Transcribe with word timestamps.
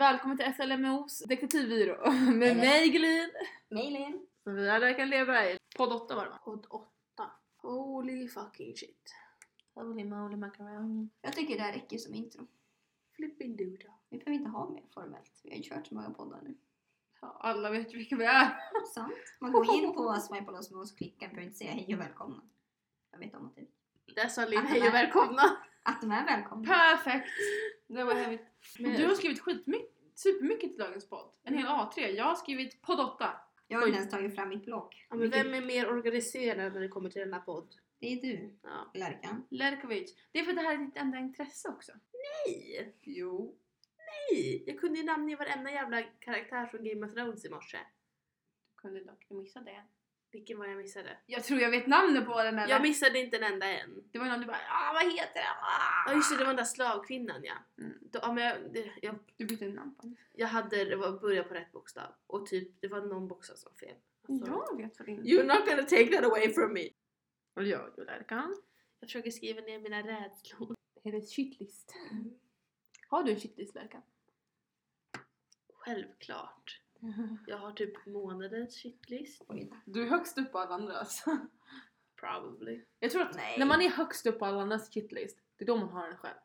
Välkommen 0.00 0.36
till 0.36 0.54
SLMOs 0.54 1.18
detektivbyrå 1.28 2.12
med 2.12 2.56
mig 2.56 2.88
Glin. 2.88 3.30
Mejlen. 3.68 4.26
Och 4.44 4.58
vi 4.58 4.70
alla 4.70 4.94
kan 4.94 5.10
leva 5.10 5.46
i. 5.50 5.58
Podd 5.76 5.92
8 5.92 6.14
var 6.14 6.24
det 6.24 6.30
va? 6.30 6.38
Podd 6.44 6.66
8. 6.70 6.86
Holy 7.56 8.28
fucking 8.28 8.76
shit. 8.76 9.14
Holy 9.74 10.04
moly 10.04 10.36
macaroni. 10.36 11.08
Jag 11.22 11.32
tycker 11.32 11.56
det 11.56 11.62
här 11.62 11.72
räcker 11.72 11.98
som 11.98 12.14
intro. 12.14 12.46
Flipping 13.16 13.56
duda. 13.56 13.92
Vi 14.10 14.18
behöver 14.18 14.38
inte 14.38 14.50
ha 14.50 14.70
mer 14.70 14.84
formellt. 14.94 15.40
Vi 15.44 15.50
har 15.50 15.56
ju 15.56 15.62
kört 15.62 15.86
så 15.86 15.94
många 15.94 16.10
poddar 16.10 16.40
nu. 16.42 16.54
Ja, 17.20 17.36
alla 17.40 17.70
vet 17.70 17.94
ju 17.94 17.98
vilka 17.98 18.16
vi 18.16 18.24
är. 18.24 18.56
Sant. 18.94 19.12
Man 19.40 19.52
går 19.52 19.74
in 19.74 19.94
på 19.94 20.14
Swipe 20.20 20.46
All 20.48 20.54
Osmos 20.54 20.92
och 20.92 20.98
klickar 20.98 21.26
att 21.26 21.38
inte 21.42 21.56
säga 21.56 21.70
hej 21.70 21.94
och 21.94 22.00
välkomna. 22.00 22.42
Jag 23.12 23.18
vet 23.18 23.34
om 23.34 23.46
att, 23.46 23.56
det, 23.56 23.66
Där 24.14 24.28
sa 24.28 24.46
Linn 24.46 24.66
hej 24.66 24.88
och 24.88 24.94
välkomna. 24.94 25.42
att 25.82 26.00
de 26.00 26.10
är 26.10 26.24
välkomna. 26.24 26.66
Perfekt! 26.66 27.28
Det 27.94 28.04
var. 28.04 28.14
Men- 28.14 28.96
Du 28.96 29.06
har 29.06 29.14
skrivit 29.14 29.40
skitmycket, 29.40 29.88
supermycket 30.14 30.70
till 30.70 30.78
dagens 30.78 31.08
podd. 31.08 31.34
En 31.42 31.54
hel 31.58 31.66
A3. 31.66 32.06
Jag 32.08 32.24
har 32.24 32.34
skrivit 32.34 32.82
podd 32.82 33.00
8. 33.00 33.30
Jag 33.68 33.78
har 33.78 33.86
inte 33.86 33.98
ens 33.98 34.10
tagit 34.10 34.34
fram 34.34 34.48
mitt 34.48 34.64
block. 34.64 35.06
Ja, 35.10 35.16
men 35.16 35.30
vem 35.30 35.54
är 35.54 35.60
mer 35.66 35.88
organiserad 35.90 36.72
när 36.72 36.80
det 36.80 36.88
kommer 36.88 37.10
till 37.10 37.20
denna 37.20 37.38
podd? 37.40 37.74
Det 37.98 38.12
är 38.12 38.20
du, 38.22 38.58
Ja. 38.62 38.90
Lärkan. 38.94 39.46
Lerkovic. 39.50 40.14
Det 40.32 40.38
är 40.38 40.42
för 40.44 40.50
att 40.50 40.56
det 40.56 40.62
här 40.62 40.74
är 40.74 40.78
ditt 40.78 40.96
enda 40.96 41.18
intresse 41.18 41.68
också. 41.68 41.92
Nej! 42.46 42.94
Jo. 43.02 43.56
Nej! 43.96 44.64
Jag 44.66 44.78
kunde 44.80 44.98
ju 44.98 45.04
namnge 45.04 45.36
varenda 45.36 45.70
jävla 45.70 46.02
karaktär 46.02 46.66
från 46.66 46.84
Game 46.84 47.06
of 47.06 47.12
Thrones 47.14 47.44
i 47.44 47.48
morse. 47.50 47.78
Du 47.78 48.80
kunde 48.82 49.04
dock 49.04 49.26
missa 49.30 49.60
det. 49.60 49.82
Vilken 50.32 50.58
var 50.58 50.66
jag 50.66 50.76
missade? 50.76 51.16
Jag 51.26 51.44
tror 51.44 51.60
jag 51.60 51.70
vet 51.70 51.86
namnet 51.86 52.26
på 52.26 52.42
den 52.42 52.58
eller? 52.58 52.68
Jag 52.74 52.82
missade 52.82 53.18
inte 53.18 53.36
en 53.36 53.42
enda 53.52 53.66
än. 53.66 54.04
Det 54.12 54.18
var 54.18 54.26
någon 54.26 54.40
du 54.40 54.46
bara 54.46 54.56
ah 54.68 54.92
vad 54.92 55.02
heter 55.12 55.34
den? 55.34 55.56
Ah. 55.62 56.04
Ja 56.10 56.14
just 56.14 56.30
det, 56.30 56.36
det 56.36 56.44
var 56.44 56.50
den 56.50 56.56
där 56.56 56.64
slavkvinnan 56.64 57.44
ja. 57.44 57.54
Mm. 57.78 57.98
Då, 58.00 58.18
ja 58.22 58.32
men 58.32 58.44
jag, 58.44 58.72
det, 58.72 58.92
jag, 59.02 59.18
Du 59.36 59.46
bytte 59.46 59.68
namn 59.68 59.94
på 59.94 60.02
den. 60.02 60.16
jag 60.34 60.48
hade, 60.48 60.84
det 60.84 60.96
var 60.96 61.20
börja 61.20 61.42
på 61.44 61.54
rätt 61.54 61.72
bokstav. 61.72 62.14
Och 62.26 62.46
typ, 62.46 62.80
det 62.80 62.88
var 62.88 63.00
någon 63.00 63.28
bokstav 63.28 63.54
som 63.54 63.74
fel. 63.74 63.94
Alltså, 64.28 64.46
Jag 64.70 64.76
vet 64.76 64.98
vad 64.98 65.06
din... 65.08 65.22
You're 65.24 65.46
not 65.46 65.66
gonna 65.68 65.82
take 65.82 66.06
that 66.06 66.24
away 66.24 66.52
from 66.52 66.72
me! 66.72 66.88
Vad 67.54 67.64
gör 67.64 67.92
du 67.96 68.04
Lerkan? 68.04 68.56
Jag 69.00 69.08
försöker 69.08 69.30
skriva 69.30 69.60
ner 69.60 69.78
mina 69.78 70.02
rädslor. 70.02 70.74
Är 71.04 71.14
ett 71.14 71.30
shitlist? 71.30 71.94
Har 73.08 73.22
du 73.22 73.30
en 73.32 73.40
shitlist 73.40 73.74
Lerkan? 73.74 74.02
Självklart. 75.74 76.80
Jag 77.46 77.58
har 77.58 77.72
typ 77.72 78.06
månadens 78.06 78.76
shitlist. 78.82 79.42
Oj. 79.48 79.70
Du 79.86 80.02
är 80.02 80.06
högst 80.06 80.38
upp 80.38 80.52
på 80.52 80.58
alla 80.58 80.74
andras. 80.74 81.24
Probably. 82.20 82.84
Jag 82.98 83.10
tror 83.10 83.22
att 83.22 83.36
Nej. 83.36 83.58
när 83.58 83.66
man 83.66 83.82
är 83.82 83.88
högst 83.88 84.26
upp 84.26 84.38
på 84.38 84.44
alla 84.46 84.62
andras 84.62 84.94
shitlist, 84.94 85.38
det 85.56 85.64
är 85.64 85.66
då 85.66 85.76
man 85.76 85.88
har 85.88 86.08
den 86.08 86.16
själv. 86.16 86.36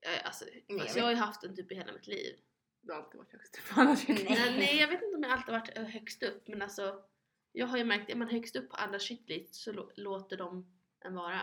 Jag, 0.00 0.24
alltså, 0.24 0.44
alltså, 0.80 0.98
jag 0.98 1.04
har 1.04 1.10
ju 1.10 1.16
haft 1.16 1.40
den 1.40 1.56
typ 1.56 1.72
i 1.72 1.74
hela 1.74 1.92
mitt 1.92 2.06
liv. 2.06 2.36
Du 2.80 2.92
har 2.92 3.00
alltid 3.02 3.18
varit 3.18 3.32
högst 3.32 3.58
upp 3.58 3.74
på 3.74 3.80
alla 3.80 3.96
shitlist. 3.96 4.28
Nej. 4.30 4.38
Nej. 4.50 4.58
Nej, 4.58 4.76
jag 4.80 4.88
vet 4.88 5.02
inte 5.02 5.16
om 5.16 5.22
jag 5.22 5.32
alltid 5.32 5.52
varit 5.54 5.78
eh, 5.78 5.84
högst 5.84 6.22
upp 6.22 6.48
men 6.48 6.62
alltså 6.62 7.04
jag 7.52 7.66
har 7.66 7.78
ju 7.78 7.84
märkt 7.84 8.02
att 8.02 8.10
är 8.10 8.14
man 8.16 8.28
högst 8.28 8.56
upp 8.56 8.70
på 8.70 8.76
alla 8.76 8.98
shitlist 8.98 9.54
så 9.54 9.72
lå- 9.72 9.92
låter 9.96 10.36
de 10.36 10.78
en 11.00 11.14
vara. 11.14 11.40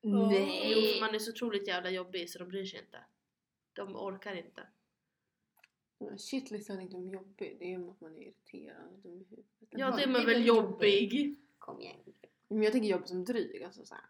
Jo, 0.00 0.28
för 0.30 1.00
man 1.00 1.14
är 1.14 1.18
så 1.18 1.30
otroligt 1.30 1.68
jävla 1.68 1.90
jobbig 1.90 2.30
så 2.30 2.38
de 2.38 2.48
bryr 2.48 2.64
sig 2.64 2.80
inte. 2.80 3.04
De 3.72 3.96
orkar 3.96 4.34
inte. 4.34 4.66
Shitlist 6.18 6.70
är 6.70 6.80
inte 6.80 6.96
jobbig, 6.96 7.56
det 7.58 7.64
är 7.64 7.78
ju 7.78 7.90
att 7.90 8.00
man 8.00 8.16
är 8.16 8.22
irriterad 8.22 8.92
och 8.92 8.98
dum 8.98 9.12
i 9.20 9.24
huvudet. 9.30 9.46
Ja, 9.70 9.96
det 9.96 10.02
är 10.02 10.08
man 10.08 10.26
väl 10.26 10.46
jobbig. 10.46 11.36
Kom 11.58 11.80
igen. 11.80 11.96
Men 12.48 12.62
jag 12.62 12.72
tänker 12.72 12.88
jobb 12.88 13.08
som 13.08 13.24
dryg, 13.24 13.62
alltså 13.62 13.84
såhär. 13.84 14.04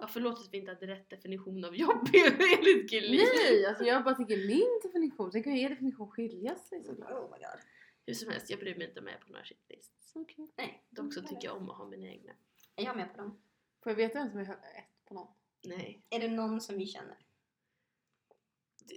Ja, 0.00 0.08
förlåt 0.08 0.38
att 0.38 0.48
vi 0.52 0.58
inte 0.58 0.70
hade 0.70 0.86
rätt 0.86 1.10
definition 1.10 1.64
av 1.64 1.76
jobbig 1.76 2.22
enligt 2.58 2.92
Gilly. 2.92 3.16
Nej, 3.16 3.66
alltså 3.66 3.84
jag 3.84 4.04
bara 4.04 4.14
tänker 4.14 4.36
min 4.36 4.80
definition, 4.82 5.32
sen 5.32 5.42
kan 5.42 5.52
er 5.52 5.68
definition 5.68 6.10
skilja 6.10 6.56
sig 6.56 6.84
såklart. 6.84 7.10
Oh 7.10 7.22
my 7.22 7.38
god. 7.38 7.60
Hur 8.06 8.14
som 8.14 8.30
helst, 8.30 8.50
jag 8.50 8.58
bryr 8.58 8.76
mig 8.76 8.88
inte 8.88 9.00
om 9.00 9.06
jag 9.06 9.14
är 9.14 9.20
på 9.20 9.32
några 9.32 9.44
shitlists. 9.44 10.12
Okej. 10.14 10.52
Nej. 10.56 10.84
Dock 10.90 11.14
så 11.14 11.22
tycker 11.22 11.44
jag 11.44 11.56
om 11.56 11.70
att 11.70 11.76
ha 11.76 11.88
mina 11.88 12.06
egna. 12.06 12.32
Är 12.76 12.84
jag 12.84 12.96
med 12.96 13.14
på 13.14 13.22
dem? 13.22 13.38
Får 13.82 13.92
jag 13.92 13.96
veta 13.96 14.18
vem 14.18 14.30
som 14.30 14.38
är 14.40 14.44
ett 14.44 15.04
på 15.04 15.14
någon? 15.14 15.28
Nej. 15.64 16.02
Är 16.10 16.20
det 16.20 16.28
någon 16.28 16.60
som 16.60 16.78
vi 16.78 16.86
känner? 16.86 17.16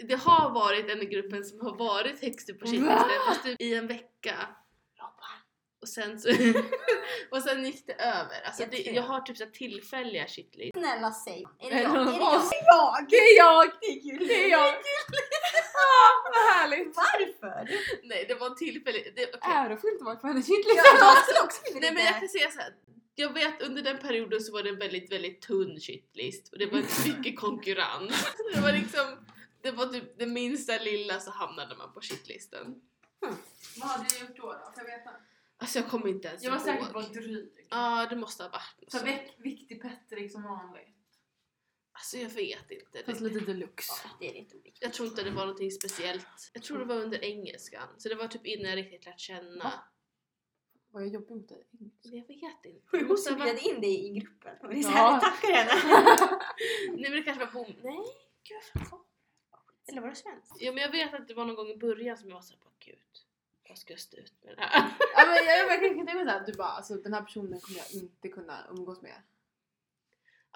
Det- 0.07 0.15
har 0.15 0.49
varit 0.49 0.89
en 0.89 1.01
i 1.01 1.05
gruppen 1.05 1.45
som 1.45 1.59
har 1.61 1.77
varit 1.77 2.21
högst 2.21 2.49
upp 2.49 2.59
på 2.59 2.65
shitlisten 2.65 3.19
fast 3.27 3.43
typ 3.43 3.61
i 3.61 3.75
en 3.75 3.87
vecka. 3.87 4.35
Och 5.81 5.89
sen 5.89 6.19
så... 6.19 6.29
och 7.31 7.41
sen 7.43 7.65
gick 7.65 7.87
det 7.87 7.93
över. 7.93 8.41
Alltså 8.45 8.61
Jag 8.61 8.71
det, 8.71 8.77
jag 8.77 9.03
har 9.03 9.21
typ 9.21 9.37
så 9.37 9.45
tillfälliga 9.45 10.27
shitlist. 10.27 10.77
Snälla 10.77 11.11
säg. 11.11 11.45
Är 11.59 11.69
det 11.69 11.81
jag? 11.81 11.95
Är 11.95 12.05
det 12.05 12.17
jag? 12.17 13.09
Det 13.09 13.17
är 13.17 13.37
jag! 13.37 13.71
Det 13.81 13.87
är 13.87 14.09
jag! 14.09 14.27
Det 14.27 14.33
är 14.33 14.49
jag! 14.49 14.67
ah, 15.83 16.13
vad 16.33 16.53
härligt! 16.53 16.95
Varför? 16.95 17.69
Nej 18.03 18.25
det 18.27 18.35
var 18.35 18.47
en 18.47 18.55
tillfällig... 18.55 19.13
Det, 19.15 19.25
okej. 19.25 19.51
Ärofyllt 19.55 19.99
att 19.99 20.05
vara 20.05 20.15
på 20.15 20.27
hennes 20.27 20.49
vilja 20.49 20.83
Nej 21.81 21.93
men 21.93 22.05
jag 22.05 22.19
kan 22.19 22.29
säga 22.29 22.51
så 22.51 22.59
här. 22.59 22.73
Jag 23.15 23.33
vet 23.33 23.61
under 23.61 23.81
den 23.81 23.97
perioden 23.97 24.41
så 24.41 24.53
var 24.53 24.63
det 24.63 24.69
en 24.69 24.79
väldigt, 24.79 25.11
väldigt 25.11 25.41
tunn 25.41 25.79
shitlist 25.79 26.53
och 26.53 26.59
det 26.59 26.65
var 26.65 26.79
inte 26.79 27.09
mycket 27.09 27.39
konkurrens. 27.39 28.33
Det 28.53 28.61
var 28.61 28.71
liksom, 28.71 29.05
det 29.71 29.77
var 29.77 29.85
typ 29.85 30.19
det 30.19 30.25
minsta 30.25 30.77
lilla 30.79 31.19
så 31.19 31.31
hamnade 31.31 31.75
man 31.75 31.93
på 31.93 32.01
shitlisten. 32.01 32.81
Vad 33.79 33.89
hade 33.89 34.09
du 34.09 34.19
gjort 34.19 34.37
då? 34.37 34.43
då? 34.43 34.71
Får 34.75 34.89
jag 34.89 34.97
veta? 34.97 35.11
Alltså 35.57 35.79
jag 35.79 35.89
kommer 35.89 36.07
inte 36.07 36.27
ens 36.27 36.43
Jag 36.43 36.59
var 36.59 36.73
ihåg. 36.73 36.93
på 36.93 37.01
dryg. 37.01 37.67
Ja 37.69 38.07
det 38.09 38.15
måste 38.15 38.43
ha 38.43 38.49
varit 38.49 38.91
Så 38.91 38.97
sånt. 38.97 39.09
väck 39.09 39.35
viktig 39.37 39.81
Petrik 39.81 40.31
som 40.31 40.43
vanligt. 40.43 40.93
Alltså 41.91 42.17
jag 42.17 42.29
vet 42.29 42.71
inte. 42.71 43.03
Fast 43.05 43.21
lite 43.21 43.39
deluxe. 43.39 43.93
Ja, 44.03 44.09
det 44.19 44.29
är 44.29 44.33
lite 44.43 44.55
oviktigt. 44.57 44.83
jag 44.83 44.93
tror 44.93 45.07
inte 45.07 45.23
det 45.23 45.31
var 45.31 45.41
någonting 45.45 45.71
speciellt. 45.71 46.51
Jag 46.53 46.63
tror 46.63 46.79
det 46.79 46.85
var 46.85 46.95
under 46.95 47.23
engelskan. 47.23 47.87
Så 47.97 48.09
det 48.09 48.15
var 48.15 48.27
typ 48.27 48.45
innan 48.45 48.69
jag 48.69 48.77
riktigt 48.77 49.05
lärt 49.05 49.19
känna. 49.19 49.63
Va? 49.63 49.73
Var 50.91 51.01
jag 51.01 51.09
jobbig 51.13 51.35
mot 51.35 51.49
dig? 51.49 51.67
Jag 52.01 52.27
vet 52.27 52.65
inte. 52.65 52.81
Hon 52.91 53.07
måste 53.07 53.33
ha 53.33 53.37
bjöd 53.43 53.55
varit... 53.55 53.65
in 53.65 53.81
dig 53.81 54.05
i 54.05 54.09
gruppen. 54.19 54.55
Och 54.61 54.69
det 54.69 54.79
är 54.79 54.83
så 54.83 54.89
Ja. 54.91 55.19
tackar 55.23 55.53
henne. 55.53 55.81
Nej 57.01 57.01
men 57.09 57.11
det 57.11 57.23
kanske 57.23 57.45
var 57.45 57.51
bom... 57.51 57.65
Nej, 57.83 57.97
gud 58.43 58.57
vad 58.73 58.87
fan 58.89 58.99
var 58.99 59.59
det? 59.67 59.76
Eller 59.87 60.01
var 60.01 60.09
det 60.09 60.15
svenskt? 60.15 60.55
Ja 60.59 60.71
men 60.71 60.81
jag 60.81 60.91
vet 60.91 61.13
att 61.13 61.27
det 61.27 61.33
var 61.33 61.45
någon 61.45 61.55
gång 61.55 61.69
i 61.69 61.77
början 61.77 62.17
som 62.17 62.29
jag 62.29 62.35
var 62.35 62.41
såhär, 62.41 62.59
bara 62.59 62.73
gud. 62.79 62.97
Jag 63.63 63.77
ska 63.77 63.97
stå 63.97 64.17
ut 64.17 64.33
med 64.43 64.55
det 64.57 64.61
här. 64.61 64.97
ja, 65.15 65.25
men 65.25 65.35
jag, 65.35 65.59
jag 65.59 65.67
verkligen 65.67 65.95
kan 65.97 66.05
tänka 66.05 66.23
mig 66.23 66.33
såhär, 66.33 66.45
du 66.45 66.53
bara 66.53 66.67
alltså 66.67 66.95
den 66.95 67.13
här 67.13 67.21
personen 67.21 67.59
kommer 67.59 67.79
jag 67.79 67.91
inte 67.91 68.29
kunna 68.29 68.67
umgås 68.69 69.01
med. 69.01 69.21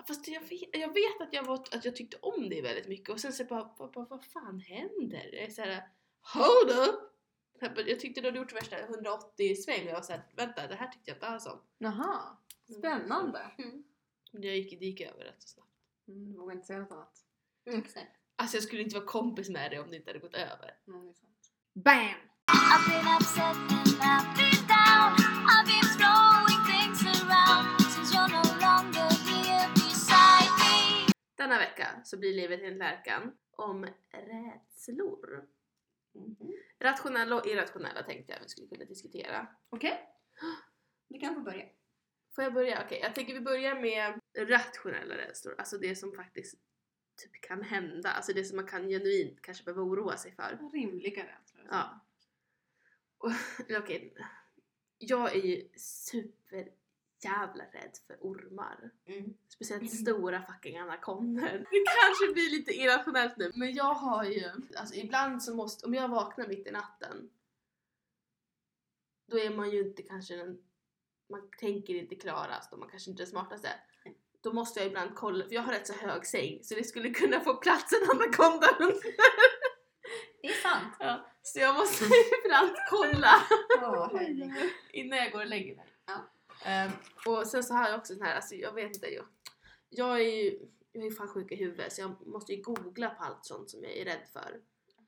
Fast 0.08 0.28
jag 0.28 0.42
vet, 0.42 0.70
jag 0.74 0.94
vet 0.94 1.22
att, 1.22 1.34
jag 1.34 1.44
var, 1.44 1.56
att 1.72 1.86
jag 1.86 1.96
tyckte 1.96 2.18
om 2.22 2.50
det 2.50 2.62
väldigt 2.62 2.88
mycket 2.88 3.10
och 3.10 3.20
sen 3.20 3.34
så 3.34 3.44
bara, 3.44 3.74
vad, 3.78 3.94
vad, 3.94 4.10
vad 4.10 4.26
fan 4.26 4.60
händer? 4.60 5.30
Jag 5.34 5.44
är 5.44 5.50
såhär, 5.50 5.90
hold 6.22 6.90
up! 6.90 7.00
Jag 7.88 8.00
tyckte 8.00 8.22
du 8.22 8.28
hade 8.28 8.38
gjort 8.40 8.54
värsta 8.54 8.80
180 8.80 9.56
sväng 9.56 9.82
och 9.82 9.90
jag 9.90 9.94
var 9.94 10.02
såhär, 10.02 10.24
vänta 10.36 10.68
det 10.68 10.76
här 10.76 10.88
tyckte 10.88 11.12
jag 11.12 11.16
inte 11.16 11.28
alls 11.28 11.46
om. 11.46 11.60
Jaha, 11.78 12.38
spännande. 12.78 13.52
Men 14.32 14.44
jag 14.44 14.58
gick, 14.58 14.80
det 14.80 14.86
gick 14.86 15.02
över 15.02 15.24
rätt 15.24 15.42
så 15.42 15.48
snabbt. 15.48 15.70
Mm, 16.08 16.38
vågar 16.38 16.56
inte 16.56 16.68
säga 16.68 16.80
något 16.80 16.92
annat. 16.92 17.26
Mm, 17.66 17.80
exakt. 17.80 18.21
Alltså 18.42 18.58
jag 18.58 18.64
skulle 18.64 18.82
inte 18.82 18.96
vara 18.96 19.06
kompis 19.06 19.50
med 19.50 19.72
dig 19.72 19.80
om 19.80 19.90
det 19.90 19.96
inte 19.98 20.10
hade 20.10 20.20
gått 20.20 20.36
över. 20.36 20.78
Mm, 20.88 21.06
det 21.06 21.10
är 21.10 21.14
sant. 21.14 21.52
BAM! 21.74 22.20
I've 22.72 22.86
been 22.90 23.08
upset 23.16 23.58
and 23.78 23.96
I've 24.12 24.30
been 24.40 24.62
down. 24.78 25.12
I've 25.52 25.68
been 25.72 25.90
throwing 26.00 26.62
things 26.72 27.00
around 27.16 27.82
since 27.94 28.10
you're 28.16 28.32
no 28.40 28.46
longer 28.66 29.10
here 29.30 29.68
beside 29.74 30.52
me. 30.62 30.78
Denna 31.38 31.58
vecka 31.58 31.88
så 32.04 32.18
blir 32.18 32.34
livet 32.34 32.60
enligt 32.64 32.78
Lärkan 32.78 33.32
om 33.52 33.88
rädslor. 34.12 35.48
Mhm. 36.16 36.54
Rationella 36.80 37.36
och 37.36 37.48
irrationella 37.48 38.04
tänkte 38.04 38.34
jag 38.34 38.40
vi 38.42 38.50
skulle 38.50 38.68
kunna 38.68 38.86
diskutera. 38.86 39.48
Okej. 39.70 40.10
Du 41.10 41.20
kan 41.20 41.36
få 41.36 41.42
börja. 41.42 41.66
Får 42.36 42.44
jag 42.44 42.54
börja? 42.54 42.84
Okej, 42.86 43.00
jag 43.04 43.16
tänker 43.16 43.34
vi 43.34 43.42
börjar 43.42 43.76
med 43.82 44.20
rationella 44.38 45.18
rädslor. 45.18 45.56
Alltså 45.58 45.78
det 45.78 45.96
som 45.96 46.14
faktiskt 46.14 46.71
typ 47.22 47.42
kan 47.42 47.64
hända. 47.64 48.12
Alltså 48.12 48.34
det 48.34 48.44
som 48.44 48.56
man 48.56 48.68
kan 48.68 48.90
genuint 48.90 49.42
kanske 49.42 49.64
behöva 49.64 49.82
oroa 49.82 50.18
sig 50.18 50.32
för. 50.32 50.70
Rimliga 50.74 51.24
rädslor. 51.24 51.68
Ja. 51.70 52.00
Okej. 53.80 54.14
Jag 54.98 55.36
är 55.36 55.42
ju 55.42 55.70
super 55.76 56.70
jävla 57.24 57.64
rädd 57.64 57.98
för 58.08 58.18
ormar. 58.22 58.92
Mm. 59.06 59.34
Speciellt 59.48 59.92
stora 59.92 60.42
fucking 60.42 60.78
anakondor. 60.78 61.66
Det 61.72 61.86
kanske 62.02 62.34
blir 62.34 62.52
lite 62.52 62.72
irrationellt 62.72 63.38
nu 63.38 63.52
men 63.56 63.74
jag 63.74 63.94
har 63.94 64.24
ju, 64.24 64.52
alltså 64.76 64.96
ibland 64.96 65.44
så 65.44 65.56
måste, 65.56 65.86
om 65.86 65.94
jag 65.94 66.08
vaknar 66.08 66.48
mitt 66.48 66.68
i 66.68 66.72
natten 66.72 67.30
då 69.32 69.40
är 69.40 69.50
man 69.50 69.72
ju 69.72 69.88
inte 69.88 70.04
kanske 70.04 70.36
den, 70.36 70.64
man 71.30 71.50
tänker 71.60 71.96
inte 71.96 72.16
klarast 72.16 72.74
och 72.74 72.80
man 72.80 72.90
kanske 72.90 73.12
inte 73.12 73.24
är 73.24 73.26
den 73.26 73.32
smartaste. 73.32 73.70
Då 74.44 74.54
måste 74.54 74.80
jag 74.80 74.88
ibland 74.88 75.16
kolla, 75.16 75.46
för 75.46 75.54
jag 75.54 75.62
har 75.62 75.74
rätt 75.74 75.88
så 75.88 75.94
hög 75.94 76.26
säng 76.26 76.60
så 76.64 76.76
det 76.76 76.84
skulle 76.84 77.10
kunna 77.10 77.40
få 77.40 77.54
plats 77.54 77.94
en 77.94 78.10
anakonda 78.10 78.68
under. 78.80 79.16
Det 80.42 80.48
är 80.48 80.54
sant. 80.54 80.96
Ja, 81.00 81.26
så 81.42 81.60
jag 81.60 81.76
måste 81.76 82.06
ibland 82.46 82.72
kolla 82.90 83.34
herregud. 84.12 84.70
innan 84.94 85.20
jag 85.20 85.32
går 85.32 85.40
och 85.40 85.48
lägger 85.48 85.76
mig. 85.76 85.86
Ja. 86.06 86.30
Ehm, 86.66 86.92
och 87.26 87.48
sen 87.48 87.64
så 87.64 87.74
har 87.74 87.90
jag 87.90 88.00
också 88.00 88.14
sån 88.14 88.26
här, 88.26 88.36
alltså 88.36 88.56
jag 88.56 88.74
vet 88.74 88.96
inte, 88.96 89.08
jag, 89.08 89.26
jag 89.90 90.22
är 90.22 90.44
ju 90.44 90.60
jag 90.92 91.06
är 91.06 91.12
fan 91.12 91.28
sjuk 91.28 91.52
i 91.52 91.56
huvudet 91.56 91.94
så 91.94 92.02
jag 92.02 92.28
måste 92.28 92.54
ju 92.54 92.62
googla 92.62 93.10
på 93.10 93.24
allt 93.24 93.46
sånt 93.46 93.70
som 93.70 93.84
jag 93.84 93.98
är 93.98 94.06
rädd 94.06 94.28
för. 94.34 94.62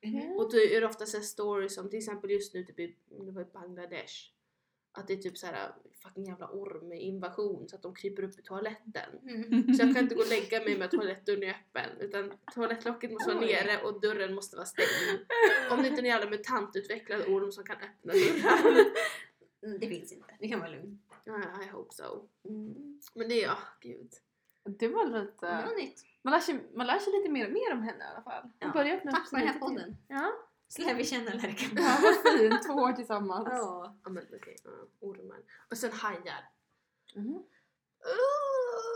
Mhm. 0.03 0.37
Och 0.37 0.51
då 0.51 0.57
är 0.57 0.81
det 0.81 0.87
ofta 0.87 1.05
så 1.05 1.21
stories 1.21 1.75
som 1.75 1.89
till 1.89 1.99
exempel 1.99 2.31
just 2.31 2.53
nu 2.53 2.63
typ 2.63 2.79
i 2.79 2.95
Bangladesh. 3.53 4.32
Att 4.93 5.07
det 5.07 5.13
är 5.13 5.17
typ 5.17 5.37
så 5.37 5.45
här 5.45 5.71
fucking 6.03 6.25
jävla 6.25 6.47
orminvasion 6.47 7.69
så 7.69 7.75
att 7.75 7.81
de 7.81 7.95
kryper 7.95 8.23
upp 8.23 8.39
i 8.39 8.41
toaletten. 8.41 9.19
Mm. 9.27 9.73
Så 9.73 9.83
jag 9.83 9.93
kan 9.95 10.03
inte 10.03 10.15
gå 10.15 10.21
och 10.21 10.29
lägga 10.29 10.59
mig 10.59 10.77
med 10.77 10.91
toalettdörren 10.91 11.43
är 11.43 11.49
öppen 11.49 11.89
utan 11.99 12.33
toalettlocket 12.53 13.11
måste 13.11 13.33
vara 13.33 13.45
nere 13.45 13.83
och 13.83 14.01
dörren 14.01 14.35
måste 14.35 14.55
vara 14.55 14.65
stängd. 14.65 15.19
Om 15.71 15.81
det 15.81 15.87
inte 15.87 15.99
är 15.99 16.03
en 16.03 16.09
jävla 16.09 16.29
mutantutvecklad 16.29 17.21
orm 17.21 17.51
som 17.51 17.63
kan 17.63 17.75
öppna 17.75 18.13
dörren. 18.13 18.85
Det 19.79 19.87
finns 19.87 20.11
inte, 20.11 20.35
det 20.39 20.47
kan 20.47 20.59
vara 20.59 20.69
lugn. 20.69 20.99
Ja, 21.23 21.41
I 21.63 21.67
hope 21.67 21.93
so. 21.93 22.27
Mm. 22.49 22.99
Men 23.13 23.29
det 23.29 23.43
är 23.43 23.47
ja, 23.47 23.57
gud. 23.79 24.11
Det 24.63 24.87
var 24.87 25.05
Det 25.05 25.21
lite... 25.21 25.45
var 25.45 25.75
nytt. 25.75 26.05
Man 26.21 26.31
lär, 26.31 26.39
sig, 26.39 26.59
man 26.73 26.87
lär 26.87 26.99
sig 26.99 27.13
lite 27.13 27.29
mer 27.31 27.45
och 27.45 27.53
mer 27.53 27.73
om 27.73 27.81
henne 27.81 28.03
i 28.03 28.07
alla 28.07 28.21
fall. 28.21 28.49
Ja. 28.59 28.71
börjar 28.71 28.95
öppna 28.95 29.11
Tack 29.11 29.29
för 29.29 29.37
den 29.37 29.47
här 29.47 29.59
podden. 29.59 29.97
Ja. 30.07 30.31
Så 30.75 30.81
lär 30.81 30.93
vi 30.93 31.05
känna 31.05 31.33
Lärkan. 31.33 31.69
ja, 31.75 31.97
vad 32.01 32.33
fint. 32.33 32.63
Två 32.63 32.73
år 32.73 32.93
tillsammans. 32.93 33.47
Ja. 33.51 33.97
Ja 34.03 34.09
men 34.09 34.23
okej, 34.23 34.55
ja, 34.63 34.71
ormar. 34.99 35.37
Och 35.69 35.77
sen 35.77 35.91
hajar. 35.91 36.49
Mhm. 37.15 37.43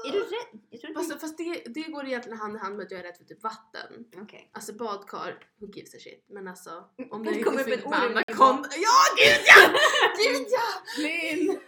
Är 0.07 0.11
du 0.11 0.19
rädd? 0.19 0.61
Jag 0.69 0.81
tror 0.81 1.19
Fast, 1.19 1.37
det, 1.37 1.63
det 1.65 1.81
går 1.81 2.05
egentligen 2.05 2.37
hand 2.37 2.55
i 2.55 2.59
hand 2.59 2.75
med 2.77 2.85
att 2.85 2.91
jag 2.91 2.99
är 2.99 3.03
rädd 3.03 3.17
för 3.17 3.23
typ 3.23 3.43
vatten. 3.43 4.05
Okej. 4.15 4.49
Alltså 4.53 4.73
badkar, 4.73 5.39
who 5.59 5.67
gives 5.67 5.95
a 5.95 5.97
shit. 5.99 6.25
Men 6.29 6.47
alltså 6.47 6.89
om 7.11 7.23
det 7.23 7.43
kommer 7.43 7.61
upp 7.61 7.67
en 7.67 7.79
med 7.79 7.85
orm 7.85 7.93
anakonda. 7.93 8.69
Ja 8.77 8.99
gud 9.17 9.43
ja! 9.45 9.79
Gud 10.17 10.47
ja! 10.49 11.03
Linn! 11.03 11.59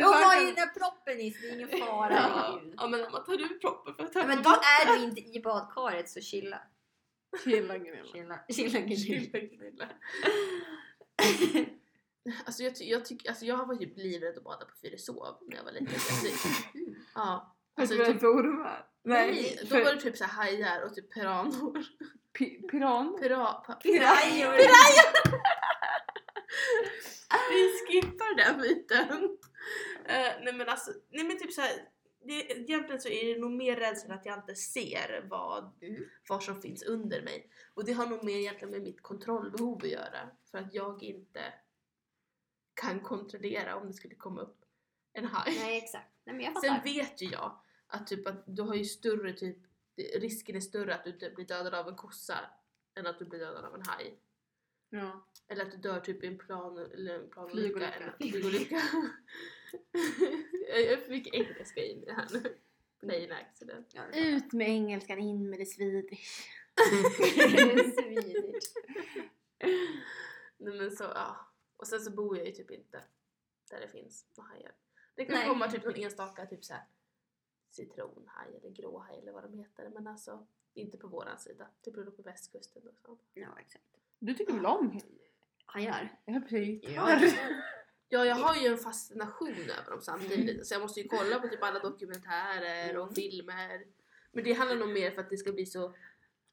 Jag 0.00 0.08
har 0.08 0.40
ju 0.40 0.52
den 0.52 0.68
proppen 0.76 1.20
i 1.20 1.30
så 1.30 1.40
det 1.40 1.48
är 1.48 1.54
ingen 1.54 1.68
fara. 1.68 2.14
Ja, 2.14 2.60
ja 2.76 2.88
men 2.88 3.04
om 3.04 3.12
man 3.12 3.24
tar 3.24 3.32
ur 3.32 3.58
proppen 3.58 3.94
för 3.96 4.04
att 4.04 4.14
Ja, 4.14 4.26
men 4.26 4.42
då 4.42 4.50
är 4.50 4.96
du 4.96 5.04
inte 5.04 5.20
i 5.20 5.40
badkaret 5.40 6.10
så 6.10 6.20
chilla. 6.20 6.60
Chilla 7.44 7.78
Gunilla. 7.78 8.04
Chilla, 8.12 8.38
chilla, 8.48 8.96
chilla. 8.96 8.96
Chilla, 8.96 9.38
Gunilla. 9.40 9.88
Alltså 12.44 12.62
jag, 12.62 12.72
jag, 12.80 13.04
tyck, 13.04 13.28
alltså 13.28 13.44
jag 13.44 13.66
var 13.66 13.76
typ 13.76 13.96
livrädd 13.98 14.38
att 14.38 14.44
bada 14.44 14.64
på 14.64 14.76
Fyrishov 14.82 15.38
när 15.48 15.56
jag 15.56 15.64
var 15.64 15.72
liten. 15.72 15.88
Alltså, 15.94 16.26
ja. 17.14 17.56
Alltså, 17.76 18.04
typ, 18.04 18.20
för 18.20 18.26
ormar? 18.26 18.86
nej, 19.04 19.58
då 19.60 19.66
för 19.66 19.84
var 19.84 19.94
det 19.94 20.00
typ 20.00 20.16
så 20.16 20.24
här 20.24 20.32
hajar 20.44 20.82
och 20.82 20.94
typ 20.94 21.14
piranor. 21.14 21.84
pi- 22.38 22.68
piran? 22.70 23.18
Pira, 23.20 23.52
pa, 23.52 23.72
Pirajor. 23.74 24.56
Vi 27.50 27.72
skippar 27.86 28.36
den 28.36 28.60
biten. 28.60 29.38
Eh, 30.04 30.32
nej 30.44 30.52
men 30.54 30.68
alltså, 30.68 30.90
nej 31.10 31.24
men 31.24 31.38
typ 31.38 31.52
såhär. 31.52 31.88
Det, 32.24 32.52
egentligen 32.52 33.00
så 33.00 33.08
är 33.08 33.34
det 33.34 33.40
nog 33.40 33.50
mer 33.52 33.76
rädslan 33.76 34.18
att 34.18 34.26
jag 34.26 34.38
inte 34.38 34.54
ser 34.54 35.26
vad, 35.30 35.72
Mm. 35.82 36.04
vad 36.28 36.42
som 36.42 36.62
finns 36.62 36.82
under 36.82 37.22
mig. 37.22 37.50
Och 37.74 37.84
det 37.84 37.92
har 37.92 38.06
nog 38.06 38.24
mer 38.24 38.36
egentligen 38.36 38.70
med 38.70 38.82
mitt 38.82 39.02
kontrollbehov 39.02 39.76
att 39.82 39.90
göra. 39.90 40.30
För 40.50 40.58
att 40.58 40.74
jag 40.74 41.02
inte 41.02 41.54
kan 42.74 43.00
kontrollera 43.00 43.76
om 43.76 43.86
det 43.86 43.92
skulle 43.92 44.14
komma 44.14 44.40
upp 44.40 44.64
en 45.12 45.24
haj. 45.24 45.56
Nej 45.60 45.78
exakt. 45.78 46.10
Nej 46.24 46.36
men 46.36 46.44
jag 46.44 46.60
Sen 46.60 46.80
vet 46.84 47.22
ju 47.22 47.26
jag 47.26 47.60
att, 47.86 48.06
typ 48.06 48.26
att 48.28 48.42
du 48.46 48.62
har 48.62 48.74
ju 48.74 48.84
större 48.84 49.32
typ, 49.32 49.58
risken 49.96 50.56
är 50.56 50.60
större 50.60 50.94
att 50.94 51.04
du 51.04 51.12
dö- 51.12 51.34
blir 51.34 51.44
dödad 51.46 51.74
av 51.74 51.88
en 51.88 51.96
kossa 51.96 52.38
än 52.94 53.06
att 53.06 53.18
du 53.18 53.24
blir 53.24 53.38
dödad 53.40 53.64
av 53.64 53.74
en 53.74 53.82
haj. 53.86 54.18
Ja. 54.94 55.26
Eller 55.48 55.64
att 55.64 55.70
du 55.72 55.76
dör 55.76 56.00
typ 56.00 56.24
i 56.24 56.26
en 56.26 56.38
plan 56.38 56.78
eller 56.78 57.18
en 57.18 57.30
planolycka. 57.30 57.62
Flygolycka. 57.62 57.92
än 57.94 58.08
att- 58.08 58.16
Flygolycka. 58.16 58.82
jag 60.68 61.08
mycket 61.10 61.34
engelska 61.34 61.84
in 61.84 62.02
i 62.02 62.04
det 62.04 62.12
här 62.12 62.28
nu. 62.32 62.58
Plane 63.00 63.34
accident. 63.36 63.88
Ja, 63.94 64.02
Ut 64.14 64.52
med 64.52 64.68
engelskan, 64.68 65.18
in 65.18 65.50
med 65.50 65.58
det 65.58 65.66
swedish. 65.66 66.48
fattar. 66.76 67.92
Swedish. 68.02 68.72
Nej 70.58 70.78
men 70.78 70.90
så 70.96 71.04
ja. 71.04 71.36
Och 71.76 71.86
sen 71.86 72.00
så 72.00 72.10
bor 72.10 72.36
jag 72.38 72.46
ju 72.46 72.52
typ 72.52 72.70
inte 72.70 73.04
där 73.70 73.80
det 73.80 73.88
finns 73.88 74.26
några 74.36 74.48
hajar. 74.50 74.72
Det 75.14 75.24
kan 75.24 75.34
Nej. 75.34 75.48
komma 75.48 75.70
typ 75.70 75.84
någon 75.84 75.94
enstaka 75.94 76.46
typ 76.46 76.64
såhär 76.64 76.82
citronhaj 77.70 78.56
eller 78.56 78.70
gråhaj 78.70 79.18
eller 79.18 79.32
vad 79.32 79.42
de 79.42 79.54
heter. 79.58 79.88
Men 79.88 80.06
alltså 80.06 80.46
inte 80.74 80.96
på 80.98 81.08
våran 81.08 81.38
sida. 81.38 81.70
Typ 81.82 81.96
uppe 81.96 82.10
på 82.10 82.22
västkusten 82.22 82.82
och 82.88 82.94
så. 83.02 83.18
Ja 83.34 83.58
exakt. 83.60 83.84
Du 84.24 84.34
tycker 84.34 84.52
väl 84.52 84.66
om 84.66 85.00
Hajar. 85.66 86.16
Jag 86.24 86.32
höll 86.34 86.42
precis 86.42 86.80
Ja. 86.88 87.20
Ja, 88.08 88.24
jag 88.24 88.36
har 88.36 88.54
ju 88.56 88.66
en 88.66 88.78
fascination 88.78 89.48
över 89.78 89.90
dem 89.90 90.00
samtidigt. 90.00 90.66
Så 90.66 90.74
jag 90.74 90.80
måste 90.82 91.00
ju 91.00 91.08
kolla 91.08 91.40
på 91.40 91.48
typ 91.48 91.62
alla 91.62 91.78
dokumentärer 91.78 92.96
och 92.96 93.02
Mm. 93.02 93.14
filmer. 93.14 93.84
Men 94.32 94.44
det 94.44 94.52
handlar 94.52 94.76
nog 94.76 94.88
mer 94.88 95.10
för 95.10 95.20
att 95.20 95.30
det 95.30 95.36
ska 95.36 95.52
bli 95.52 95.66
så 95.66 95.94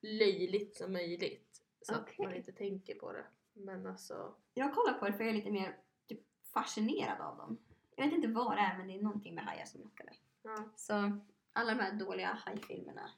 löjligt 0.02 0.76
som 0.78 0.94
möjligt. 0.94 1.62
Så 1.82 1.94
att 1.94 2.02
Okej. 2.02 2.26
man 2.26 2.36
inte 2.36 2.52
tänker 2.52 2.96
på 2.96 3.12
det. 3.12 3.26
Men 3.54 3.88
alltså... 3.88 4.36
Jag 4.54 4.74
kollar 4.76 4.94
på 4.94 5.06
det 5.06 5.14
för 5.14 5.20
jag 5.24 5.30
är 5.30 5.34
lite 5.38 5.52
mer 5.52 5.78
typ, 6.08 6.20
fascinerad 6.54 7.22
av 7.22 7.38
dem. 7.38 7.58
Jag 7.96 8.06
vet 8.06 8.14
inte 8.14 8.28
vad 8.28 8.58
det 8.58 8.62
är 8.62 8.78
men 8.78 8.88
det 8.88 8.94
är 8.94 9.02
någonting 9.02 9.36
med 9.36 9.44
hajar 9.44 9.66
som 9.66 9.82
lockar 9.82 10.06
mig. 10.06 10.20
Ja. 10.44 10.70
Så 10.76 11.20
alla 11.54 11.74
de 11.74 11.80
här 11.80 11.94
dåliga 11.94 12.40
hajfilmerna. 12.46 13.12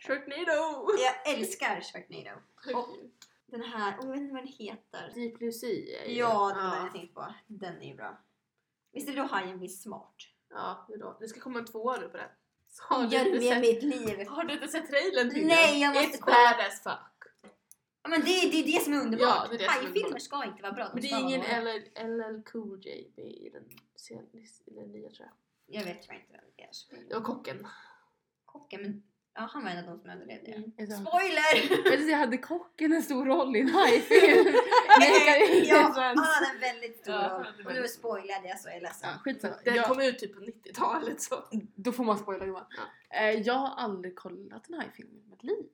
Sharknado! 0.00 0.88
Jag 0.98 1.34
älskar 1.34 1.80
Sharknado. 1.80 2.38
Och 2.74 2.96
den 3.50 3.62
här, 3.62 3.92
oh, 4.00 4.04
jag 4.04 4.12
vet 4.12 4.20
inte 4.20 4.32
vad 4.34 4.42
den 4.42 4.52
heter. 4.52 5.12
Deep 5.14 5.38
Blue 5.38 5.52
Sea 5.52 5.68
är 6.02 6.08
ju- 6.08 6.16
Ja, 6.18 6.48
det 6.54 6.62
var 6.62 6.70
den 6.74 6.82
jag 6.84 6.92
tänkte 6.92 7.14
på. 7.14 7.34
Den 7.46 7.82
är 7.82 7.86
ju 7.88 7.94
bra. 7.94 8.18
Visst 8.92 9.08
är 9.08 9.12
det 9.12 9.20
då 9.20 9.26
hajen 9.26 9.58
blir 9.58 9.68
smart? 9.68 10.14
Ja, 10.50 10.84
det, 10.88 10.94
är 10.94 10.98
då. 10.98 11.16
det 11.20 11.28
ska 11.28 11.40
komma 11.40 11.58
en 11.58 11.64
tvåa 11.64 11.96
nu 12.00 12.08
på 12.08 12.16
den. 12.16 12.28
Så 12.68 12.82
har, 12.82 13.06
du 13.06 13.16
inte 13.16 13.30
med 13.30 13.42
sett, 13.42 13.60
mitt 13.60 13.82
liv. 13.82 14.26
har 14.28 14.44
du 14.44 14.54
inte 14.54 14.68
sett 14.68 14.88
trailern 14.90 15.30
till 15.30 15.46
Nej, 15.46 15.70
den? 15.72 15.80
jag 15.80 15.94
måste 15.94 16.16
It's 16.18 16.20
kolla. 16.20 16.36
bad 16.56 16.66
as 16.66 16.82
fuck. 16.82 17.06
Ja, 18.02 18.08
men 18.10 18.20
det, 18.20 18.26
det 18.26 18.56
är 18.60 18.64
det 18.66 18.82
som 18.84 18.92
är 18.92 19.00
underbart. 19.00 19.48
Det 19.50 19.54
är 19.54 19.58
det 19.58 19.64
som 19.64 19.72
är 19.74 19.80
Hajfilmer 19.82 19.98
underbart. 20.04 20.22
ska 20.22 20.44
inte 20.44 20.62
vara 20.62 20.72
bra. 20.72 20.90
Men 20.92 21.02
det 21.02 21.10
är 21.10 21.20
ingen. 21.20 21.40
LL, 21.40 22.08
LL 22.36 22.42
Cool 22.42 22.80
J 22.86 23.10
med 23.16 23.26
i 23.26 23.50
den, 23.52 23.64
sen- 23.96 24.28
i 24.66 24.74
den 24.74 24.92
nya 24.92 25.10
tror 25.10 25.28
jag. 25.28 25.76
Jag 25.80 25.84
vet 25.84 26.02
tyvärr 26.02 26.16
inte 26.20 26.32
vem 26.32 26.44
det 26.56 26.62
är. 26.62 27.08
Det 27.08 27.14
var 27.14 27.22
kocken. 27.22 27.66
Kocken, 28.44 28.82
men 28.82 29.02
ja, 29.34 29.48
han 29.52 29.64
var 29.64 29.70
en 29.70 29.78
av 29.78 29.84
de 29.90 30.00
som 30.00 30.10
överlevde. 30.10 30.50
Mm. 30.52 30.72
Jag 30.76 30.92
Spoiler! 30.92 31.90
vill 31.90 32.04
säga, 32.04 32.16
hade 32.16 32.38
kocken 32.38 32.92
en 32.92 33.02
stor 33.02 33.24
roll 33.26 33.56
i 33.56 33.60
en 33.60 33.68
hajfilm? 33.68 34.54
Nej, 35.00 35.68
ja, 35.68 35.76
han 35.94 36.18
hade 36.18 36.54
en 36.54 36.60
väldigt 36.60 36.98
stor 36.98 37.14
Ja, 37.14 37.20
roll. 37.20 37.30
hade 37.44 37.48
Och 37.50 37.56
nu 37.58 37.64
väldigt- 37.64 37.90
spoilade 37.94 38.48
jag 38.48 38.60
så 38.60 38.68
jag 38.68 38.76
är 38.76 38.80
ledsen. 38.80 39.08
Ja, 39.12 39.18
skitsamma. 39.18 39.54
Den 39.64 39.74
Jag, 39.74 39.86
kom 39.86 40.00
ut 40.00 40.18
typ 40.18 40.34
på 40.34 40.40
90-talet 40.40 41.20
så. 41.22 41.34
då 41.74 41.92
får 41.92 42.04
man 42.04 42.18
spoila 42.18 42.46
Johan. 42.46 42.64
Ja. 43.10 43.16
Eh, 43.20 43.30
jag 43.40 43.54
har 43.54 43.74
aldrig 43.76 44.16
kollat 44.16 44.68
en 44.68 44.74
hajfilm 44.74 45.08
i 45.16 45.30
mitt 45.30 45.42
liv. 45.42 45.66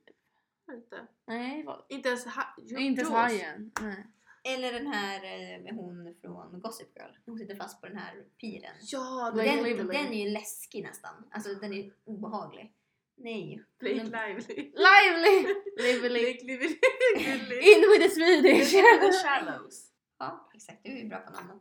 Inte, 0.71 1.07
Nej, 1.27 1.63
vad? 1.63 1.85
inte 1.89 2.09
ens 2.09 2.25
ha, 2.25 2.43
inte 2.57 2.75
ens 2.77 2.99
Jaws. 2.99 3.09
hajen. 3.11 3.71
Nej. 3.81 4.07
Eller 4.43 4.73
den 4.73 4.87
här 4.87 5.15
eh, 5.15 5.63
med 5.63 5.73
hon 5.75 6.15
från 6.21 6.59
Gossip 6.61 6.87
Girl. 6.95 7.11
Hon 7.25 7.37
sitter 7.37 7.55
fast 7.55 7.81
på 7.81 7.87
den 7.87 7.97
här 7.97 8.13
piren. 8.41 8.71
Ja, 8.81 9.31
Den, 9.35 9.63
den 9.87 9.95
är 10.13 10.25
ju 10.25 10.29
läskig 10.29 10.83
nästan. 10.83 11.11
Alltså 11.31 11.53
den 11.55 11.73
är 11.73 11.91
obehaglig. 12.05 12.73
Nej. 13.17 13.63
Blake 13.79 13.95
Men- 13.95 14.05
Lively. 14.05 14.55
Lively! 14.55 15.55
Lively. 15.77 16.09
Blake 16.09 16.43
Lively. 16.43 17.57
In 17.57 17.81
with 17.91 18.03
the 18.03 18.09
Swedish! 18.09 18.71
The 18.71 19.11
Shallows. 19.23 19.93
Ja, 20.19 20.49
exakt. 20.53 20.83
Du 20.83 20.91
är 20.91 20.97
ju 20.97 21.07
bra 21.09 21.19
på 21.19 21.31
namnen. 21.31 21.59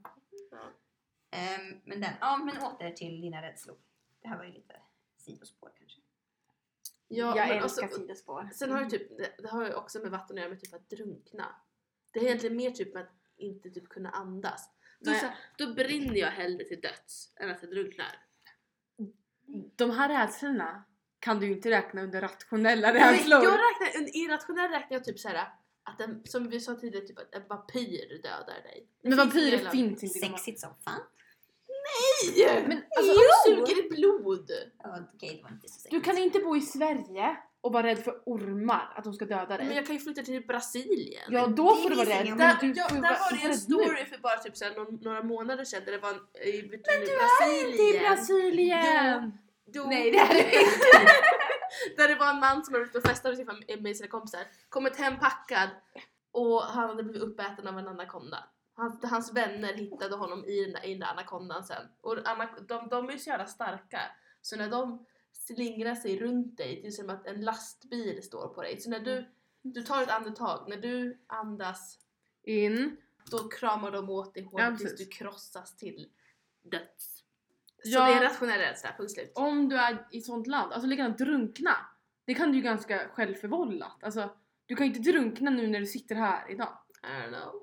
Ja. 0.51 0.73
Ehm, 1.31 1.81
men 1.85 2.01
den. 2.01 2.13
Ja, 2.21 2.37
men 2.37 2.63
åter 2.63 2.91
till 2.91 3.21
dina 3.21 3.43
rädslor. 3.43 3.77
Det 4.23 4.29
här 4.29 4.37
var 4.39 4.45
ju 4.45 4.53
lite 4.53 4.81
sidospår 5.17 5.73
kanske. 5.79 6.01
Ja, 7.09 7.37
jag 7.37 7.49
men 7.49 7.63
älskar 7.63 7.83
alltså, 7.83 8.01
sidospår. 8.01 8.51
Sen 8.55 8.71
har 8.71 8.85
det 8.85 8.91
typ, 8.91 9.19
det, 9.19 9.35
det 9.39 9.49
har 9.49 9.67
ju 9.67 9.75
också 9.75 9.99
med 9.99 10.11
vatten 10.11 10.37
att 10.37 10.41
göra 10.41 10.51
med 10.51 10.61
typ 10.61 10.75
att 10.75 10.91
drunkna. 10.91 11.57
Det 12.13 12.19
är 12.19 12.25
egentligen 12.25 12.57
mer 12.57 12.71
typ 12.71 12.95
med 12.95 13.03
att 13.03 13.13
inte 13.37 13.71
typ 13.71 13.89
kunna 13.89 14.11
andas. 14.11 14.71
Då, 15.01 15.13
så, 15.13 15.27
då 15.59 15.75
brinner 15.75 16.17
jag 16.17 16.31
hellre 16.31 16.65
till 16.65 16.81
döds 16.81 17.33
än 17.37 17.51
att 17.51 17.63
jag 17.63 17.71
drunknar. 17.71 18.23
De 19.77 19.91
här 19.91 20.09
rädslorna 20.09 20.85
kan 21.27 21.41
du 21.41 21.47
ju 21.47 21.53
inte 21.53 21.71
räkna 21.71 22.03
under 22.03 22.21
rationella 22.21 22.93
Men 22.93 23.13
rädslor. 23.13 23.45
Jag 23.45 23.53
räknar, 23.53 24.01
en 24.01 24.09
irrationell 24.17 24.71
räknar 24.71 24.97
jag 24.97 25.05
typ 25.05 25.19
såhär 25.19 25.49
att 25.85 26.01
en, 26.01 26.23
som 26.25 26.49
vi 26.49 26.61
sa 26.61 26.75
tidigare, 26.75 27.07
typ 27.07 27.19
att 27.19 27.35
en 27.35 27.43
vampyr 27.49 28.21
dödar 28.23 28.63
dig. 28.63 28.87
Det 29.03 29.09
Men 29.09 29.19
vampyrer 29.19 29.71
finns 29.71 30.03
inte. 30.03 30.19
i 30.19 30.21
Sexigt 30.21 30.61
som 30.61 30.71
fan. 30.85 31.01
Nej! 31.89 32.65
Men 32.69 32.83
Alltså, 32.99 33.13
Jo! 33.13 33.55
de 33.57 33.67
suger 33.67 33.87
i 33.87 33.89
blod! 33.89 34.51
Ja, 34.83 34.99
Okej, 35.15 35.35
det 35.37 35.43
var 35.43 35.51
inte 35.51 35.69
så 35.69 35.75
sexigt. 35.75 35.91
Du 35.91 36.01
kan 36.01 36.19
inte 36.19 36.39
bo 36.39 36.57
i 36.57 36.61
Sverige 36.61 37.37
och 37.61 37.73
vara 37.73 37.87
rädd 37.87 37.99
för 37.99 38.23
ormar, 38.27 38.93
att 38.97 39.05
de 39.05 39.13
ska 39.13 39.25
döda 39.25 39.57
dig. 39.57 39.67
Men 39.67 39.77
jag 39.77 39.87
kan 39.87 39.95
ju 39.97 40.01
flytta 40.01 40.23
till 40.23 40.47
Brasilien. 40.47 41.23
Ja, 41.29 41.47
då 41.47 41.75
Det 41.75 41.83
får 41.83 41.91
du 41.91 41.97
vara 41.97 42.09
rädd. 42.09 42.27
Men 42.29 42.39
Där, 42.39 42.57
du 42.61 42.67
ja, 42.77 42.89
där 42.89 43.01
var 43.01 43.37
det 43.43 43.49
en 43.49 43.59
story 43.59 44.05
för 44.05 44.19
bara 44.19 44.37
typ 44.37 44.57
såhär, 44.57 45.05
några 45.05 45.23
månader 45.23 45.65
sedan 45.65 45.83
där 45.85 45.93
det 45.93 45.99
var 45.99 46.11
en, 46.11 46.17
i, 46.49 46.63
men 46.63 46.71
Du 46.71 46.91
är 46.91 47.71
inte 47.71 47.83
i 47.83 47.99
Brasilien! 48.01 49.33
Jo, 49.35 49.46
Nej, 49.75 50.11
det 50.11 50.19
är 50.19 50.29
det 50.35 50.45
inte. 50.45 51.13
Där 51.97 52.09
det 52.09 52.15
var 52.15 52.31
en 52.31 52.41
man 52.41 52.65
som 52.65 52.75
hade 52.75 52.85
varit 52.85 52.97
och 52.97 53.03
festat 53.03 53.39
med, 53.39 53.47
fam- 53.47 53.81
med 53.83 53.97
sina 53.97 54.09
kompisar, 54.09 54.41
kommit 54.69 54.97
hem 54.97 55.19
packad 55.19 55.69
och 56.31 56.63
han 56.63 56.89
hade 56.89 57.03
blivit 57.03 57.23
uppäten 57.23 57.67
av 57.67 57.79
en 57.79 57.89
anakonda. 57.89 58.45
Hans, 58.75 59.05
hans 59.05 59.33
vänner 59.33 59.75
hittade 59.75 60.17
honom 60.17 60.45
i 60.45 60.65
den 60.65 60.85
i 60.85 60.91
den 60.91 61.01
där 61.01 61.07
anakondan 61.07 61.65
sen. 61.65 61.83
Och 62.01 62.17
anak- 62.19 62.61
de, 62.69 62.89
de 62.89 63.09
är 63.09 63.13
ju 63.13 63.19
så 63.19 63.31
jävla 63.31 63.47
starka 63.47 64.01
så 64.43 64.57
när 64.57 64.71
de 64.71 65.07
slingrar 65.33 65.95
sig 65.95 66.19
runt 66.19 66.57
dig, 66.57 66.81
det 66.83 66.87
är 66.89 66.91
som 66.93 67.11
att 67.11 67.27
en 67.27 67.41
lastbil 67.41 68.23
står 68.23 68.49
på 68.49 68.63
dig. 68.63 68.81
Så 68.81 68.91
när 68.91 69.01
du 69.01 69.27
Du 69.63 69.83
tar 69.83 70.03
ett 70.03 70.11
andetag. 70.11 70.69
När 70.69 70.77
du 70.77 71.19
andas, 71.27 71.99
In. 72.43 72.97
då 73.31 73.49
kramar 73.49 73.91
de 73.91 74.11
åt 74.11 74.35
dig 74.35 74.49
Ja, 74.53 74.65
hårt 74.69 74.79
tills 74.79 74.91
precis. 74.91 75.09
du 75.09 75.13
krossas 75.17 75.77
till 75.77 76.09
döds. 76.63 77.16
Så 77.85 77.91
Ja. 77.99 78.07
det 78.07 78.13
är 78.13 78.23
rationell 78.23 78.59
rädsla, 78.59 78.91
punkt 78.97 79.11
slut. 79.13 79.33
Om 79.35 79.69
du 79.69 79.77
är 79.77 80.07
i 80.11 80.21
sånt 80.21 80.47
land, 80.47 80.73
alltså 80.73 80.87
likadant 80.89 81.19
drunkna. 81.19 81.77
Det 82.27 82.35
kan 82.35 82.51
du 82.51 82.57
ju 82.57 82.63
ganska 82.63 83.09
självförvållat. 83.09 84.05
Alltså, 84.05 84.37
du 84.67 84.77
kan 84.77 84.87
ju 84.87 84.95
inte 84.95 85.11
drunkna 85.11 85.51
nu 85.51 85.67
när 85.67 85.81
du 85.81 85.87
sitter 85.87 86.15
här 86.15 86.51
idag. 86.51 86.79
I 87.03 87.07
don't 87.07 87.29
know. 87.29 87.63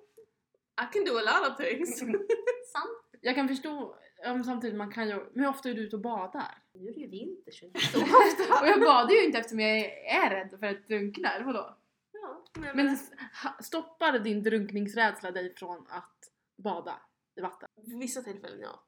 I 0.82 0.93
can 0.93 1.05
do 1.05 1.17
a 1.17 1.22
lot 1.22 1.51
of 1.51 1.58
things. 1.58 2.00
Sant. 2.74 3.20
Jag 3.22 3.36
kan 3.36 3.48
förstå, 3.48 3.96
men 4.24 4.43
samtidigt 4.43 4.77
man 4.77 4.91
kan 4.91 5.08
ju, 5.10 5.15
men 5.15 5.43
hur 5.43 5.48
ofta 5.50 5.70
är 5.70 5.74
du 5.74 5.82
ute 5.82 5.96
och 5.96 6.01
badar? 6.01 6.58
nu 6.74 6.89
är 6.89 6.93
det 6.93 7.00
ju 7.00 7.08
vinter 7.08 7.51
så 7.51 7.65
inte 7.65 7.79
så 7.79 7.98
ofta. 8.01 8.62
Och 8.62 8.67
jag 8.67 8.79
badar 8.82 9.10
ju 9.12 9.24
inte 9.25 9.38
eftersom 9.39 9.60
jag 9.60 9.79
är 10.05 10.29
rädd 10.29 10.60
för 10.60 10.65
att 10.67 10.88
drunkna, 10.88 11.29
eller 11.34 11.46
vadå? 11.46 11.77
Ja, 12.12 12.43
men, 12.60 12.75
Men 12.77 12.98
stoppar 13.63 14.20
din 14.20 14.43
drunkningsrädsla 14.43 15.32
dig 15.32 15.55
från 15.55 15.86
att 15.89 16.17
bada 16.63 17.01
i 17.36 17.41
vatten? 17.41 17.70
vid 17.86 18.00
vissa 18.00 18.22
tillfällen 18.22 18.60
ja. 18.62 18.84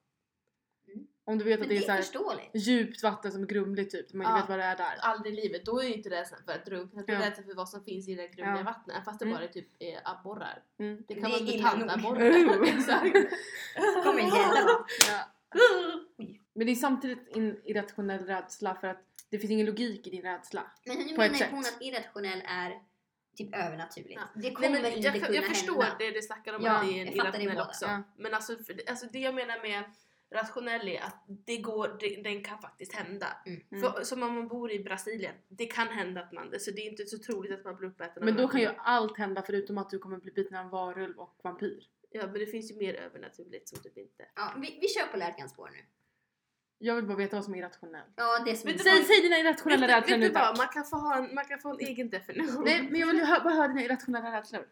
Om 1.28 1.38
du 1.38 1.44
vet 1.46 1.60
Men 1.60 1.66
att 1.66 1.70
det 1.70 1.76
är, 1.76 1.80
det 1.80 1.86
så 1.86 1.92
är 1.92 1.98
förståeligt. 1.98 2.50
djupt 2.54 3.04
vatten 3.04 3.32
som 3.32 3.44
är 3.44 3.48
grumligt 3.48 3.92
typ, 3.92 4.14
man 4.14 4.28
Ja. 4.32 4.36
vet 4.36 4.50
vad 4.50 4.60
det 4.60 4.64
är 4.66 4.78
där. 4.78 4.98
Aldrig 5.02 5.34
i 5.34 5.42
livet, 5.42 5.66
då 5.66 5.80
är 5.80 5.84
ju 5.88 5.94
inte 5.94 6.10
rädslan 6.10 6.40
för 6.46 6.52
att 6.54 6.66
drunkna, 6.66 7.04
du 7.08 7.14
är 7.14 7.20
Ja. 7.22 7.26
rädsla 7.30 7.44
för 7.44 7.54
vad 7.56 7.70
som 7.70 7.84
finns 7.84 8.08
i 8.08 8.16
det 8.16 8.28
grumliga 8.28 8.58
Ja. 8.58 8.64
vattnet. 8.64 9.06
Fast 9.06 9.20
det 9.20 9.26
Mm. 9.26 9.38
bara 9.38 9.44
är 9.44 9.48
typ 9.48 9.68
är 9.80 10.00
abborrar. 10.04 10.64
Mm. 10.80 11.04
Det 11.08 11.14
kan 11.16 11.32
Det 11.32 11.98
vara. 12.00 12.16
Oh. 12.62 12.70
Exakt. 12.78 13.14
kommer 14.04 14.20
gälla 14.22 14.64
va? 14.66 14.86
Ja. 15.10 15.32
Men 16.54 16.66
det 16.68 16.72
är 16.74 16.76
samtidigt 16.76 17.36
en 17.38 17.58
irrationell 17.66 18.26
rädsla 18.26 18.76
för 18.76 18.88
att 18.88 19.02
det 19.30 19.40
finns 19.40 19.52
ingen 19.52 19.66
logik 19.66 20.08
i 20.08 20.10
din 20.10 20.22
rädsla. 20.22 20.72
Men 20.86 20.98
ett 21.02 21.18
menar 21.18 21.48
hon 21.52 21.60
att 21.60 21.78
irrationell 21.82 22.44
är 22.48 22.80
typ 23.38 23.56
övernaturligt. 23.56 24.14
Ja. 24.16 24.22
Det 24.36 24.42
Nej, 24.42 24.54
kommer 24.54 24.70
men 24.70 24.86
inte 24.86 25.00
jag, 25.00 25.14
kunna 25.14 25.36
jag 25.36 25.46
förstår 25.46 25.82
hända. 25.84 25.96
det 26.00 26.12
du 26.12 26.22
snackar 26.22 26.54
om 26.54 26.64
Ja, 26.64 26.72
att 26.72 26.88
det 26.88 27.00
är 27.00 27.02
en 27.02 27.14
irrationell 27.14 27.60
också. 27.60 27.86
Ja. 27.86 28.04
Men 28.18 28.34
alltså, 28.34 28.58
för, 28.58 28.82
alltså 28.88 29.06
det 29.12 29.20
jag 29.20 29.36
menar 29.36 29.62
med 29.62 29.84
rationell 30.34 30.88
är 30.88 31.02
att 31.02 31.26
det 31.28 31.58
går, 31.58 31.98
det, 32.00 32.22
den 32.24 32.44
kan 32.44 32.60
faktiskt 32.60 32.94
hända. 32.94 33.28
Mm. 33.46 33.82
För, 33.82 34.04
som 34.04 34.24
om 34.24 34.34
man 34.34 34.48
bor 34.48 34.72
i 34.72 34.80
Brasilien, 34.80 35.36
det 35.48 35.66
kan 35.66 35.88
hända 35.88 36.22
att 36.22 36.32
man, 36.32 36.60
så 36.60 36.72
det 36.72 36.82
är 36.82 36.90
inte 36.90 37.06
så 37.06 37.18
troligt 37.18 37.54
att 37.54 37.66
man 37.66 37.76
blir 37.76 37.90
uppäten 37.90 38.26
Men 38.26 38.34
en 38.34 38.42
då 38.42 38.48
kan 38.48 38.62
ju 38.62 38.70
allt 38.78 39.18
hända 39.18 39.44
förutom 39.46 39.78
att 39.78 39.90
du 39.90 40.00
kommer 40.00 40.18
bli 40.18 40.32
biten 40.32 40.58
av 40.58 40.66
en 40.66 40.72
varulv 40.72 41.20
och 41.20 41.40
vampyr. 41.44 41.84
Ja 42.10 42.28
men 42.28 42.34
det 42.34 42.46
finns 42.46 42.72
ju 42.72 42.76
mer 42.76 42.94
övernaturligt 42.94 43.70
som 43.70 43.82
typ 43.82 43.98
inte... 43.98 44.26
Ja, 44.36 44.54
vi, 44.62 44.78
vi 44.82 44.88
kör 44.88 45.08
på 45.08 45.18
lärkans 45.18 45.52
spår 45.52 45.70
nu. 45.74 45.80
Jag 46.78 46.96
vill 46.96 47.06
bara 47.06 47.18
veta 47.18 47.36
vad 47.36 47.46
som 47.46 47.56
är 47.56 47.60
irrationellt. 47.60 48.14
Ja, 48.16 48.44
det 48.46 48.56
som 48.56 48.70
Säg, 48.70 49.04
säg 49.04 49.22
dina 49.22 49.38
irrationella 49.38 49.88
rädslor 49.88 50.18
nu 50.18 50.30
tack. 50.30 50.58
Man 50.58 50.68
kan, 50.68 50.84
få 50.86 50.96
ha 50.96 51.18
en, 51.18 51.36
man 51.36 51.46
kan 51.46 51.60
få 51.60 51.70
en 51.70 51.80
egen 51.80 52.10
definition. 52.10 52.64
Nej 52.64 52.88
men 52.92 53.00
jag 53.00 53.08
vill 53.08 53.26
bara 53.44 53.54
höra 53.54 53.68
dina 53.68 53.84
irrationella 53.84 54.38
rädslor. 54.38 54.68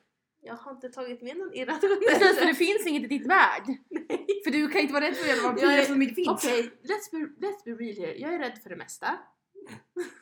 Jag 0.45 0.55
har 0.55 0.71
inte 0.71 0.89
tagit 0.89 1.21
med 1.21 1.37
någon 1.37 1.53
irrationell 1.53 2.35
för 2.39 2.45
det 2.45 2.53
finns 2.55 2.87
inget 2.87 3.03
i 3.03 3.07
ditt 3.07 3.27
värld. 3.27 3.63
Nej. 3.89 4.27
För 4.43 4.51
du 4.51 4.67
kan 4.69 4.81
inte 4.81 4.93
vara 4.93 5.05
rädd 5.05 5.15
för 5.15 5.29
Jag 5.29 5.43
vampyrer 5.43 5.77
är- 5.77 5.85
som 5.85 6.01
inte 6.01 6.15
finns. 6.15 6.27
Okej, 6.29 6.71
let's, 6.83 7.11
be, 7.11 7.47
let's 7.47 7.63
be 7.65 7.71
real 7.71 7.95
here. 7.97 8.15
Jag 8.17 8.33
är 8.33 8.39
rädd 8.39 8.59
för 8.63 8.69
det 8.69 8.75
mesta. 8.75 9.19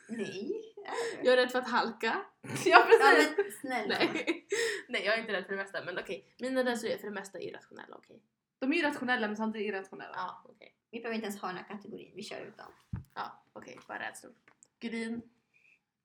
Nej. 0.08 0.74
Jag 1.22 1.32
är 1.32 1.36
rädd 1.36 1.50
för 1.52 1.58
att 1.58 1.68
halka. 1.70 2.16
Ja 2.42 2.50
Ja 2.64 2.86
precis. 2.88 3.32
men 3.36 3.52
snälla. 3.60 3.94
Nej. 3.98 4.46
Nej, 4.88 5.02
jag 5.04 5.14
är 5.14 5.20
inte 5.20 5.32
rädd 5.32 5.44
för 5.44 5.50
det 5.52 5.62
mesta. 5.62 5.84
Men 5.84 5.98
okej, 5.98 6.34
mina 6.40 6.64
rädslor 6.64 6.92
är 6.92 6.96
för 6.98 7.06
det 7.06 7.14
mesta 7.14 7.40
irrationella. 7.40 7.96
Okej. 7.96 8.22
De 8.58 8.72
är 8.72 8.76
irrationella 8.76 9.26
men 9.26 9.36
samtidigt 9.36 9.68
irrationella. 9.68 10.12
Ja, 10.16 10.42
okej. 10.48 10.74
Vi 10.90 10.98
behöver 11.00 11.14
inte 11.14 11.26
ens 11.26 11.40
ha 11.40 11.48
den 11.48 11.56
här 11.56 11.68
kategorin, 11.68 12.12
vi 12.16 12.22
kör 12.22 12.40
utan. 12.40 12.72
Ja, 13.14 13.44
okej. 13.52 13.78
Bara 13.88 13.98
rädslor. 13.98 14.32
Green. 14.80 15.22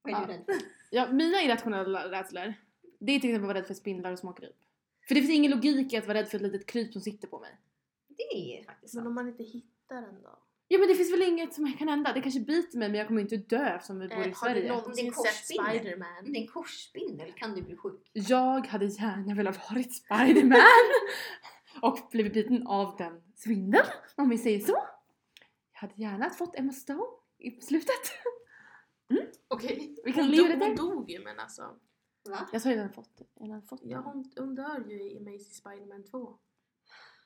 Vad 0.02 0.14
är 0.14 0.18
Ja. 0.20 0.26
du 0.26 0.34
rädd 0.34 0.46
för? 0.46 0.56
Ja, 0.90 1.08
mina 1.12 1.42
irrationella 1.42 2.12
rädslor, 2.12 2.54
det 3.00 3.12
är 3.12 3.20
till 3.20 3.30
exempel 3.30 3.44
att 3.44 3.48
vara 3.48 3.58
rädd 3.58 3.68
för 3.68 3.74
spindlar 3.74 4.12
och 4.12 4.20
småkryp. 4.20 4.56
För 5.08 5.16
det 5.16 5.22
finns 5.22 5.34
ingen 5.34 5.52
logik 5.52 5.94
i 5.94 5.98
att 5.98 6.08
vara 6.08 6.18
rädd 6.18 6.28
för 6.28 6.36
ett 6.36 6.42
litet 6.42 6.66
kryp 6.66 6.94
som 6.94 7.02
sitter 7.02 7.28
på 7.28 7.40
mig. 7.40 7.58
Det 8.08 8.58
är 8.60 8.64
faktiskt 8.64 8.94
Men 8.94 9.04
sant. 9.04 9.08
om 9.08 9.16
man 9.16 9.28
inte 9.28 9.44
hittar 9.44 10.02
den 10.02 10.22
då? 10.22 10.40
Ja 10.68 10.80
men 10.80 10.88
det 10.88 10.96
finns 10.96 11.14
väl 11.14 11.22
inget 11.22 11.54
som 11.54 11.74
kan 11.74 11.88
hända. 11.88 12.14
Det 12.14 12.22
kanske 12.22 12.40
biter 12.40 12.78
mig 12.78 12.90
men 12.90 12.98
jag 12.98 13.08
kommer 13.08 13.22
inte 13.22 13.38
dö 13.38 13.66
eftersom 13.68 14.00
vi 14.00 14.08
bor 14.08 14.18
i 14.18 14.20
Eh, 14.20 14.24
har 14.24 14.30
du 14.30 14.36
Sverige. 14.36 14.62
Det 14.62 14.68
är 14.68 14.76
någonsin 14.76 15.08
en 15.08 15.14
sett. 15.14 15.60
Om 15.60 15.66
Spiderman? 15.66 16.34
det 16.34 16.40
är 16.40 16.42
en 16.42 16.48
korsspindel 16.48 17.32
kan 17.34 17.56
du 17.56 17.62
bli 17.62 17.76
sjuk. 17.76 18.10
Jag 18.14 18.68
hade 18.68 18.86
gärna 18.86 19.36
velat 19.36 19.72
varit 19.72 19.96
Spiderman 19.96 20.62
och 21.82 22.00
blivit 22.12 22.34
biten 22.34 22.68
av 22.68 22.98
den 22.98 23.22
svindeln 23.36 23.86
om 24.16 24.30
vi 24.30 24.38
säger 24.38 24.60
så. 24.60 24.78
Jag 25.74 25.80
hade 25.80 25.94
gärna 26.02 26.30
fått 26.30 26.56
Emma 26.56 26.74
Stone 26.74 27.04
i 27.38 27.62
slutet. 27.62 27.90
Okej. 29.48 29.96
Vi 30.06 30.14
kan 30.14 30.24
Hon, 30.24 30.32
leva 30.32 30.50
dog, 30.50 30.60
det 30.60 30.66
hon 30.66 30.76
dog 30.76 31.12
ju 31.12 31.20
men 31.24 31.40
alltså. 31.40 31.80
Va? 32.28 32.48
Jag 32.54 32.62
sa 32.62 32.70
ju 32.70 32.76
den 32.76 32.94
fått. 32.94 33.22
Den 33.36 33.52
hade 33.52 33.68
fått 33.68 33.82
Ja, 33.84 34.00
hon, 34.00 34.32
hon 34.38 34.56
dör 34.56 34.86
ju 34.90 35.02
i 35.12 35.18
Amazing 35.18 35.40
Spiderman 35.54 36.04
2. 36.04 36.38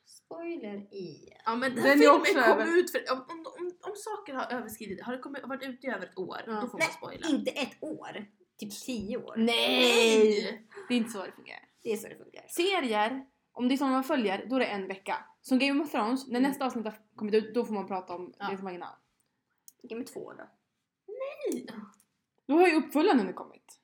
Spoiler 0.06 0.78
i. 0.94 1.30
Ja 1.46 1.56
men 1.56 1.76
den, 1.76 1.84
Den 1.84 2.00
filmen 2.00 2.24
kom 2.26 2.38
över. 2.60 2.78
ut 2.80 2.92
för... 2.92 3.00
Om, 3.14 3.18
om, 3.20 3.46
om, 3.60 3.72
om 3.82 3.94
saker 3.96 4.34
har 4.34 4.52
överskridit, 4.58 5.02
har 5.04 5.14
det 5.14 5.20
kommit, 5.20 5.44
varit 5.48 5.64
ute 5.64 5.88
i 5.88 5.90
över 5.90 6.06
ett 6.06 6.18
år, 6.18 6.38
Ja. 6.48 6.54
då 6.54 6.68
får 6.68 6.78
man 6.80 6.88
Nej, 6.88 7.20
spoila. 7.22 7.28
inte 7.38 7.52
ett 7.52 7.84
år. 7.84 8.26
Typ 8.58 8.80
tio 8.86 9.18
år. 9.18 9.36
Nej! 9.38 10.68
Det 10.88 10.94
är 10.94 10.98
inte 10.98 11.10
så 11.12 11.26
det 11.26 11.32
fungerar. 11.32 11.68
Det 11.84 11.92
är 11.94 11.98
så 11.98 12.08
det 12.08 12.16
funkar. 12.16 12.46
Serier, 12.50 13.26
om 13.52 13.68
det 13.68 13.76
är 13.76 13.78
sådana 13.78 13.94
man 13.94 14.04
följer, 14.04 14.46
då 14.50 14.56
är 14.56 14.60
det 14.60 14.66
en 14.66 14.88
vecka. 14.88 15.26
Som 15.42 15.60
Game 15.60 15.84
of 15.84 15.92
Thrones, 15.92 16.28
när 16.28 16.40
Mm. 16.40 16.50
nästa 16.50 16.66
avsnitt 16.66 16.86
har 16.86 16.96
kommit 17.16 17.36
ut, 17.36 17.54
då 17.54 17.66
får 17.66 17.74
man 17.74 17.88
prata 17.88 18.14
om 18.16 18.34
Ja. 18.40 18.50
det 18.50 18.58
som 18.58 18.66
var 18.66 18.72
innan. 18.72 18.96
Vilka 19.82 19.96
med 19.96 20.08
två 20.08 20.34
då? 20.34 20.44
Då 22.48 22.54
har 22.54 22.68
ju 22.68 22.76
uppföljaren 22.76 23.26
nu 23.26 23.34
kommit. 23.34 23.80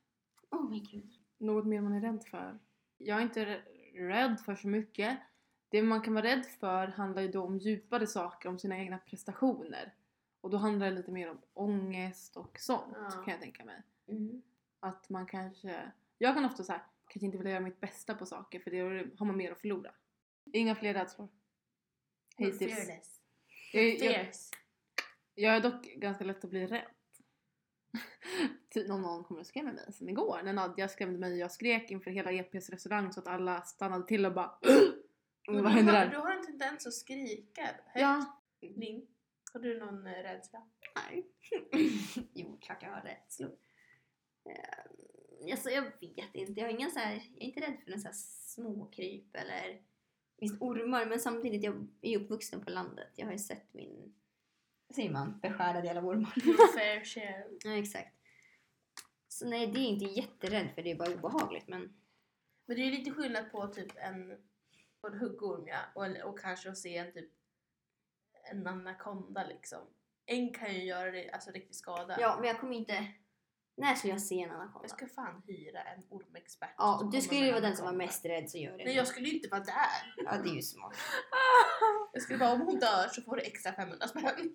Oh 0.51 0.69
my 0.69 0.79
gud. 0.79 1.13
Något 1.37 1.65
mer 1.65 1.81
man 1.81 1.93
är 1.93 2.01
rädd 2.01 2.23
för? 2.23 2.59
Jag 2.97 3.17
är 3.17 3.21
inte 3.21 3.63
rädd 3.93 4.39
för 4.45 4.55
så 4.55 4.67
mycket. 4.67 5.19
Det 5.69 5.81
man 5.81 6.01
kan 6.01 6.13
vara 6.13 6.25
rädd 6.25 6.45
för 6.45 6.87
handlar 6.87 7.21
ju 7.21 7.27
då 7.27 7.43
om 7.43 7.57
djupare 7.57 8.07
saker, 8.07 8.49
om 8.49 8.59
sina 8.59 8.77
egna 8.77 8.97
prestationer. 8.97 9.93
Och 10.41 10.49
då 10.49 10.57
handlar 10.57 10.89
det 10.89 10.95
lite 10.95 11.11
mer 11.11 11.29
om 11.29 11.41
ångest 11.53 12.37
och 12.37 12.59
sånt 12.59 12.93
Ja. 12.93 13.09
kan 13.09 13.31
jag 13.31 13.41
tänka 13.41 13.65
mig. 13.65 13.81
Mm. 14.07 14.41
Att 14.79 15.09
man 15.09 15.25
kanske... 15.25 15.91
Jag 16.17 16.35
kan 16.35 16.45
ofta 16.45 16.63
säga 16.63 16.81
kanske 17.07 17.25
inte 17.25 17.37
vilja 17.37 17.51
göra 17.51 17.63
mitt 17.63 17.79
bästa 17.79 18.15
på 18.15 18.25
saker 18.25 18.59
för 18.59 18.71
det 18.71 18.79
har 19.17 19.25
man 19.25 19.37
mer 19.37 19.51
att 19.51 19.61
förlora. 19.61 19.91
Inga 20.53 20.75
fler 20.75 20.93
rädslor. 20.93 21.27
Hittills. 22.37 22.75
Fearless. 22.75 23.21
Jag, 23.73 23.85
jag, 23.85 24.27
jag 25.35 25.55
är 25.55 25.61
dock 25.61 25.83
ganska 25.83 26.23
lätt 26.23 26.43
att 26.43 26.49
bli 26.49 26.67
rädd. 26.67 26.85
typ 28.69 28.89
om 28.89 29.01
någon 29.01 29.23
kommer 29.23 29.41
och 29.41 29.47
skrämmer 29.47 29.73
mig. 29.73 29.93
Som 29.93 30.09
igår 30.09 30.41
när 30.43 30.53
Nadja 30.53 30.87
skrämde 30.87 31.19
mig 31.19 31.31
och 31.31 31.37
jag 31.37 31.51
skrek 31.51 31.91
inför 31.91 32.11
hela 32.11 32.31
EPs 32.31 32.69
restaurang 32.69 33.13
så 33.13 33.19
att 33.19 33.27
alla 33.27 33.61
stannade 33.61 34.07
till 34.07 34.25
och 34.25 34.33
bara 34.33 34.59
Vad 35.47 35.71
har, 35.71 35.83
där? 35.83 36.09
Du 36.09 36.17
har 36.17 36.31
en 36.31 36.45
tendens 36.45 36.87
att 36.87 36.93
skrika 36.93 37.61
högt. 37.61 37.81
Ja, 37.95 38.41
Linn, 38.61 39.07
har 39.53 39.59
du 39.59 39.79
någon 39.79 40.07
eh, 40.07 40.11
rädsla? 40.11 40.67
Nej. 40.95 41.27
jo, 42.33 42.57
klart 42.61 42.83
jag 42.83 42.89
har 42.89 43.01
rädslor. 43.01 43.49
Uh, 43.49 45.51
alltså, 45.51 45.69
jag 45.69 45.81
vet 45.81 46.35
inte. 46.35 46.61
Jag, 46.61 46.67
har 46.67 46.73
ingen 46.73 46.91
så 46.91 46.99
här, 46.99 47.13
jag 47.13 47.43
är 47.43 47.45
inte 47.45 47.59
rädd 47.59 47.77
för 47.83 47.91
någon 47.91 47.99
så 47.99 48.07
här 48.07 48.15
småkryp 48.15 49.35
eller 49.35 49.81
visst 50.37 50.61
ormar. 50.61 51.05
Men 51.05 51.19
samtidigt, 51.19 51.63
jag 51.63 51.87
är 52.01 52.17
uppvuxen 52.17 52.63
på 52.63 52.69
landet. 52.69 53.11
Jag 53.15 53.25
har 53.25 53.33
ju 53.33 53.39
sett 53.39 53.73
min, 53.73 54.15
säger 54.95 55.09
man, 55.09 55.39
beskärda 55.39 55.81
del 55.81 55.97
av 55.97 56.05
ormar. 56.05 56.33
Fair 56.77 57.03
share. 57.03 57.43
ja, 57.63 57.77
exakt. 57.77 58.17
Så 59.27 59.47
nej, 59.47 59.67
det 59.67 59.79
är 59.79 59.87
inte 59.87 60.05
jätterädd 60.05 60.69
för 60.75 60.81
det 60.81 60.91
är 60.91 60.95
bara 60.95 61.13
obehagligt. 61.13 61.67
Men 61.67 61.93
Men 62.65 62.77
det 62.77 62.83
är 62.83 62.91
lite 62.91 63.11
skillnad 63.11 63.51
på 63.51 63.67
typ 63.67 63.91
en, 63.95 64.37
på 65.01 65.07
en 65.07 65.19
huggorm 65.19 65.67
ja, 65.67 65.79
och, 65.95 66.29
och 66.29 66.39
kanske 66.39 66.69
att 66.69 66.77
se 66.77 66.97
en 66.97 67.13
typ 67.13 67.31
en 68.51 68.67
anakonda 68.67 69.45
liksom. 69.47 69.79
En 70.25 70.53
kan 70.53 70.73
ju 70.73 70.83
göra 70.83 71.11
det, 71.11 71.31
alltså 71.31 71.51
riktig 71.51 71.75
skada. 71.75 72.17
ja, 72.19 72.37
men 72.39 72.47
jag 72.47 72.59
kommer 72.59 72.75
inte... 72.75 73.07
När 73.77 73.95
skulle 73.95 74.13
jag 74.13 74.21
se 74.21 74.41
en 74.41 74.51
anakonda? 74.51 74.79
Jag 74.83 74.89
ska 74.89 75.07
fan 75.07 75.41
hyra 75.47 75.81
en 75.83 76.03
ormexpert. 76.09 76.75
Ja, 76.77 77.09
du 77.11 77.21
skulle 77.21 77.45
ju 77.45 77.51
vara 77.51 77.61
den 77.61 77.77
som 77.77 77.85
var 77.85 77.93
mest 77.93 78.25
rädd 78.25 78.49
så 78.49 78.57
gör 78.57 78.77
det. 78.77 78.85
Nej 78.85 78.95
jag 78.95 79.07
skulle 79.07 79.27
ju 79.27 79.35
inte 79.35 79.49
vara 79.49 79.63
där. 79.63 80.13
Ja, 80.25 80.37
det 80.43 80.49
är 80.49 80.55
ju 80.55 80.61
smart. 80.61 80.97
Jag 82.13 82.21
skulle 82.23 82.39
bara 82.39 82.51
om 82.51 82.61
hon 82.61 82.79
dör 82.79 83.07
så 83.07 83.21
får 83.21 83.35
du 83.35 83.41
extra 83.41 83.73
500 83.73 84.07
spänn. 84.07 84.53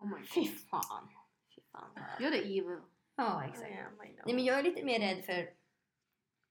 Oh 0.00 0.06
my 0.06 0.26
Fy 0.26 0.46
fan. 0.46 1.08
Fy 1.54 1.60
fan. 1.72 1.90
Gör 2.20 2.30
det 2.30 2.38
evil. 2.38 2.80
Ja, 3.16 3.44
exakt. 3.44 3.70
Yeah. 3.70 3.92
Nej 3.98 4.34
men 4.34 4.44
jag 4.44 4.58
är 4.58 4.62
lite 4.62 4.84
mer 4.84 5.00
rädd 5.00 5.24
för 5.24 5.60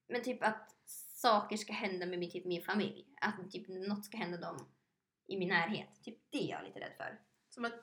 men 0.10 0.24
typ 0.24 0.44
att 0.44 0.76
saker 1.16 1.58
ska 1.58 1.74
hända 1.74 2.06
med 2.06 2.20
min, 2.20 2.32
typ, 2.32 2.46
min 2.46 2.62
familj. 2.62 3.06
Att 3.22 3.52
typ 3.52 3.68
något 3.68 4.06
ska 4.06 4.18
hända 4.18 4.38
dem 4.38 4.68
i 5.28 5.38
min 5.38 5.50
närhet. 5.50 6.04
Typ 6.04 6.18
det 6.30 6.38
är 6.38 6.50
jag 6.50 6.64
lite 6.64 6.80
rädd 6.80 6.94
för. 6.98 7.20
Som 7.50 7.66
att 7.66 7.74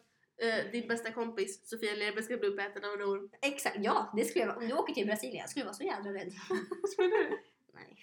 eh, 0.42 0.70
din 0.72 0.88
bästa 0.88 1.12
kompis 1.12 1.68
Sofia 1.68 1.94
Leber 1.94 2.22
ska 2.22 2.36
bli 2.36 2.48
uppäten 2.48 2.84
av 2.84 2.92
en 2.94 3.02
orm. 3.02 3.30
Exakt, 3.42 3.76
ja 3.80 4.12
det 4.16 4.24
skulle 4.24 4.44
jag 4.44 4.48
vara. 4.48 4.58
Om 4.58 4.68
du 4.68 4.74
åker 4.74 4.94
till 4.94 5.06
Brasilien 5.06 5.48
skulle 5.48 5.60
jag 5.60 5.66
vara 5.66 5.74
så 5.74 5.84
jävla 5.84 6.12
rädd. 6.12 6.32
Skulle 6.92 7.08
du? 7.08 7.38
Nej. 7.74 8.02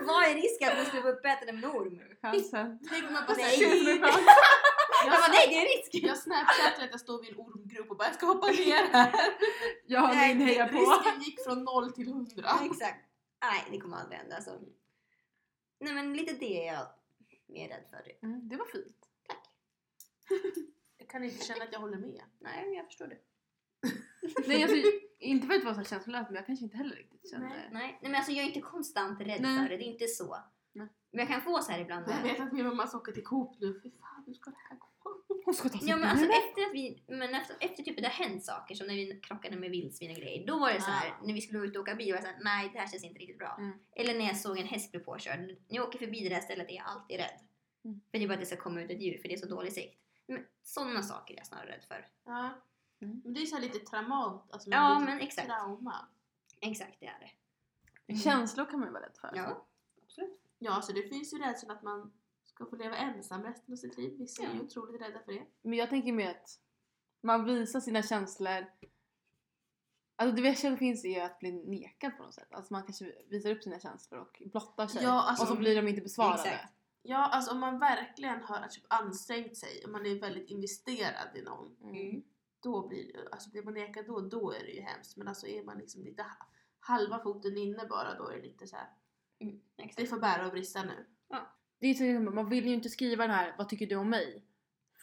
Vad 0.00 0.24
är 0.24 0.34
risken 0.34 0.68
att 0.68 0.76
man 0.76 0.86
skulle 0.86 1.02
bli 1.02 1.10
uppäten 1.10 1.48
av 1.48 1.54
en 1.54 1.64
orm? 1.64 2.00
Chansen. 2.22 2.78
Tänk 2.90 3.06
om 3.06 3.12
man 3.12 3.26
såhär... 3.26 3.94
Jag 5.06 5.20
bara, 5.20 5.32
nej 5.36 5.46
det 5.48 5.56
är 5.62 5.66
risk! 5.76 6.04
Jag 6.08 6.18
snapchatar 6.18 6.84
att 6.84 6.90
jag 6.90 7.00
står 7.00 7.22
vid 7.22 7.30
en 7.32 7.38
ormgrop 7.38 7.90
och 7.90 7.96
bara 7.96 8.08
jag 8.08 8.14
ska 8.14 8.26
hoppa 8.26 8.46
ner 8.46 8.82
här. 8.92 9.14
Jag 9.86 10.00
har 10.00 10.34
min 10.34 10.46
heja 10.46 10.68
på. 10.68 10.78
Risken 10.78 11.22
gick 11.22 11.44
från 11.44 11.64
noll 11.64 11.92
till 11.92 12.08
hundra. 12.12 12.42
Ja, 12.44 12.66
exakt. 12.70 13.00
Nej, 13.42 13.64
det 13.70 13.78
kommer 13.80 13.96
aldrig 13.96 14.18
hända. 14.18 14.40
Så. 14.40 14.50
Nej, 15.80 15.92
men 15.94 16.16
lite 16.16 16.32
det 16.32 16.68
är 16.68 16.72
jag 16.74 16.86
mer 17.46 17.68
rädd 17.68 17.84
för. 17.90 18.26
Mm, 18.26 18.48
det 18.48 18.56
var 18.56 18.66
fint. 18.66 18.96
Tack. 19.28 19.44
Jag 20.98 21.08
kan 21.08 21.24
inte 21.24 21.44
känna 21.44 21.64
att 21.64 21.72
jag 21.72 21.80
håller 21.80 21.98
med. 21.98 22.22
Nej, 22.40 22.64
men 22.64 22.74
jag 22.74 22.86
förstår 22.86 23.06
det. 23.06 23.18
Nej, 24.46 24.62
alltså, 24.62 24.76
inte 25.18 25.46
för 25.46 25.54
att 25.54 25.64
vara 25.64 25.74
så 25.74 25.84
känslolös 25.84 26.26
men 26.26 26.34
jag 26.34 26.46
kanske 26.46 26.64
inte 26.64 26.76
heller 26.76 26.96
riktigt 26.96 27.30
kände... 27.30 27.48
Nej. 27.48 27.68
Nej, 27.72 27.98
nej 28.02 28.10
men 28.10 28.14
alltså 28.14 28.32
jag 28.32 28.44
är 28.44 28.48
inte 28.48 28.60
konstant 28.60 29.20
rädd 29.20 29.42
Nej. 29.42 29.58
för 29.58 29.68
det. 29.68 29.76
Det 29.76 29.84
är 29.84 29.92
inte 29.92 30.06
så. 30.06 30.36
Nej. 30.72 30.88
Men 31.10 31.18
jag 31.18 31.28
kan 31.28 31.42
få 31.42 31.58
så 31.62 31.72
här 31.72 31.80
ibland. 31.80 32.06
Jag 32.08 32.22
vet 32.22 32.40
att 32.40 32.52
min 32.52 32.66
mamma 32.66 32.86
ska 32.86 32.98
åka 32.98 33.12
till 33.12 33.24
Coop 33.24 33.60
nu. 33.60 33.80
Fy 33.82 33.90
fan, 33.90 34.24
hur 34.26 34.34
ska 34.34 34.50
det 34.50 34.56
här 34.68 34.76
gå? 34.76 34.86
Hon 35.44 35.54
ska 35.54 35.68
ta 35.68 35.78
sig 35.78 35.88
Ja 35.88 35.96
men 35.96 36.08
alltså 36.08 36.26
efter 36.26 36.62
att 36.66 36.72
vi, 36.74 37.02
men 37.06 37.34
efter, 37.34 37.56
efter 37.60 37.82
typ 37.82 37.96
det 37.96 38.02
har 38.08 38.24
hänt 38.24 38.44
saker 38.44 38.74
som 38.74 38.86
när 38.86 38.94
vi 38.94 39.20
krockade 39.22 39.56
med 39.56 39.70
vildsvin 39.70 40.10
och 40.10 40.16
grejer. 40.16 40.46
Då 40.46 40.58
var 40.58 40.72
det 40.72 40.80
så 40.80 40.90
här, 40.90 41.10
Ah. 41.10 41.26
när 41.26 41.34
vi 41.34 41.40
skulle 41.40 41.66
ut 41.66 41.76
och 41.76 41.82
åka 41.82 41.94
bil 41.94 42.12
var 42.12 42.16
det 42.20 42.22
så 42.26 42.28
här, 42.32 42.38
nej 42.44 42.70
det 42.72 42.78
här 42.78 42.88
känns 42.88 43.04
inte 43.04 43.18
riktigt 43.18 43.38
bra. 43.38 43.56
Mm. 43.58 43.78
Eller 43.96 44.14
när 44.14 44.26
jag 44.26 44.36
såg 44.36 44.58
en 44.58 44.66
häst 44.66 44.90
bli 44.90 45.00
påkörd. 45.00 45.40
När 45.40 45.56
jag 45.68 45.88
åker 45.88 45.98
förbi 45.98 46.20
det 46.28 46.34
där 46.34 46.40
stället 46.40 46.70
är 46.70 46.74
jag 46.74 46.84
alltid 46.86 47.16
rädd. 47.16 47.40
Mm. 47.84 48.00
För 48.10 48.18
det 48.18 48.24
är 48.24 48.28
bara 48.28 48.34
att 48.34 48.40
det 48.40 48.46
ska 48.46 48.56
komma 48.56 48.82
ut 48.82 48.90
ett 48.90 49.02
djur 49.02 49.18
för 49.18 49.28
det 49.28 49.34
är 49.34 49.38
så 49.38 49.46
dålig 49.46 49.72
sikt. 49.72 50.00
Men 50.26 50.46
sådana 50.62 51.02
saker 51.02 51.34
är 51.34 51.38
jag 51.38 51.46
snarare 51.46 51.66
rädd 51.70 51.84
för. 51.88 52.06
Ja. 52.24 52.50
Mm. 53.02 53.20
Men 53.24 53.34
det 53.34 53.40
är 53.42 53.46
så 53.46 53.54
här 53.54 53.62
lite 53.62 53.78
traumat. 53.78 54.52
Alltså, 54.52 54.70
Ja, 54.70 54.98
lite 54.98 55.10
men 55.12 55.20
exakt. 55.20 55.46
Trauma. 55.48 56.08
Exakt 56.60 57.00
det 57.00 57.06
är 57.06 57.18
det. 57.20 57.30
Mm. 58.12 58.20
Känslor 58.20 58.64
kan 58.64 58.78
man 58.78 58.88
ju 58.88 58.92
vara 58.92 59.02
rädd 59.04 59.16
för. 59.20 59.32
Ja, 59.34 59.66
absolut. 60.04 60.40
Ja, 60.58 60.82
så 60.82 60.92
det 60.92 61.02
finns 61.02 61.34
ju 61.34 61.38
rädslan 61.38 61.76
att 61.76 61.82
man 61.82 62.12
ska 62.54 62.66
få 62.66 62.76
leva 62.76 62.96
ensam 62.96 63.42
resten 63.42 63.72
av 63.72 63.76
sitt 63.76 63.96
liv. 63.96 64.18
Vissa 64.18 64.42
är 64.42 64.48
ju 64.50 64.56
Ja. 64.56 64.62
otroligt 64.62 65.00
rädda 65.02 65.20
för 65.24 65.32
det. 65.32 65.46
Men 65.62 65.78
jag 65.78 65.90
tänker 65.90 66.12
mer 66.12 66.30
att 66.30 66.60
man 67.20 67.44
visar 67.44 67.80
sina 67.80 68.02
känslor 68.02 68.66
Alltså 70.16 70.36
det 70.36 70.42
värsta 70.42 70.68
som 70.68 70.76
finns 70.76 71.04
är 71.04 71.08
ju 71.08 71.20
att 71.20 71.38
bli 71.38 71.52
nekad 71.52 72.16
på 72.16 72.22
något 72.22 72.34
sätt. 72.34 72.48
Alltså 72.54 72.72
man 72.72 72.82
kanske 72.82 73.12
visar 73.28 73.50
upp 73.50 73.62
sina 73.62 73.80
känslor 73.80 74.20
och 74.20 74.42
blottar 74.50 74.86
sig. 74.86 75.02
Ja, 75.02 75.22
alltså- 75.22 75.42
och 75.44 75.48
så 75.48 75.56
blir 75.56 75.76
de 75.82 75.88
inte 75.88 76.00
besvarade. 76.02 76.42
Exakt. 76.42 76.72
Ja, 77.02 77.16
alltså 77.28 77.52
om 77.52 77.60
man 77.60 77.78
verkligen 77.78 78.42
har 78.42 78.68
typ 78.68 78.84
ansträngt 78.88 79.56
sig 79.56 79.84
och 79.84 79.90
man 79.90 80.06
är 80.06 80.20
väldigt 80.20 80.50
investerad 80.50 81.36
i 81.36 81.42
någon. 81.42 81.76
Mm. 81.82 82.22
Då 82.60 82.88
blir 82.88 83.12
det, 83.12 83.28
alltså 83.32 83.50
blir 83.50 83.62
man 83.62 83.74
nekad 83.74 84.06
då, 84.06 84.20
då 84.20 84.52
är 84.52 84.60
det 84.60 84.70
ju 84.72 84.80
hemskt. 84.80 85.16
Men 85.16 85.28
alltså 85.28 85.46
är 85.46 85.64
man 85.64 85.78
liksom 85.78 86.04
lite 86.04 86.22
ha- 86.22 86.46
halva 86.80 87.18
foten 87.22 87.56
inne 87.56 87.86
bara, 87.86 88.14
då 88.18 88.28
är 88.28 88.36
det 88.36 88.42
lite 88.42 88.66
så 88.66 88.76
här. 88.76 88.88
Mm. 89.38 89.60
Det 89.96 90.06
får 90.06 90.18
bära 90.20 90.46
och 90.46 90.52
brista 90.52 90.82
nu. 90.82 91.06
Det 91.84 91.90
är 91.90 91.94
så, 91.94 92.30
man 92.30 92.48
vill 92.48 92.66
ju 92.66 92.74
inte 92.74 92.88
skriva 92.88 93.26
den 93.26 93.36
här 93.36 93.54
vad 93.58 93.68
tycker 93.68 93.86
du 93.86 93.96
om 93.96 94.10
mig? 94.10 94.44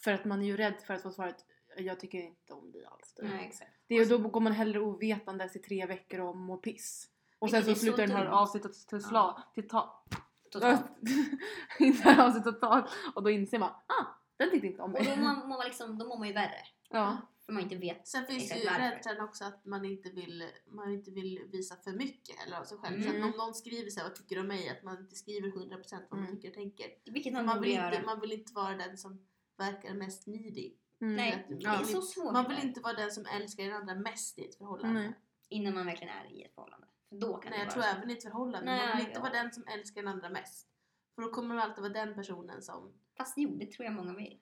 För 0.03 0.13
att 0.13 0.25
man 0.25 0.41
är 0.41 0.45
ju 0.45 0.57
rädd 0.57 0.81
för 0.87 0.93
att 0.93 1.01
få 1.01 1.11
svaret 1.11 1.45
jag 1.77 1.99
tycker 1.99 2.17
inte 2.17 2.53
om 2.53 2.71
dig 2.71 2.85
alls. 2.85 3.15
Nej, 3.21 3.45
exakt. 3.45 3.71
Det 3.87 3.95
är, 3.95 4.05
då 4.05 4.17
går 4.17 4.41
man 4.41 4.53
hellre 4.53 4.79
ovetandes 4.79 5.55
i 5.55 5.59
tre 5.59 5.85
veckor 5.85 6.19
och 6.19 6.37
mår 6.37 6.57
piss. 6.57 7.07
Och 7.39 7.49
sen 7.49 7.63
så 7.63 7.75
så 7.75 7.79
slutar 7.79 8.07
den 8.07 8.17
här 8.17 8.25
avsnittet 8.25 8.87
till 8.87 9.01
slag, 9.01 9.41
till 9.53 9.67
ta, 9.67 10.05
Totalt. 10.51 10.85
inte 11.79 12.23
avsnittet 12.23 12.53
totalt. 12.53 12.85
Och 13.15 13.23
då 13.23 13.29
inser 13.29 13.59
man, 13.59 13.69
ah, 13.69 14.05
den 14.37 14.51
tyckte 14.51 14.67
inte 14.67 14.81
om 14.81 14.93
Och 14.95 15.03
då 15.03 15.09
mig. 15.09 15.17
mår 15.17 15.23
man, 15.23 15.39
mår 15.39 15.57
man 15.57 15.65
liksom, 15.65 15.97
då 15.97 16.07
mår 16.07 16.17
man 16.17 16.27
ju 16.27 16.33
värre. 16.33 16.65
Ja. 16.89 17.17
För 17.51 17.55
man 17.55 17.63
inte 17.63 17.75
vet. 17.75 18.07
Sen 18.07 18.25
finns 18.25 18.51
ju 18.51 18.55
rädslan 18.69 19.19
också 19.21 19.43
att 19.45 19.65
man 19.65 19.85
inte 19.85 20.09
vill, 20.09 20.49
man 20.67 20.93
inte 20.93 21.11
vill 21.11 21.39
visa 21.51 21.75
för 21.75 21.91
mycket 21.91 22.35
heller 22.39 22.57
av 22.57 22.63
sig 22.63 22.77
själv. 22.77 23.01
Så 23.01 23.09
Mm. 23.09 23.23
att 23.23 23.31
om 23.33 23.37
någon 23.37 23.53
skriver 23.53 23.89
så 23.89 23.99
här, 23.99 24.07
vad 24.07 24.15
tycker 24.15 24.35
du 24.35 24.41
om 24.41 24.47
mig? 24.47 24.69
Att 24.69 24.83
man 24.83 24.97
inte 24.99 25.15
skriver 25.15 25.49
100% 25.49 26.07
vad 26.09 26.19
man 26.19 26.27
Mm. 26.29 26.35
tycker 26.35 26.47
och 26.49 26.53
tänker. 26.55 26.87
Vilket 27.05 27.33
Man, 27.33 27.45
man, 27.45 27.61
vill 27.61 27.71
borde 27.77 27.85
inte, 27.85 27.95
göra. 27.97 28.05
man 28.05 28.19
vill 28.21 28.31
inte 28.31 28.53
vara 28.53 28.77
den 28.77 28.97
som 28.97 29.27
verkar 29.57 29.93
mest 29.93 30.27
needy. 30.27 30.73
Mm. 31.01 31.15
Nej, 31.15 31.45
det 31.49 31.65
är 31.65 31.83
så 31.83 32.01
svårt. 32.01 32.33
Man 32.33 32.47
vill 32.49 32.59
inte 32.67 32.79
vara 32.79 32.93
den 32.93 33.11
som 33.11 33.25
älskar 33.25 33.63
den 33.63 33.73
andra 33.73 33.95
mest 33.95 34.39
i 34.39 34.45
ett 34.45 34.55
förhållande. 34.55 34.99
Nej. 34.99 35.13
Innan 35.49 35.73
man 35.73 35.85
verkligen 35.85 36.13
är 36.13 36.31
i 36.31 36.43
ett 36.43 36.55
förhållande. 36.55 36.87
För 37.09 37.15
då 37.15 37.33
kan 37.37 37.49
Nej, 37.51 37.59
det 37.59 37.65
jag 37.65 37.73
tror 37.73 37.83
så. 37.83 37.89
även 37.97 38.09
i 38.09 38.13
ett 38.13 38.23
förhållande. 38.23 38.71
Nej, 38.71 38.87
man 38.87 38.97
vill 38.97 39.05
inte 39.07 39.19
ja. 39.19 39.21
vara 39.21 39.33
den 39.33 39.51
som 39.53 39.63
älskar 39.67 40.01
den 40.01 40.11
andra 40.13 40.29
mest. 40.29 40.67
För 41.15 41.21
då 41.21 41.29
kommer 41.31 41.47
man 41.55 41.59
alltid 41.59 41.81
vara 41.81 41.93
den 41.93 42.13
personen 42.15 42.61
som... 42.61 42.93
Fast 43.17 43.33
jo, 43.37 43.49
det 43.59 43.71
tror 43.71 43.85
jag 43.85 43.93
många 43.93 44.13
vill. 44.15 44.39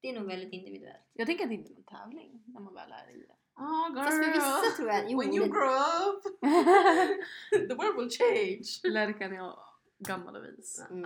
Det 0.00 0.08
är 0.08 0.20
nog 0.20 0.26
väldigt 0.28 0.52
individuellt. 0.52 1.06
Jag 1.12 1.26
tänker 1.26 1.44
att 1.44 1.50
det 1.50 1.54
inte 1.54 1.72
är 1.72 1.74
någon 1.74 1.84
tävling 1.84 2.42
när 2.46 2.60
man 2.60 2.74
väl 2.74 2.92
är 2.92 3.10
i 3.16 3.26
det. 3.26 3.34
Ah, 3.54 3.88
girl. 3.88 4.04
Fast 4.04 4.24
för 4.24 4.32
vissa 4.32 4.76
tror 4.76 4.88
jag, 4.88 5.10
jo, 5.10 5.20
When 5.20 5.34
you 5.34 5.46
grow 5.48 6.08
up, 6.08 6.22
the 7.68 7.74
world 7.74 7.96
will 7.96 8.10
change. 8.10 8.92
Lärkan 8.92 9.32
är 9.32 9.52
gammal 9.98 10.36
och 10.36 10.44
vis. 10.44 10.82
mm, 10.90 11.04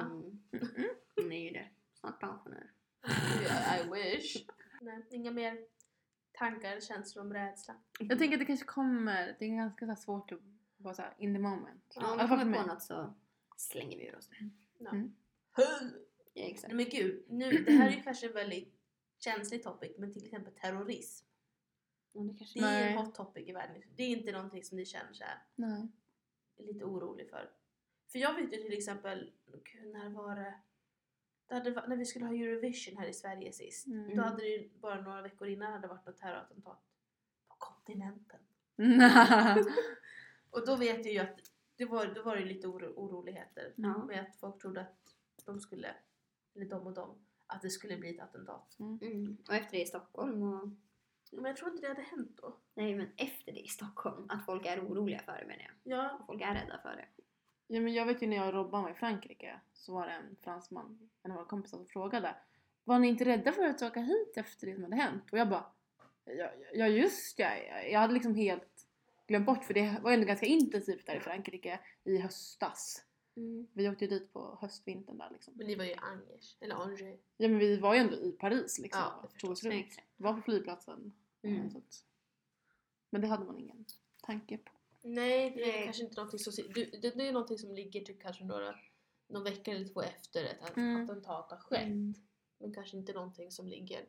hon 1.16 1.33
är 1.33 1.44
ju 1.44 1.50
det. 1.50 1.68
Snart 2.00 2.20
pensionär. 2.20 2.70
I, 3.07 3.81
I 3.81 3.90
wish. 3.92 4.37
Nej, 4.81 5.07
inga 5.11 5.31
mer 5.31 5.59
tankar, 6.33 6.81
känslor 6.81 7.24
om 7.24 7.33
rädsla. 7.33 7.74
Jag 7.98 8.18
tänker 8.18 8.35
att 8.35 8.40
det 8.40 8.46
kanske 8.46 8.66
kommer, 8.66 9.37
det 9.38 9.44
är 9.44 9.57
ganska 9.57 9.87
så 9.87 10.02
svårt 10.02 10.33
att 10.33 10.40
vara 10.76 10.94
så 10.94 11.02
här 11.02 11.14
in 11.18 11.35
the 11.35 11.40
moment. 11.40 11.92
Ja, 11.94 12.12
om 12.12 12.18
vi 12.18 12.28
kommer 12.28 12.62
på 12.62 12.66
något 12.68 12.83
så 12.83 13.14
slänger 13.57 13.98
vi 13.98 14.07
ur 14.07 14.16
oss 14.16 14.28
det. 14.28 14.50
Ja. 14.78 14.90
Mm. 14.90 15.14
Ja, 15.57 15.64
exakt. 16.35 16.74
Men 16.74 16.85
gud, 16.85 17.24
nu, 17.28 17.50
det 17.50 17.72
här 17.72 17.88
är 17.88 17.96
ju 17.96 18.02
kanske 18.02 18.28
väldigt 18.28 18.82
känslig 19.24 19.62
topic, 19.62 19.92
men 19.98 20.12
till 20.12 20.24
exempel 20.24 20.52
terrorism. 20.54 21.26
Ja, 22.12 22.20
det 22.20 22.61
Det 22.61 22.61
är 22.61 22.90
en 22.90 22.98
hot 22.98 23.14
topic 23.14 23.48
i 23.48 23.52
världen. 23.52 23.82
Det 23.96 24.02
är 24.02 24.08
inte 24.08 24.32
någonting 24.32 24.64
som 24.64 24.78
ni 24.78 24.85
känner 24.87 25.12
så 25.12 25.24
här, 25.24 25.38
Nej. 25.54 25.88
är 26.56 26.64
lite 26.64 26.85
orolig 26.85 27.30
för. 27.30 27.50
För 28.12 28.18
jag 28.18 28.35
vet 28.35 28.52
ju 28.52 28.56
till 28.56 28.78
exempel, 28.78 29.32
gud, 29.64 29.92
när 29.92 30.11
var 30.11 30.37
det? 30.37 30.54
hade, 31.54 31.88
när 31.88 31.96
vi 31.96 32.04
skulle 32.06 32.24
ha 32.24 32.35
Eurovision 32.35 32.96
här 32.96 33.06
i 33.06 33.12
Sverige 33.12 33.52
sist. 33.52 33.87
Mm. 33.87 34.16
Då 34.16 34.22
hade 34.22 34.42
det 34.42 34.48
ju 34.48 34.70
bara 34.78 35.00
några 35.00 35.22
veckor 35.22 35.48
innan 35.48 35.72
hade 35.72 35.88
varit 35.88 36.06
något 36.06 36.16
terrorattentat 36.16 36.82
på 37.48 37.54
kontinenten. 37.58 38.40
Och 40.50 40.66
då 40.66 40.76
vet 40.76 41.04
jag 41.04 41.14
ju 41.14 41.18
att 41.18 41.38
det 41.76 41.85
var, 41.85 42.06
då 42.06 42.22
var 42.22 42.37
det 42.37 42.44
lite 42.44 42.66
oro, 42.68 42.87
oroligheter 42.96 43.74
Ja. 43.76 44.04
med 44.04 44.20
att 44.20 44.37
folk 44.37 44.61
trodde 44.61 44.80
att 44.80 45.14
de 45.44 45.61
skulle, 45.61 45.94
eller 46.54 46.66
de 46.66 46.87
och 46.87 46.94
de, 46.94 47.26
att 47.46 47.62
det 47.62 47.70
skulle 47.70 47.96
bli 47.96 48.14
ett 48.14 48.22
attentat. 48.22 48.76
Mm. 48.78 49.37
Och 49.48 49.55
efter 49.55 49.76
det 49.76 49.83
i 49.83 49.87
Stockholm 49.87 50.42
och... 50.42 50.68
Men 51.33 51.44
jag 51.44 51.57
tror 51.57 51.70
inte 51.70 51.83
det 51.83 51.88
hade 51.88 52.02
hänt 52.02 52.38
då. 52.42 52.57
Nej 52.74 52.94
men 52.94 53.09
efter 53.16 53.52
det 53.52 53.61
i 53.61 53.68
Stockholm. 53.68 54.26
Att 54.28 54.46
folk 54.46 54.66
är 54.66 54.81
oroliga 54.81 55.18
för 55.18 55.33
det 55.33 55.46
menar 55.46 55.62
jag. 55.62 55.98
Ja, 55.98 56.16
Och 56.20 56.26
folk 56.26 56.42
är 56.42 56.55
rädda 56.55 56.78
för 56.83 56.96
det. 56.96 57.24
Ja, 57.66 57.81
men 57.81 57.92
jag 57.92 58.07
vet 58.07 58.22
ju 58.22 58.26
när 58.26 58.37
jag 58.37 58.46
och 58.46 58.55
Robban 58.55 58.83
var 58.83 58.90
i 58.90 58.94
Frankrike 58.94 59.61
så 59.72 59.94
var 59.94 60.07
det 60.07 60.12
en 60.12 60.37
fransman, 60.40 61.11
en 61.22 61.31
av 61.31 61.37
våra 61.37 61.46
kompisar 61.46 61.78
som 61.78 61.87
frågade 61.87 62.35
Var 62.85 62.98
ni 62.98 63.09
inte 63.09 63.24
rädda 63.24 63.52
för 63.52 63.64
att 63.64 63.83
åka 63.83 64.00
hit 64.00 64.33
efter 64.37 64.66
det 64.66 64.74
som 64.74 64.83
hade 64.83 64.96
hänt? 64.96 65.33
Och 65.33 65.38
jag 65.38 65.48
bara 65.48 65.66
Ja, 66.24 66.50
ja 66.72 66.87
just 66.87 67.38
ja. 67.38 67.57
jag 67.90 68.00
hade 68.00 68.14
liksom 68.14 68.35
helt 68.35 68.87
glömt 69.26 69.46
bort 69.46 69.64
för 69.64 69.74
det 69.74 69.96
var 70.02 70.12
ändå 70.12 70.26
ganska 70.26 70.46
intensivt 70.46 71.07
där 71.07 71.14
i 71.16 71.20
Frankrike 71.20 71.81
i 72.05 72.18
höstas. 72.18 73.05
Vi 73.73 73.88
åkte 73.88 74.05
ju 74.05 74.11
dit 74.11 74.33
på 74.33 74.59
höstvintern 74.61 75.18
där 75.18 75.31
liksom. 75.33 75.55
men 75.57 75.66
ni 75.66 75.75
var 75.75 75.85
ju 75.85 75.90
i 75.90 75.95
Angers, 75.95 76.57
eller 76.61 76.75
Angers. 76.75 77.01
Ja 77.37 77.49
men 77.49 77.59
vi 77.59 77.77
var 77.77 77.95
ju 77.95 78.01
ändå 78.01 78.16
i 78.16 78.33
Paris 78.33 78.79
liksom. 78.79 79.01
Ja, 79.03 79.29
tog 79.38 79.51
oss 79.51 79.64
runt. 79.64 79.99
Var 80.16 80.35
på 80.35 80.42
flygplatsen. 80.42 81.12
Mm. 81.42 81.66
Att, 81.66 82.05
men 83.11 83.21
det 83.21 83.27
hade 83.27 83.45
man 83.45 83.59
ingen 83.59 83.85
tanke 84.23 84.59
på. 84.59 84.71
Nej, 85.03 85.51
det 85.51 85.62
är 85.62 85.73
Nej. 85.73 85.85
kanske 85.85 86.03
inte 86.03 86.16
någonting 86.16 86.38
som, 86.38 86.53
du, 86.75 86.85
det, 86.85 87.11
det 87.16 87.29
är 87.29 87.33
någonting 87.33 87.59
som 87.59 87.75
ligger 87.75 88.01
typ 88.01 88.23
kanske 88.23 88.45
några, 88.45 88.75
någon 89.27 89.45
vecka 89.45 89.71
eller 89.73 89.88
två 89.88 90.03
efter 90.03 90.45
ett 90.45 90.62
att- 90.62 90.77
Mm. 90.77 91.05
attentat 91.05 91.51
har 91.51 91.59
skett. 91.59 91.83
Mm. 91.87 92.14
Men 92.59 92.75
kanske 92.75 92.97
inte 92.97 93.12
någonting 93.12 93.51
som 93.51 93.68
ligger... 93.68 94.07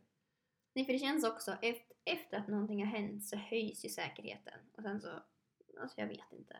Nej 0.73 0.85
för 0.85 0.93
det 0.93 0.99
känns 0.99 1.23
också, 1.25 1.51
efter, 1.61 1.95
efter 2.05 2.37
att 2.37 2.47
någonting 2.47 2.85
har 2.85 2.91
hänt 2.99 3.25
så 3.25 3.35
höjs 3.37 3.85
ju 3.85 3.89
säkerheten. 3.89 4.59
Och 4.77 4.83
sen 4.83 5.01
så, 5.01 5.09
alltså 5.81 5.99
jag 6.01 6.07
vet 6.07 6.31
inte. 6.33 6.53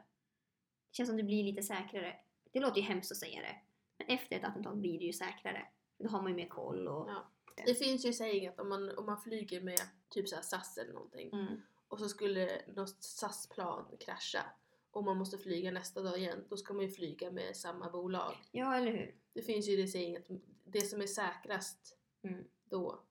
Det 0.89 0.95
känns 0.95 1.10
som 1.10 1.17
det 1.17 1.23
blir 1.23 1.43
lite 1.43 1.63
säkrare. 1.63 2.15
Det 2.53 2.59
låter 2.59 2.77
ju 2.77 2.81
hemskt 2.83 3.11
att 3.11 3.17
säga 3.17 3.41
det. 3.41 3.55
Men 3.97 4.07
efter 4.17 4.35
ett 4.35 4.43
attentat 4.43 4.77
blir 4.77 4.99
det 4.99 5.05
ju 5.05 5.13
säkrare. 5.13 5.67
Då 5.97 6.09
har 6.09 6.21
man 6.21 6.31
ju 6.31 6.35
mer 6.35 6.47
koll 6.49 6.87
och... 6.87 7.09
Ja. 7.09 7.29
Det 7.65 7.73
finns 7.75 8.05
ju 8.05 8.13
sägning 8.13 8.47
att 8.47 8.59
om 8.59 8.69
man, 8.69 8.97
om 8.97 9.05
man 9.05 9.21
flyger 9.21 9.61
med 9.61 9.79
typ 10.09 10.29
så 10.29 10.35
här 10.35 10.43
SAS 10.43 10.77
eller 10.77 10.93
någonting 10.93 11.29
Mm. 11.33 11.61
och 11.87 11.99
så 11.99 12.09
skulle 12.09 12.61
något 12.75 13.03
SAS-plan 13.03 13.97
krascha 13.99 14.45
och 14.91 15.03
man 15.03 15.17
måste 15.17 15.37
flyga 15.37 15.71
nästa 15.71 16.01
dag 16.01 16.17
igen, 16.17 16.45
då 16.49 16.57
ska 16.57 16.73
man 16.73 16.83
ju 16.85 16.91
flyga 16.91 17.31
med 17.31 17.55
samma 17.57 17.89
bolag. 17.89 18.33
Ja, 18.51 18.75
eller 18.77 18.91
hur? 18.91 19.15
Det 19.33 19.41
finns 19.41 19.67
ju 19.69 19.75
det 19.75 19.87
sägning 19.87 20.17
att 20.17 20.27
det 20.63 20.81
som 20.81 21.01
är 21.01 21.07
säkrast 21.07 21.97
Mm. 22.23 22.43
då 22.63 23.03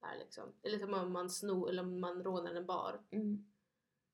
är 0.00 0.18
liksom, 0.18 0.52
eller 0.62 0.78
som 0.78 0.94
om 0.94 1.12
man 1.12 1.30
snor 1.30 1.68
eller 1.68 1.82
om 1.82 2.00
man 2.00 2.22
rånar 2.24 2.54
en 2.54 2.66
bar, 2.66 3.00
Mm. 3.10 3.46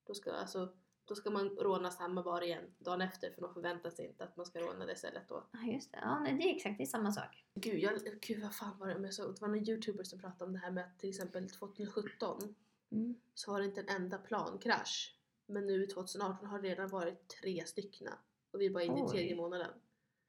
då 0.07 0.15
ska, 0.15 0.33
alltså, 0.33 0.77
då 1.13 1.17
ska 1.17 1.31
man 1.31 1.49
råna 1.49 1.91
samma 1.91 2.23
bar 2.23 2.43
igen 2.43 2.75
dagen 2.79 3.01
efter 3.01 3.31
för 3.31 3.41
de 3.41 3.55
förväntar 3.55 3.91
sig 3.91 4.07
inte 4.07 4.25
att 4.25 4.37
man 4.37 4.47
ska 4.47 4.61
råna 4.61 4.87
det 4.87 4.97
stället 4.97 5.29
då. 5.29 5.45
Ja, 5.53 5.73
just 5.73 5.93
det. 5.93 5.99
Ja, 6.03 6.19
nej, 6.21 6.33
det 6.33 6.43
är 6.45 6.57
exakt 6.57 6.79
det 6.79 6.85
är 6.85 6.87
samma 6.87 7.13
sak. 7.13 7.45
Gud, 7.55 7.79
jag, 7.79 7.93
gud 8.21 8.43
vad 8.43 8.55
fan 8.55 8.79
var 8.79 8.87
det? 8.89 9.01
Jag 9.03 9.15
såg, 9.15 9.35
det 9.35 9.41
var 9.41 9.49
någon 9.49 9.69
youtuber 9.69 10.05
som 10.05 10.21
pratade 10.21 10.45
om 10.45 10.53
det 10.53 10.59
här 10.59 10.71
med 10.71 10.85
att 10.85 10.99
till 10.99 11.09
exempel 11.11 11.51
2017 11.51 12.55
Mm. 12.93 13.15
så 13.35 13.53
var 13.53 13.59
det 13.61 13.65
inte 13.67 13.81
en 13.81 13.89
enda 13.89 14.19
plankrasch. 14.19 15.17
Men 15.47 15.67
nu 15.67 15.87
2018 15.87 16.47
har 16.49 16.59
det 16.63 16.69
redan 16.69 16.89
varit 16.89 17.29
tre 17.43 17.67
styckna. 17.67 18.19
Och 18.53 18.61
vi 18.61 18.67
är 18.67 18.71
bara 18.71 18.83
inne 18.85 19.05
i 19.05 19.09
tredje 19.09 19.37
månaden. 19.37 19.71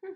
Mm. 0.03 0.15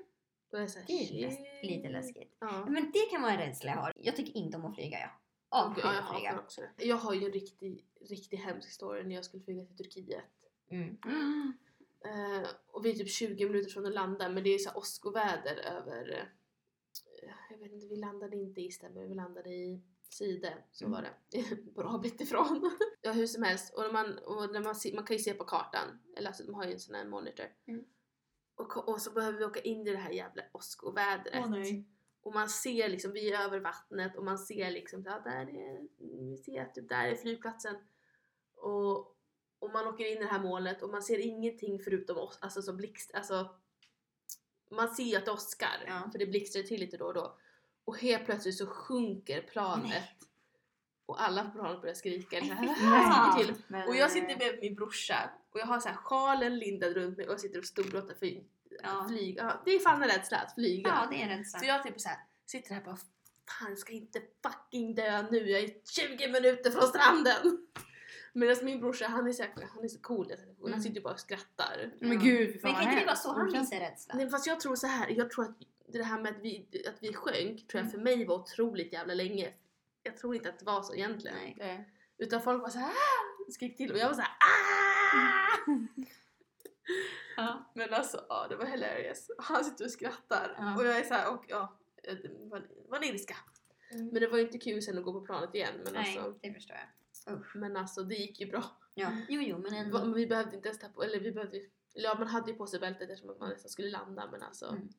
Då 0.51 0.57
är 0.57 0.61
jag 0.61 0.69
såhär, 0.69 0.85
Det 0.87 0.93
är 0.93 1.13
läs- 1.29 1.63
lite 1.63 1.89
läskigt. 1.89 2.35
Ja. 2.39 2.65
Men 2.69 2.91
det 2.91 2.99
kan 3.11 3.21
vara 3.21 3.31
en 3.31 3.37
rädsla 3.37 3.69
jag 3.71 3.77
har. 3.77 3.93
Jag 3.95 4.15
tycker 4.15 4.37
inte 4.37 4.57
om 4.57 4.65
att 4.65 4.75
flyga, 4.75 5.11
avskyr 5.49 5.85
att 5.85 5.95
jag 5.95 6.01
hatar 6.01 6.19
flyga. 6.19 6.39
också 6.39 6.61
det. 6.77 6.85
Jag 6.85 6.95
har 6.95 7.13
ju 7.13 7.25
en 7.25 7.31
riktig, 7.31 7.85
riktigt 8.09 8.39
hemsk 8.39 8.67
historia 8.67 9.03
när 9.03 9.15
jag 9.15 9.25
skulle 9.25 9.43
flyga 9.43 9.65
till 9.65 9.77
Turkiet. 9.77 10.23
Mm. 10.69 10.97
Eh, 12.05 12.49
och 12.67 12.85
vi 12.85 12.91
är 12.91 12.95
typ 12.95 13.09
20 13.09 13.45
minuter 13.45 13.69
från 13.69 13.85
att 13.85 13.93
landa 13.93 14.29
men 14.29 14.43
det 14.43 14.49
är 14.53 14.57
så 14.57 14.71
åskoväder 14.75 15.55
över... 15.55 16.11
Eh, 17.23 17.29
jag 17.49 17.57
vet 17.57 17.71
inte, 17.71 17.87
vi 17.87 17.95
landade 17.95 18.37
inte 18.37 18.61
i 18.61 18.65
Istanbul, 18.65 19.07
vi 19.07 19.15
landade 19.15 19.49
i 19.49 19.81
Side. 20.09 20.53
Så 20.71 20.85
Mm. 20.85 20.91
var 20.95 21.01
det. 21.01 21.55
Bra 21.75 21.97
bit 21.97 22.21
ifrån. 22.21 22.71
ja 23.01 23.11
hur 23.11 23.27
som 23.27 23.43
helst. 23.43 23.73
Och, 23.73 23.81
när 23.83 23.91
man, 23.91 24.17
och 24.17 24.53
när 24.53 24.63
man, 24.63 24.75
se, 24.75 24.95
man 24.95 25.05
kan 25.05 25.15
ju 25.17 25.23
se 25.23 25.33
på 25.33 25.43
kartan. 25.43 25.99
Eller 26.17 26.27
alltså 26.27 26.43
de 26.43 26.53
har 26.55 26.65
ju 26.65 26.73
en 26.73 26.79
sån 26.79 26.95
här 26.95 27.05
monitor. 27.05 27.45
Mm. 27.67 27.85
Och, 28.55 28.89
och 28.89 29.01
så 29.01 29.11
behöver 29.11 29.39
vi 29.39 29.45
åka 29.45 29.59
in 29.59 29.87
i 29.87 29.91
det 29.91 29.97
här 29.97 30.11
jävla 30.11 30.43
åskovädret. 30.53 31.49
Nej. 31.49 31.87
Och 32.21 32.33
man 32.33 32.49
ser 32.49 32.89
liksom, 32.89 33.11
vi 33.11 33.31
är 33.31 33.45
över 33.45 33.59
vattnet 33.59 34.17
och 34.17 34.23
man 34.23 34.37
ser 34.37 34.71
liksom, 34.71 35.03
ja, 35.05 35.19
där 35.23 35.49
är, 35.49 35.87
vi 36.29 36.37
ser 36.37 36.61
att 36.61 36.75
typ, 36.75 36.89
där 36.89 37.07
är 37.07 37.15
flygplatsen. 37.15 37.75
Och, 38.55 39.16
och 39.59 39.71
man 39.71 39.87
åker 39.87 40.05
in 40.11 40.17
i 40.17 40.19
det 40.23 40.25
här 40.29 40.39
målet 40.39 40.81
och 40.81 40.89
man 40.89 41.01
ser 41.01 41.17
ingenting 41.19 41.79
förutom 41.83 42.17
oss, 42.17 42.37
alltså 42.41 42.61
så 42.61 42.73
blixt, 42.73 43.11
alltså 43.13 43.55
man 44.71 44.95
ser 44.95 45.03
ju 45.03 45.15
att 45.15 45.25
det 45.25 45.31
åskar 45.31 45.83
Ja. 45.87 46.09
för 46.11 46.19
det 46.19 46.25
blixtrar 46.25 46.63
till 46.63 46.79
lite 46.79 46.97
då 46.97 47.05
och 47.05 47.13
då. 47.13 47.37
Och 47.85 47.97
helt 47.97 48.25
plötsligt 48.25 48.57
så 48.57 48.67
sjunker 48.67 49.41
planet 49.41 49.89
Nej. 49.89 50.15
och 51.05 51.21
alla 51.23 51.43
på 51.43 51.51
planet 51.51 51.81
börjar 51.81 51.95
skrika 51.95 52.39
så 52.39 52.45
här, 52.53 53.37
till. 53.43 53.53
Och 53.87 53.95
jag 53.95 54.11
sitter 54.11 54.37
med 54.37 54.59
min 54.61 54.75
brorsa 54.75 55.29
och 55.51 55.59
jag 55.59 55.65
har 55.65 55.79
så 55.79 55.89
här 55.89 55.95
sjalen 55.95 56.57
lindad 56.59 56.93
runt 56.93 57.17
mig 57.17 57.25
och 57.27 57.33
jag 57.33 57.39
sitter 57.39 57.59
och 57.59 57.65
storgråter 57.65 58.15
för 58.15 58.25
Ja. 58.83 59.01
att 59.01 59.07
flyga. 59.07 59.43
Ja, 59.43 59.61
Det 59.65 59.71
är 59.71 59.79
fan 59.79 60.03
en 60.03 60.09
rädsla 60.09 60.37
att 60.37 60.53
flyga. 60.53 60.89
Ja, 60.89 61.07
det 61.11 61.21
är 61.21 61.29
en 61.29 61.37
rädsla. 61.37 61.59
Så 61.59 61.65
jag 61.65 61.83
typ 61.83 62.01
så 62.01 62.09
här, 62.09 62.17
sitter 62.45 62.69
här 62.73 62.79
och 62.81 62.85
bara 62.85 62.97
Fan 63.59 63.69
jag 63.69 63.77
ska 63.77 63.91
inte 63.93 64.21
fucking 64.43 64.95
dö 64.95 65.21
nu, 65.31 65.49
jag 65.49 65.61
är 65.61 65.69
20 66.17 66.31
minuter 66.31 66.71
från 66.71 66.87
stranden! 66.87 67.67
Medan 68.39 68.57
min 68.65 68.79
brorsa 68.79 69.07
han 69.07 69.27
är 69.27 69.31
så, 69.31 69.43
här, 69.43 69.51
han 69.73 69.83
är 69.83 69.87
så 69.87 69.99
cool 69.99 70.25
situationen, 70.25 70.55
han 70.61 70.67
Mm. 70.67 70.81
sitter 70.81 71.01
bara 71.01 71.13
och 71.13 71.19
skrattar. 71.19 71.91
Men 71.99 72.19
gud 72.19 72.53
fy 72.53 72.59
fan 72.59 72.71
Men 72.71 72.81
kan 72.81 72.89
inte 72.91 72.99
det 73.01 73.05
vara 73.05 73.15
så 73.15 73.33
han 73.33 73.45
visar 73.51 73.79
rädsla? 73.79 74.15
Nej 74.15 74.29
fast 74.29 74.47
jag 74.47 74.59
tror 74.59 74.75
så 74.75 74.87
här, 74.87 75.09
jag 75.09 75.29
tror 75.31 75.45
att 75.45 75.57
det 75.87 76.03
här 76.03 76.21
med 76.21 76.31
att 76.35 76.41
vi, 76.41 76.83
att 76.87 77.03
vi 77.03 77.13
sjönk 77.13 77.67
tror 77.67 77.79
jag 77.79 77.79
Mm. 77.79 77.91
för 77.91 77.97
mig 77.99 78.25
var 78.25 78.35
otroligt 78.35 78.93
jävla 78.93 79.13
länge. 79.13 79.53
Jag 80.03 80.17
tror 80.17 80.35
inte 80.35 80.49
att 80.49 80.59
det 80.59 80.65
var 80.65 80.81
så 80.81 80.93
egentligen. 80.95 81.37
Nej. 81.57 81.89
Utan 82.17 82.41
folk 82.41 82.61
var 82.61 82.69
så 82.69 82.77
här 82.79 82.89
"Ah!" 82.89 83.51
skrek 83.51 83.77
till 83.77 83.91
och 83.91 83.97
jag 83.97 84.07
var 84.07 84.13
så 84.13 84.21
här 84.21 84.31
"Ah!" 84.39 85.65
Ja. 87.37 87.71
Men 87.73 87.93
alltså 87.93 88.25
ja 88.29 88.47
det 88.49 88.55
var 88.55 88.65
hilarious. 88.65 89.31
Han 89.37 89.63
sitter 89.63 89.85
och 89.85 89.91
skrattar 89.91 90.55
Ja. 90.57 90.75
och 90.77 90.85
jag 90.85 90.97
är 90.99 91.03
så 91.03 91.13
här 91.13 91.33
och 91.33 91.45
ja, 91.47 91.77
van- 92.39 92.67
vaniljiska. 92.89 93.35
Mm. 93.91 94.05
Men 94.07 94.21
det 94.21 94.27
var 94.27 94.37
ju 94.37 94.43
inte 94.43 94.57
kul 94.57 94.81
sen 94.81 94.97
att 94.97 95.03
gå 95.03 95.13
på 95.13 95.21
planet 95.21 95.55
igen. 95.55 95.73
Men, 95.83 95.93
Nej, 95.93 96.17
alltså, 96.17 96.39
det 96.41 96.53
förstår 96.53 96.75
jag. 96.75 96.85
Usch. 97.29 97.55
men 97.55 97.77
alltså 97.77 98.03
det 98.03 98.15
gick 98.15 98.39
ju 98.39 98.47
bra. 98.51 98.63
Ja. 98.93 99.11
Jo, 99.29 99.41
jo, 99.41 99.57
men 99.57 99.73
ändå. 99.73 100.13
Vi 100.13 100.27
behövde 100.27 100.55
inte 100.55 100.67
ens 100.67 100.79
ta 100.79 100.87
på, 100.89 101.03
eller 101.03 101.19
vi 101.19 101.31
behövde 101.31 101.57
ja 101.93 102.15
man 102.19 102.27
hade 102.27 102.51
ju 102.51 102.57
på 102.57 102.67
sig 102.67 102.79
bältet 102.79 103.09
eftersom 103.09 103.29
att 103.29 103.39
man 103.39 103.49
nästan 103.49 103.69
skulle 103.69 103.89
landa 103.89 104.29
men 104.31 104.41
alltså. 104.43 104.65
Mm. 104.69 104.89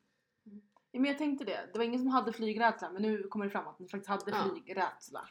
Ja, 0.91 0.99
men 0.99 1.05
jag 1.05 1.17
tänkte 1.17 1.45
det, 1.45 1.69
det 1.73 1.77
var 1.79 1.85
ingen 1.85 1.99
som 1.99 2.07
hade 2.07 2.33
flygrädsla 2.33 2.89
men 2.91 3.01
nu 3.01 3.23
kommer 3.23 3.45
det 3.45 3.51
fram 3.51 3.67
att 3.67 3.79
ni 3.79 3.87
faktiskt 3.87 4.09
hade 4.09 4.31
Ja. 4.31 4.43
flygrädsla. 4.53 5.29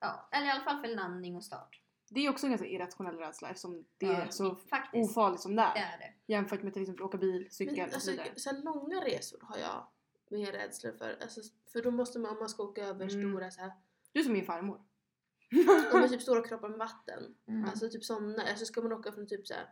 Ja. 0.00 0.28
Eller 0.32 0.46
i 0.46 0.50
alla 0.50 0.64
fall 0.64 0.80
för 0.80 0.88
landning 0.88 1.36
och 1.36 1.44
start. 1.44 1.82
Det 2.10 2.26
är 2.26 2.30
också 2.30 2.46
en 2.46 2.50
ganska 2.50 2.66
irrationell 2.68 3.16
rädsla 3.16 3.48
eftersom 3.48 3.84
det 3.98 4.06
Ja, 4.06 4.12
är 4.12 4.30
så 4.30 4.54
Faktiskt. 4.54 5.10
ofarligt 5.10 5.40
som 5.40 5.56
det 5.56 5.62
Det 5.74 5.80
är. 5.80 5.94
är 5.94 5.98
det. 5.98 6.32
Jämfört 6.32 6.62
med 6.62 6.72
till 6.72 6.82
exempel 6.82 7.04
åka 7.04 7.18
bil, 7.18 7.48
cykel 7.50 7.76
Men, 7.76 7.84
och 7.88 7.94
alltså, 7.94 8.00
så 8.00 8.10
vidare. 8.10 8.28
så 8.36 8.50
här, 8.50 8.62
långa 8.62 9.00
resor 9.04 9.38
har 9.42 9.58
jag 9.58 9.86
mer 10.30 10.52
rädsla 10.52 10.92
för. 10.92 11.18
Alltså, 11.22 11.40
för 11.72 11.82
då 11.82 11.90
måste 11.90 12.18
man, 12.18 12.30
om 12.32 12.38
man 12.38 12.48
ska 12.48 12.62
åka 12.62 12.84
över 12.84 13.08
Mm. 13.14 13.30
stora 13.32 13.50
så 13.50 13.60
här, 13.60 13.72
Du 14.12 14.20
är 14.20 14.24
som 14.24 14.32
min 14.32 14.44
farmor. 14.44 14.80
om 15.94 16.00
det 16.02 16.08
typ 16.08 16.22
stora 16.28 16.42
kroppar 16.48 16.68
med 16.68 16.78
vatten. 16.78 17.34
Mm. 17.46 17.64
Alltså 17.64 17.90
typ 17.90 18.04
sådana, 18.04 18.42
alltså 18.42 18.66
ska 18.66 18.82
man 18.82 18.92
åka 18.92 19.12
från 19.12 19.26
typ 19.26 19.46
så 19.46 19.54
här, 19.54 19.66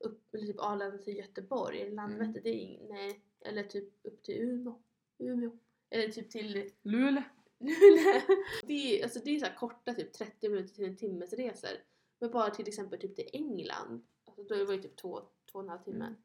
upp, 0.00 0.34
eller 0.34 0.46
typ 0.46 0.60
Arlanda 0.60 0.98
till 0.98 1.16
Göteborg 1.16 1.80
eller 1.82 1.92
Landvetter, 1.94 2.24
Mm. 2.30 2.42
det 2.42 2.50
är 2.50 2.54
ing- 2.66 2.86
nej. 2.88 3.24
Eller 3.40 3.62
typ 3.62 4.06
upp 4.06 4.22
till 4.22 4.34
Umeå. 4.42 4.82
Umeå. 5.18 5.58
Eller 5.90 6.12
typ 6.12 6.30
till 6.30 6.72
Luleå. 6.82 7.22
Luleå. 7.60 8.22
det 8.66 8.72
är, 9.00 9.02
alltså 9.04 9.20
det 9.24 9.30
är 9.36 9.40
så 9.40 9.46
korta 9.58 9.94
typ 9.94 10.12
30 10.12 10.48
minuter 10.48 10.74
till 10.74 10.84
en 10.84 10.96
timmes 10.96 11.32
resor. 11.32 11.70
Men 12.18 12.30
bara 12.30 12.50
till 12.50 12.68
exempel 12.68 13.00
typ 13.00 13.16
till 13.16 13.30
England. 13.32 14.06
Alltså 14.26 14.42
då 14.42 14.64
var 14.64 14.74
det 14.76 14.82
typ 14.82 14.96
två, 14.96 15.20
två 15.52 15.58
och 15.58 15.62
en 15.64 15.68
halv 15.68 15.82
timme. 15.82 16.04
Mm. 16.04 16.16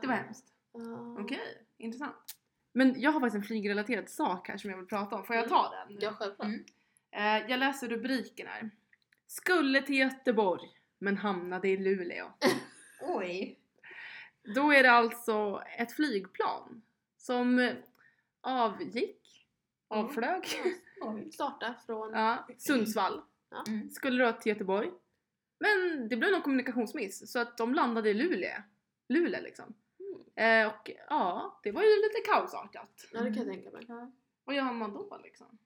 Det 0.00 0.06
var 0.06 0.14
hemskt. 0.14 0.54
Ja. 0.72 1.16
Okej, 1.20 1.66
intressant. 1.76 2.16
Men 2.72 3.00
jag 3.00 3.12
har 3.12 3.20
faktiskt 3.20 3.36
en 3.36 3.42
flygrelaterad 3.42 4.08
sak 4.08 4.48
här 4.48 4.56
som 4.56 4.70
jag 4.70 4.76
vill 4.76 4.86
prata 4.86 5.16
om. 5.16 5.24
Får 5.24 5.36
jag 5.36 5.44
Mm. 5.46 5.56
ta 5.58 5.70
den? 5.88 5.98
Ja, 6.00 6.12
självklart. 6.12 6.48
Mm. 6.48 6.64
Eh, 7.10 7.50
jag 7.50 7.60
läser 7.60 7.88
rubriken 7.88 8.46
här. 8.46 8.70
Skulle 9.26 9.82
till 9.82 9.96
Göteborg 9.96 10.68
men 10.98 11.16
hamnade 11.16 11.68
i 11.68 11.76
Luleå. 11.76 12.26
Oj. 13.00 13.58
Då 14.54 14.72
är 14.72 14.82
det 14.82 14.90
alltså 14.90 15.62
ett 15.78 15.92
flygplan 15.92 16.82
som 17.16 17.70
avgick, 18.40 19.16
Mm. 19.92 20.04
avflög, 20.04 20.44
Oj. 21.02 21.32
Starta 21.32 21.74
från... 21.86 22.12
ja, 22.12 22.48
Sundsvall. 22.58 23.22
Ja. 23.50 23.64
Mm. 23.68 23.90
Skulle 23.90 24.24
då 24.24 24.32
till 24.32 24.50
Göteborg. 24.52 24.90
Men 25.58 26.08
det 26.08 26.16
blev 26.16 26.30
någon 26.32 26.42
kommunikationsmiss 26.42 27.32
så 27.32 27.38
att 27.38 27.56
de 27.58 27.74
landade 27.74 28.10
i 28.10 28.14
Luleå. 28.14 28.62
Luleå 29.08 29.40
liksom. 29.42 29.74
Eh, 30.34 30.66
och 30.66 30.90
ja, 31.08 31.60
det 31.62 31.72
var 31.72 31.82
ju 31.82 31.88
lite 31.96 32.20
kaosartat. 32.32 33.08
Ja, 33.12 33.20
det 33.20 33.26
kan 33.34 33.36
jag 33.36 33.46
tänka 33.46 33.70
mig. 33.70 33.84
Ja. 33.88 34.10
Vad 34.44 34.56
gör 34.56 34.72
man 34.72 34.92
då 34.92 35.20
liksom? 35.24 35.58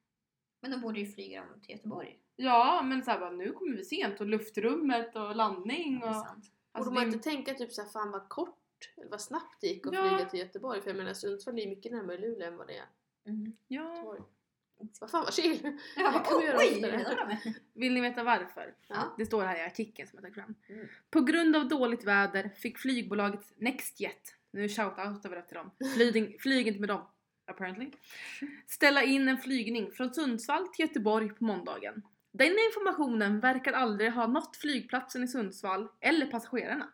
Men 0.60 0.70
de 0.70 0.80
borde 0.80 1.00
ju 1.00 1.06
flyga 1.06 1.40
dem 1.40 1.60
till 1.60 1.70
Göteborg. 1.70 2.18
Ja, 2.36 2.82
men 2.84 3.02
så 3.04 3.10
här, 3.10 3.20
bara, 3.20 3.30
nu 3.30 3.52
kommer 3.52 3.76
vi 3.76 3.84
sent 3.84 4.20
och 4.20 4.26
luftrummet 4.26 5.16
och 5.16 5.36
landning 5.36 6.02
och... 6.02 6.14
sant. 6.14 6.50
Alltså, 6.72 6.90
Borde 6.90 7.00
man 7.04 7.10
det- 7.10 7.16
inte 7.16 7.30
tänka 7.30 7.54
typ 7.54 7.72
såhär, 7.72 7.88
fan 7.88 8.10
vad 8.10 8.28
kort 8.28 8.92
eller 8.96 9.10
vad 9.10 9.20
snabbt 9.20 9.60
det 9.60 9.66
gick 9.66 9.86
att 9.86 9.94
Ja. 9.94 10.08
flyga 10.08 10.30
till 10.30 10.40
Göteborg? 10.40 10.80
För 10.80 10.90
jag 10.90 10.96
menar 10.96 11.12
Sundsvall 11.14 11.58
är 11.58 11.62
ju 11.62 11.68
mycket 11.68 11.92
närmare 11.92 12.18
Luleå 12.18 12.48
än 12.48 12.56
vad 12.56 12.66
det 12.66 12.76
är 12.76 12.84
Mm. 13.26 13.52
Ja. 13.68 13.90
Göteborg. 13.94 14.20
Vad 15.00 15.10
fan 15.10 15.24
vad 15.24 15.34
chill! 15.34 15.78
Ja, 15.96 16.10
Det 16.12 16.28
kan 16.30 16.38
vi 16.40 16.46
göra 16.46 16.58
oj. 16.58 17.54
Vill 17.72 17.94
ni 17.94 18.00
veta 18.00 18.24
varför? 18.24 18.74
Ja. 18.88 19.14
Det 19.18 19.26
står 19.26 19.42
här 19.42 19.56
i 19.58 19.62
artikeln 19.62 20.08
som 20.08 20.16
jag 20.16 20.22
tagit 20.22 20.34
fram. 20.34 20.54
Mm. 20.68 20.86
På 21.10 21.20
grund 21.20 21.56
av 21.56 21.68
dåligt 21.68 22.04
väder 22.04 22.48
fick 22.48 22.78
flygbolaget 22.78 23.52
Nextjet, 23.56 24.34
nu 24.54 24.68
shout-out 24.68 25.26
över 25.26 25.42
till 25.42 25.56
dem, 25.56 25.70
flyg, 25.94 26.40
flyg 26.40 26.68
inte 26.68 26.80
med 26.80 26.88
dem 26.88 27.06
apparently, 27.46 27.90
ställa 28.66 29.02
in 29.02 29.28
en 29.28 29.38
flygning 29.38 29.92
från 29.92 30.14
Sundsvall 30.14 30.68
till 30.68 30.86
Göteborg 30.86 31.28
på 31.28 31.44
måndagen. 31.44 32.02
Den 32.32 32.56
informationen 32.68 33.40
verkar 33.40 33.72
aldrig 33.72 34.12
ha 34.12 34.26
nått 34.26 34.56
flygplatsen 34.56 35.22
i 35.22 35.28
Sundsvall 35.28 35.88
eller 36.00 36.26
passagerarna. 36.26 36.88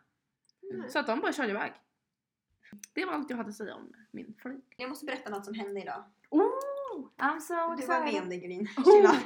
Mm. 0.73 0.91
Så 0.91 0.99
att 0.99 1.07
de 1.07 1.21
bara 1.21 1.33
körde 1.33 1.51
iväg. 1.51 1.73
Det 2.93 3.05
var 3.05 3.13
allt 3.13 3.31
jag 3.31 3.37
hade 3.37 3.49
att 3.49 3.55
säga 3.55 3.75
om 3.75 3.93
min 4.11 4.35
flyg. 4.43 4.61
Jag 4.77 4.89
måste 4.89 5.07
berätta 5.07 5.31
något 5.31 5.45
som 5.45 5.55
hände 5.55 5.81
idag. 5.81 6.05
Oh, 6.31 6.51
I'm 7.17 7.41
so 7.41 7.77
Du 7.81 7.87
var 7.87 8.05
med 8.05 8.23
om 8.23 8.29
det 8.29 8.37
Gulin. 8.37 8.69
Oh. 8.77 9.11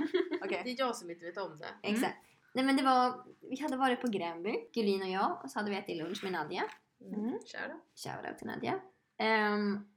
Okej. 0.44 0.60
Det 0.64 0.70
är 0.70 0.78
jag 0.78 0.96
som 0.96 1.10
inte 1.10 1.24
vet 1.24 1.36
om 1.36 1.58
det. 1.58 1.88
Exakt. 1.88 2.16
Nej 2.52 2.64
men 2.64 2.76
det 2.76 2.82
var, 2.82 3.24
vi 3.40 3.60
hade 3.60 3.76
varit 3.76 4.00
på 4.00 4.08
Gränby, 4.08 4.54
Gulin 4.72 5.02
och 5.02 5.08
jag, 5.08 5.40
och 5.44 5.50
så 5.50 5.58
hade 5.58 5.70
vi 5.70 5.76
ätit 5.76 5.96
lunch 5.96 6.24
med 6.24 6.32
Nadja. 6.32 6.62
Mm. 7.00 7.38
Kära. 7.46 7.80
Shoutout 7.94 8.38
till 8.38 8.46
Nadja. 8.46 8.80
Ehm, 9.16 9.88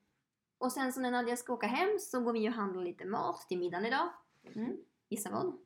och 0.58 0.72
sen 0.72 0.94
så 0.94 1.00
när 1.00 1.12
Nadja 1.12 1.38
ska 1.38 1.54
åka 1.54 1.68
hem 1.68 2.00
så 2.00 2.22
går 2.22 2.34
vi 2.34 2.50
och 2.50 2.54
handlar 2.54 2.84
lite 2.84 3.06
mat 3.06 3.46
till 3.48 3.60
middagen 3.60 3.86
idag. 3.86 4.10
Mm. 4.56 4.78
Gissa 5.10 5.32
vad? 5.32 5.58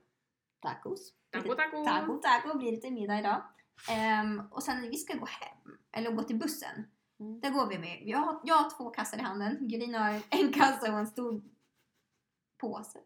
Tacos. 0.60 1.13
Taco, 1.30 1.44
Lite- 1.50 1.56
taco. 1.63 1.86
Taco, 1.86 2.17
taco 2.22 2.58
blir 2.58 2.72
det 2.72 2.78
till 2.82 2.94
middag 2.94 3.20
idag. 3.20 3.44
Ehm, 3.89 4.41
och 4.52 4.63
sen 4.63 4.82
när 4.82 4.89
vi 4.89 4.98
ska 4.98 5.17
gå 5.17 5.26
hem, 5.26 5.78
eller 5.91 6.12
gå 6.12 6.24
till 6.24 6.39
bussen. 6.39 6.88
Mm. 7.20 7.39
Där 7.39 7.50
går 7.50 7.67
vi 7.67 7.78
med, 7.80 8.02
jag 8.06 8.17
har, 8.17 8.41
jag 8.44 8.56
har 8.56 8.70
två 8.78 8.89
kassar 8.89 9.17
i 9.17 9.22
handen, 9.22 9.58
Gulin 9.62 9.94
har 9.96 10.22
en 10.30 10.54
kassa 10.54 10.91
och 10.94 11.00
en 11.00 11.08
stor 11.08 11.41
påse. 12.58 13.00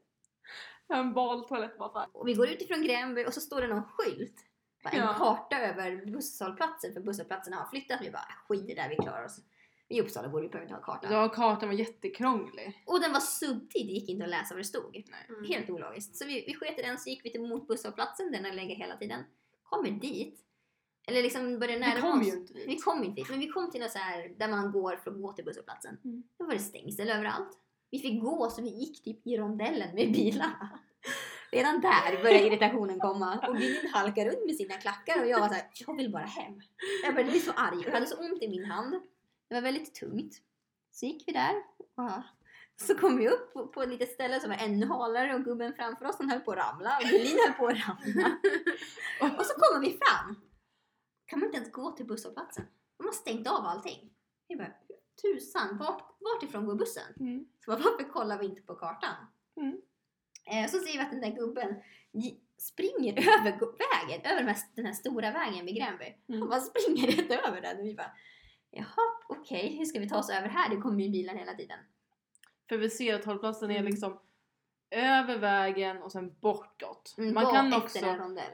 En 0.87 1.13
bal 1.13 1.47
toalettmatta. 1.47 2.07
Och 2.13 2.27
vi 2.27 2.33
går 2.33 2.49
utifrån 2.49 2.83
Gränby 2.83 3.25
och 3.25 3.33
så 3.33 3.41
står 3.41 3.61
det 3.61 3.67
någon 3.67 3.83
skylt. 3.83 4.45
En 4.93 4.99
Ja. 4.99 5.13
karta 5.17 5.59
över 5.59 6.05
busshållplatser 6.05 6.91
för 6.91 7.01
busshållplatserna 7.01 7.57
har 7.57 7.65
flyttat. 7.69 7.99
Vi 8.01 8.11
bara 8.11 8.27
skit 8.47 8.63
i 8.69 8.73
det 8.73 8.81
där, 8.81 8.89
vi 8.89 8.95
klarar 8.95 9.25
oss. 9.25 9.39
Vi 9.89 9.97
i 9.97 10.01
Uppsala 10.01 10.29
bor 10.29 10.39
vi 10.39 10.45
inte 10.45 10.57
ha 10.73 10.81
karta. 10.81 11.07
Ja, 11.11 11.29
kartan 11.29 11.69
var 11.69 11.75
jättekrånglig. 11.75 12.83
Och 12.85 13.01
den 13.01 13.13
var 13.13 13.19
suddig, 13.19 13.69
det 13.87 13.91
gick 13.93 14.09
inte 14.09 14.23
att 14.23 14.29
läsa 14.29 14.53
vad 14.53 14.59
det 14.59 14.67
stod. 14.67 15.03
Mm. 15.29 15.45
Helt 15.51 15.69
ologiskt. 15.69 16.15
Så 16.15 16.25
vi, 16.25 16.43
vi 16.47 16.53
sket 16.53 16.79
i 16.79 16.81
den 16.81 16.97
så 16.97 17.09
gick 17.09 17.25
vi 17.25 17.31
till 17.31 17.41
mot 17.41 17.67
busshållplatsen, 17.67 18.31
den 18.31 18.45
har 18.45 18.51
legat 18.51 18.77
hela 18.77 18.97
tiden. 18.97 19.23
Kommer 19.63 19.89
dit. 19.91 20.41
Eller 21.07 21.23
liksom 21.23 21.59
börjar 21.59 21.73
Vi 21.73 21.79
närma 21.79 22.01
kom 22.01 22.21
oss. 22.21 22.27
ju 22.27 22.31
inte 22.31 22.53
dit. 22.53 22.67
Vi 22.67 22.77
kom 22.77 23.03
inte 23.03 23.21
dit, 23.21 23.29
men 23.29 23.39
vi 23.39 23.47
kom 23.47 23.71
till 23.71 23.81
något 23.81 23.91
så 23.91 23.97
här 23.99 24.33
där 24.37 24.47
man 24.47 24.71
går 24.71 24.95
för 25.03 25.11
att 25.11 25.21
gå 25.21 25.33
till 25.33 25.45
busshållplatsen. 25.45 25.97
Mm. 26.03 26.23
Då 26.37 26.45
var 26.45 26.53
det 26.53 26.59
stängsel 26.59 27.09
överallt. 27.09 27.49
Vi 27.91 27.99
fick 27.99 28.21
gå 28.21 28.49
så 28.49 28.61
vi 28.61 28.69
gick 28.69 29.03
typ 29.03 29.27
i 29.27 29.37
rondellen 29.37 29.95
med 29.95 30.11
bilarna. 30.13 30.79
Redan 31.55 31.81
där 31.81 32.23
började 32.23 32.47
irritationen 32.47 32.99
komma 32.99 33.47
och 33.47 33.57
Gudrun 33.57 33.91
halkar 33.93 34.25
runt 34.25 34.45
med 34.45 34.55
sina 34.55 34.73
klackar 34.73 35.21
och 35.21 35.27
jag 35.27 35.39
var 35.39 35.47
såhär, 35.47 35.63
jag 35.73 35.97
vill 35.97 36.11
bara 36.11 36.25
hem. 36.25 36.61
Jag 37.03 37.13
började 37.13 37.31
bli 37.31 37.39
så 37.39 37.51
arg 37.51 37.77
och 37.77 37.85
jag 37.85 37.91
hade 37.91 38.07
så 38.07 38.17
ont 38.17 38.43
i 38.43 38.47
min 38.47 38.65
hand. 38.65 38.93
Det 39.47 39.55
var 39.55 39.61
väldigt 39.61 39.95
tungt. 39.95 40.41
Så 40.91 41.05
gick 41.05 41.27
vi 41.27 41.33
där 41.33 41.55
och 41.95 42.11
Så 42.75 42.95
kom 42.97 43.17
vi 43.17 43.29
upp 43.29 43.53
på, 43.53 43.67
på 43.67 43.83
ett 43.83 43.89
litet 43.89 44.11
ställe 44.11 44.39
som 44.39 44.49
var 44.49 44.57
ännu 44.57 44.85
halare 44.85 45.35
och 45.35 45.43
gubben 45.43 45.73
framför 45.73 46.05
oss 46.05 46.15
han 46.19 46.29
höll 46.29 46.39
på 46.39 46.51
att 46.51 46.57
ramla 46.57 46.97
och 46.97 47.03
Elin 47.03 47.37
höll 47.47 47.53
på 47.53 47.67
att 47.67 47.87
ramla. 47.87 48.37
Och 49.39 49.45
så 49.45 49.53
kommer 49.59 49.79
vi 49.81 49.99
fram. 50.01 50.35
Kan 51.25 51.39
man 51.39 51.45
inte 51.45 51.57
ens 51.57 51.71
gå 51.71 51.91
till 51.91 52.05
busshållplatsen? 52.05 52.65
De 52.97 53.05
har 53.05 53.13
stängt 53.13 53.47
av 53.47 53.65
allting. 53.65 54.13
Vi 54.47 54.55
bara, 54.55 54.73
tusan, 55.21 55.77
vart, 55.77 56.43
ifrån 56.43 56.65
går 56.65 56.75
bussen? 56.75 57.13
Mm. 57.19 57.45
Så 57.65 57.71
bara, 57.71 57.79
varför 57.79 58.09
kollar 58.09 58.39
vi 58.39 58.45
inte 58.45 58.61
på 58.61 58.75
kartan? 58.75 59.15
Mm. 59.57 59.81
Eh, 60.45 60.69
så 60.69 60.77
ser 60.79 60.93
vi 60.93 60.99
att 60.99 61.11
den 61.11 61.21
där 61.21 61.31
gubben 61.31 61.75
springer 62.57 63.13
över 63.39 63.51
vägen, 63.51 64.21
över 64.31 64.37
den 64.39 64.47
här, 64.47 64.57
den 64.75 64.85
här 64.85 64.93
stora 64.93 65.31
vägen 65.31 65.65
vid 65.65 65.75
Gränby. 65.75 66.15
Han 66.27 66.35
Mm. 66.35 66.49
bara 66.49 66.59
springer 66.59 67.07
rätt 67.11 67.45
över 67.47 67.61
den 67.61 67.79
och 67.79 67.85
vi 67.85 67.93
bara, 67.95 68.11
jaha, 68.71 69.11
okej, 69.29 69.75
hur 69.77 69.85
ska 69.85 69.99
vi 69.99 70.09
ta 70.09 70.17
oss 70.17 70.29
över 70.29 70.47
här? 70.47 70.69
Det 70.69 70.77
kommer 70.81 71.03
ju 71.03 71.09
bilar 71.09 71.33
hela 71.35 71.53
tiden. 71.53 71.79
För 72.69 72.77
vi 72.77 72.89
ser 72.89 73.15
att 73.15 73.25
hållplatsen 73.25 73.71
är 73.71 73.75
Mm. 73.79 73.85
liksom 73.91 74.19
över 74.91 75.37
vägen 75.37 76.01
och 76.03 76.11
sen 76.11 76.35
bortåt. 76.39 77.15
Mm, 77.17 77.33
Man 77.33 77.53
kan 77.53 77.73
också 77.73 77.99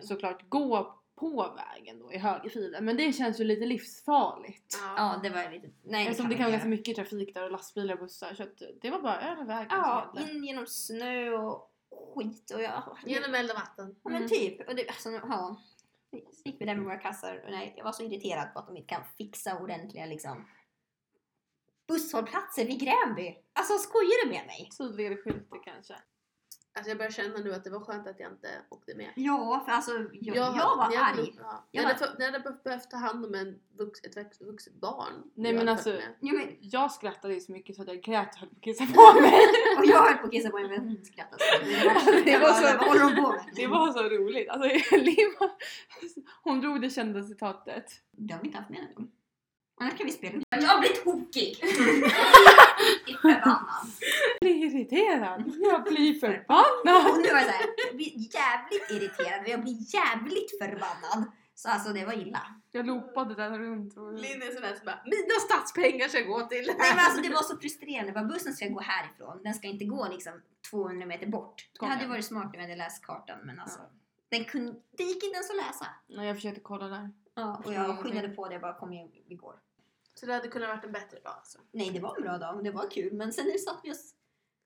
såklart 0.02 0.50
gå 0.50 0.98
på 1.16 1.56
vägen 1.56 2.00
då 2.00 2.14
i 2.14 2.18
högerfilen 2.18 2.86
men 2.86 2.98
det 2.98 3.14
känns 3.14 3.40
ju 3.40 3.44
lite 3.44 3.66
livsfarligt. 3.66 4.78
Ja, 4.98 5.20
det 5.24 5.30
var 5.30 5.52
lite... 5.52 5.70
Nej, 5.84 6.08
Eftersom 6.08 6.30
det 6.30 6.36
kan 6.36 6.44
vara 6.44 6.52
ganska 6.52 6.70
mycket 6.70 6.96
trafik 6.96 7.34
där 7.34 7.44
och 7.44 7.52
lastbilar 7.52 7.94
och 7.94 8.00
bussar 8.00 8.34
så 8.34 8.44
att 8.44 8.62
det 8.82 8.90
var 8.90 9.02
bara 9.02 9.22
över 9.32 9.44
vägen 9.46 9.68
Ja, 9.70 10.14
in 10.30 10.44
genom 10.44 10.66
snö 10.68 11.30
och 11.30 11.71
skit 12.16 12.52
och 12.54 12.62
ja, 12.62 12.98
Genom 13.06 13.36
eld 13.36 13.50
och 13.52 13.56
vatten. 13.58 13.96
ja 14.04 14.10
men 14.10 14.18
Mm. 14.18 14.30
typ. 14.30 14.68
Och 14.70 14.76
det, 14.76 14.88
alltså, 14.88 15.10
ja. 15.10 15.62
Så 16.12 16.42
gick 16.46 16.62
vi 16.62 16.66
där 16.66 16.76
med 16.76 16.84
våra 16.86 16.98
kassar 16.98 17.42
och 17.46 17.52
nej, 17.52 17.74
jag 17.78 17.84
var 17.84 17.92
så 17.92 18.04
irriterad 18.04 18.54
på 18.54 18.60
att 18.60 18.68
de 18.68 18.78
inte 18.78 18.88
kan 18.96 19.04
fixa 19.18 19.60
ordentliga 19.60 20.06
liksom 20.06 20.46
busshållplatser 21.88 22.66
vid 22.66 22.80
Gränby. 22.80 23.38
Alltså 23.54 23.78
skojar 23.78 24.26
du 24.26 24.30
med 24.32 24.46
mig? 24.46 24.70
Tydligare 24.78 25.16
skyltar 25.18 25.64
kanske. 25.64 25.96
Alltså 26.74 26.90
jag 26.90 26.98
börjar 26.98 27.12
känna 27.12 27.38
nu 27.38 27.54
att 27.54 27.64
det 27.64 27.70
var 27.70 27.80
skönt 27.80 28.08
att 28.08 28.20
jag 28.20 28.32
inte 28.32 28.50
åkte 28.70 28.96
med. 28.96 29.10
Ja, 29.16 29.64
för 29.66 29.72
alltså 29.72 29.92
jag, 30.14 30.36
jag, 30.36 30.44
hade- 30.44 30.60
var 30.60 30.84
hade- 30.84 31.00
arg. 31.22 31.34
Ja. 31.38 31.68
Jag 31.72 31.84
Jag 31.84 31.88
hade, 31.90 32.06
var- 32.20 32.26
hade 32.26 32.40
be- 32.40 32.58
behövt 32.64 32.92
ta 32.92 32.98
hand 32.98 33.26
om 33.26 33.36
en 33.36 33.60
vux, 33.78 34.04
ett 34.04 34.18
vux- 34.18 34.44
vuxet 34.46 34.74
barn. 34.74 35.14
Nej, 35.36 35.52
Jag 35.52 35.58
men 35.60 35.70
alltså-. 35.70 36.00
Ja, 36.20 36.34
men, 36.34 36.48
Jag 36.62 36.92
skrattade 36.92 37.34
ju 37.34 37.40
så 37.40 37.52
mycket 37.52 37.76
så 37.76 37.82
att 37.82 37.88
jag 37.88 38.02
grät 38.02 38.30
och 38.34 38.40
höll 38.40 38.50
på 38.50 38.56
att 38.56 38.64
kissa 38.64 38.86
på 38.86 39.22
mig. 39.22 39.34
och 39.80 39.86
jag 39.86 40.04
höll 40.06 40.18
på 40.18 40.26
att 40.26 40.32
kissa 40.32 40.50
på 40.50 40.60
mig 40.60 40.70
men 40.70 40.80
hon 40.88 41.06
skrattade 41.06 41.44
så. 41.44 42.12
Det 42.26 42.38
var 42.38 42.54
så- 42.54 42.86
håller 42.90 43.02
hon 43.04 43.16
på 43.26 43.32
med? 43.32 43.44
Det 43.56 43.68
var 43.68 43.92
så 43.94 44.04
roligt. 44.04 44.50
Alltså, 44.50 44.96
Liv, 44.98 45.28
hon 46.44 46.62
drog 46.62 46.82
det 46.82 46.90
kända 46.90 47.24
citatet. 47.24 47.86
Det 48.12 48.34
har 48.34 48.42
vi 48.42 48.48
inte 48.48 48.58
haft 48.60 48.70
med 48.70 48.80
någon 48.82 48.94
gång. 48.96 49.12
Annars 49.82 49.98
kan 49.98 50.06
vi 50.06 50.12
spela. 50.12 50.42
Jag 50.50 50.80
blir 50.80 50.90
tokig! 50.90 51.58
Jag 51.62 51.70
är 53.10 53.22
förbannad. 53.22 53.88
Jag 54.40 54.42
blir 54.42 54.66
irriterad. 54.66 55.44
Jag 55.72 55.84
blir 55.84 56.14
förbannad. 56.20 57.12
Och 57.12 57.18
nu 57.18 57.30
var 57.30 57.38
jag 57.38 57.46
såhär, 57.46 57.66
jag 57.88 57.96
blir 57.96 58.14
jävligt 58.36 58.92
irriterad 58.92 59.42
och 59.42 59.50
jag 59.50 59.62
blir 59.62 59.78
jävligt 59.96 60.52
förbannad. 60.62 61.32
Så 61.56 61.70
alltså 61.70 61.94
det 61.94 62.06
var 62.06 62.14
illa. 62.14 62.42
Jag 62.72 62.86
loopade 62.86 63.36
den 63.36 63.60
runt. 63.60 63.98
Och... 63.98 64.14
Linn 64.14 64.42
är 64.42 64.62
där 64.62 64.76
som 64.76 64.86
bara 64.86 65.02
mina 65.06 65.38
statspengar 65.48 66.08
ska 66.08 66.22
gå 66.22 66.40
till 66.42 66.66
det 66.68 66.76
Nej 66.78 66.96
men 66.96 67.06
alltså 67.06 67.22
det 67.22 67.30
var 67.30 67.44
så 67.44 67.58
frustrerande. 67.58 68.12
Bara, 68.12 68.24
bussen 68.24 68.54
ska 68.54 68.68
gå 68.68 68.80
härifrån. 68.80 69.44
Den 69.44 69.54
ska 69.54 69.68
inte 69.68 69.86
gå 69.86 70.08
liksom 70.12 70.34
200 70.72 71.06
meter 71.06 71.28
bort. 71.28 71.70
Det 71.80 71.86
hade 71.86 72.08
varit 72.08 72.26
smart 72.26 72.46
om 72.46 72.52
jag 72.54 72.62
hade 72.62 72.76
läst 72.76 73.06
kartan 73.06 73.40
men 73.44 73.60
alltså. 73.60 73.80
Den 74.30 74.46
kunde, 74.46 74.76
det 74.98 75.04
gick 75.04 75.24
inte 75.24 75.36
ens 75.36 75.50
att 75.50 75.58
läsa. 75.58 75.88
Nej, 76.08 76.28
jag 76.28 76.36
försökte 76.36 76.62
kolla 76.62 76.88
där. 76.88 77.12
Ja, 77.36 77.62
och 77.66 77.74
jag 77.74 78.00
skyndade 78.00 78.30
på 78.30 78.48
det. 78.50 78.60
Bara 78.60 78.74
kom 78.74 78.94
igen, 78.94 79.10
vi 79.28 79.36
går. 79.36 79.56
Så 80.22 80.28
det 80.28 80.34
hade 80.34 80.48
kunnat 80.48 80.70
varit 80.70 80.86
en 80.86 80.92
bättre 80.92 81.20
dag 81.20 81.34
alltså. 81.38 81.60
Nej 81.72 81.90
det 81.92 82.00
var 82.00 82.16
en 82.18 82.22
bra 82.24 82.38
dag 82.38 82.56
och 82.58 82.64
det 82.64 82.72
var 82.72 82.90
kul. 82.92 83.14
Men 83.14 83.34
sen 83.34 83.46
nu 83.46 83.58
satt 83.58 83.80
vi 83.84 83.92
oss... 83.92 84.16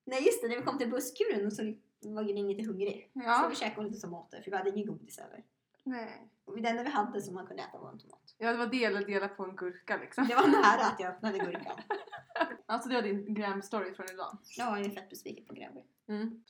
Nej 0.05 0.25
just 0.25 0.41
det, 0.41 0.47
när 0.47 0.55
vi 0.55 0.61
kom 0.61 0.77
till 0.77 0.89
busskuren 0.89 1.51
så 1.51 1.63
var 2.01 2.23
Gudrun 2.23 2.47
lite 2.47 2.63
hungrig. 2.67 3.11
Så 3.13 3.19
Ja. 3.19 3.47
vi 3.49 3.55
käkade 3.55 3.87
lite 3.87 3.99
tomater 4.01 4.41
för 4.41 4.51
vi 4.51 4.57
hade 4.57 4.69
ingen 4.69 4.85
godis 4.87 5.19
heller. 5.19 5.43
Nej. 5.83 6.29
Och 6.45 6.61
det 6.61 6.69
enda 6.69 6.83
vi 6.83 6.89
hade 6.89 7.21
som 7.21 7.33
man 7.33 7.47
kunde 7.47 7.63
äta 7.63 7.77
var 7.77 7.89
en 7.91 7.99
tomat. 7.99 8.35
Ja, 8.37 8.51
det 8.51 8.57
var 8.57 8.67
del 8.67 8.95
eller 8.95 9.07
dela 9.07 9.27
på 9.27 9.43
en 9.43 9.55
gurka 9.55 9.97
liksom. 9.97 10.27
Det 10.27 10.35
var 10.35 10.47
nära 10.47 10.85
att 10.85 10.99
jag 10.99 11.09
öppnade 11.15 11.37
gurkan. 11.39 11.79
Alltså 12.65 12.89
det 12.89 12.95
var 12.95 13.01
din 13.01 13.35
gram-story 13.35 13.93
från 13.93 14.05
idag. 14.13 14.37
Ja, 14.57 14.77
jag 14.77 14.85
är 14.85 14.89
fett 14.89 15.09
besviken 15.09 15.45
på 15.45 15.53
Gränby. 15.53 15.81
Mm. 16.07 16.43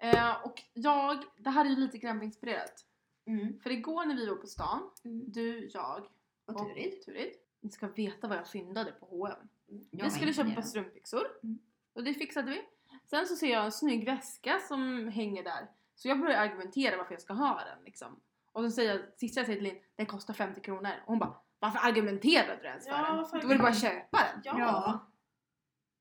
Eh, 0.00 0.44
och 0.44 0.62
jag, 0.72 1.24
det 1.36 1.50
här 1.50 1.64
är 1.64 1.68
ju 1.68 1.76
lite 1.76 1.98
Gram-inspirerat. 1.98 2.84
Mm. 3.26 3.60
För 3.60 3.70
igår 3.70 4.04
när 4.04 4.14
vi 4.16 4.26
var 4.28 4.36
på 4.36 4.46
stan, 4.46 4.90
Mm. 5.04 5.24
du, 5.32 5.68
jag 5.72 6.06
Och 6.46 6.58
Turid. 6.58 7.02
Turid. 7.04 7.32
Ni 7.62 7.70
ska 7.70 7.88
veta 7.88 8.28
vad 8.28 8.38
jag 8.38 8.48
fyndade 8.48 8.92
på 8.92 9.06
H&M. 9.06 9.48
Jag 9.90 10.04
Vi 10.04 10.10
skulle 10.10 10.32
köpa 10.32 10.48
imponerad. 10.48 10.68
strumpbyxor. 10.68 11.26
Mm. 11.42 11.58
Och 11.92 12.04
det 12.04 12.14
fixade 12.14 12.50
vi. 12.50 12.62
Sen 13.04 13.26
så 13.26 13.36
ser 13.36 13.52
jag 13.52 13.64
en 13.64 13.72
snygg 13.72 14.04
väska 14.06 14.58
som 14.58 15.08
hänger 15.08 15.42
där. 15.44 15.68
Så 15.94 16.08
jag 16.08 16.20
börjar 16.20 16.40
argumentera 16.40 16.96
varför 16.96 17.12
jag 17.14 17.20
ska 17.22 17.32
ha 17.32 17.64
den 17.64 17.84
liksom. 17.84 18.20
Och 18.52 18.64
så 18.64 18.70
säger 18.70 18.90
jag, 18.90 19.18
sista 19.18 19.40
jag 19.40 19.46
säger 19.46 19.60
till 19.60 19.72
Linn, 19.72 19.82
den 19.96 20.06
kostar 20.06 20.34
50 20.34 20.60
kronor. 20.60 20.90
Och 21.00 21.06
hon 21.06 21.18
bara, 21.18 21.34
varför 21.58 21.88
argumenterade 21.88 22.58
du 22.62 22.68
ens 22.68 22.84
för 22.84 22.92
Ja, 22.92 23.28
den? 23.32 23.40
Då 23.40 23.48
var 23.48 23.54
det 23.54 23.62
bara 23.62 23.74
köpa 23.74 24.18
den. 24.18 24.40
Ja. 24.44 24.58
Ja. 24.58 25.08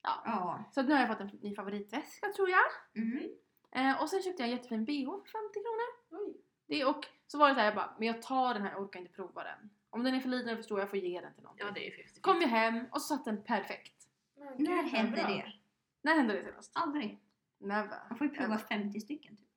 Ja. 0.04 0.22
Ja. 0.26 0.64
Så 0.72 0.82
nu 0.82 0.94
har 0.94 1.00
jag 1.00 1.10
fått 1.10 1.20
en 1.20 1.28
ny 1.42 1.56
favoritväska 1.56 2.28
tror 2.36 2.50
jag. 2.50 2.66
Mm. 2.96 3.30
Eh, 3.72 4.02
och 4.02 4.10
sen 4.10 4.22
köpte 4.22 4.42
jag 4.44 4.50
en 4.50 4.56
jättefin 4.56 4.86
bh 4.86 5.06
för 5.06 5.32
50 5.32 5.54
kronor. 5.54 6.22
Oj. 6.26 6.42
Det, 6.68 6.86
och 6.86 7.06
så 7.28 7.38
var 7.38 7.50
det 7.50 7.54
så 7.54 7.60
här, 7.60 7.66
jag 7.68 7.76
bara, 7.76 7.96
men 8.00 8.08
jag 8.08 8.22
tar 8.22 8.54
den 8.54 8.64
här, 8.64 8.72
jag 8.72 8.82
orkar 8.82 9.00
inte 9.00 9.12
prova 9.12 9.44
den. 9.44 9.70
Om 9.94 10.04
den 10.04 10.14
är 10.16 10.20
för 10.20 10.30
liten 10.30 10.48
eller 10.48 10.56
för 10.58 10.64
stor, 10.64 10.80
jag 10.80 10.90
får 10.90 11.00
ge 11.00 11.22
den 11.22 11.34
till 11.34 11.44
någon. 11.44 11.56
Ja 11.58 11.72
det 11.72 11.80
är 11.80 11.86
ju 11.98 12.04
50 12.04 12.22
Kom 12.22 12.42
jag 12.42 12.48
hem 12.48 12.86
och 12.92 13.02
så 13.02 13.08
satt 13.08 13.26
den 13.26 13.44
perfekt. 13.44 14.08
När 14.58 14.84
hände 14.84 15.18
det? 15.18 15.54
När 16.02 16.16
hände 16.16 16.34
det 16.34 16.44
senast? 16.44 16.72
Aldrig. 16.76 17.20
Never. 17.60 18.00
Man 18.10 18.18
får 18.18 18.28
ju 18.28 18.34
prova 18.34 18.58
50 18.58 19.00
stycken. 19.00 19.38
Typ. 19.38 19.48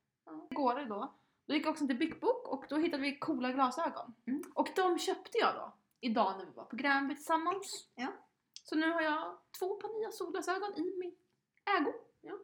Igår 0.51 0.85
då, 0.88 1.14
då 1.47 1.55
gick 1.55 1.64
jag 1.66 1.70
också 1.70 1.87
till 1.87 1.97
Big 1.99 2.20
Book 2.20 2.49
och 2.49 2.64
då 2.68 2.77
hittade 2.77 3.03
vi 3.03 3.18
coola 3.18 3.53
glasögon. 3.53 4.14
Mm. 4.27 4.42
Och 4.55 4.68
de 4.77 4.99
köpte 4.99 5.38
jag 5.38 5.55
då, 5.55 5.73
idag 6.01 6.38
när 6.38 6.44
vi 6.47 6.53
var 6.53 6.64
på 6.64 6.77
Gränby 6.77 7.14
tillsammans. 7.14 7.88
Ja. 7.94 8.12
Så 8.53 8.77
nu 8.77 8.90
har 8.92 9.01
jag 9.03 9.38
två 9.59 9.75
par 9.75 10.01
nya 10.01 10.11
solglasögon 10.11 10.75
i 10.77 10.83
min 10.99 11.14
ägo. 11.81 11.92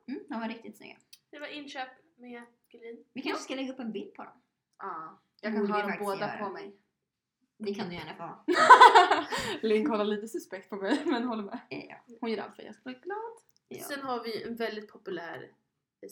Mm, 0.09 0.25
de 0.29 0.41
var 0.41 0.49
riktigt 0.49 0.77
snygga. 0.77 0.97
Det 1.31 1.39
var 1.39 1.47
inköp 1.47 1.89
med 2.17 2.43
Gulin. 2.69 3.05
Vi 3.13 3.23
kanske 3.23 3.43
ska 3.43 3.55
lägga 3.55 3.73
upp 3.73 3.79
en 3.81 3.93
bild 3.93 4.15
på 4.15 4.25
dem. 4.25 4.43
Ah, 4.77 4.87
jag 5.41 5.53
Det 5.53 5.57
kan 5.57 5.67
borde 5.67 5.73
ha 5.73 5.83
dem 5.83 5.97
båda 6.01 6.21
göra. 6.21 6.45
på 6.45 6.51
mig. 6.53 6.77
Det 7.63 7.75
kan 7.75 7.89
du 7.89 7.95
gärna 7.95 8.15
få 8.15 8.23
ha. 8.53 9.25
Linn 9.63 9.87
kollar 9.87 10.05
lite 10.05 10.29
suspekt 10.29 10.71
på 10.71 10.77
mig 10.77 11.03
men 11.07 11.25
håller 11.25 11.43
med. 11.43 11.59
Ja. 11.69 12.17
Hon 12.21 12.31
gör 12.31 12.39
allt 12.39 12.55
för 12.57 12.63
att 12.63 12.67
jag 12.67 12.75
ska 12.75 12.83
bli 12.85 12.95
glad. 13.03 13.19
Ja. 13.69 13.85
Sen 13.85 14.01
har 14.03 14.25
vi 14.25 14.43
en 14.43 14.57
väldigt 14.57 14.89
populär 14.89 15.51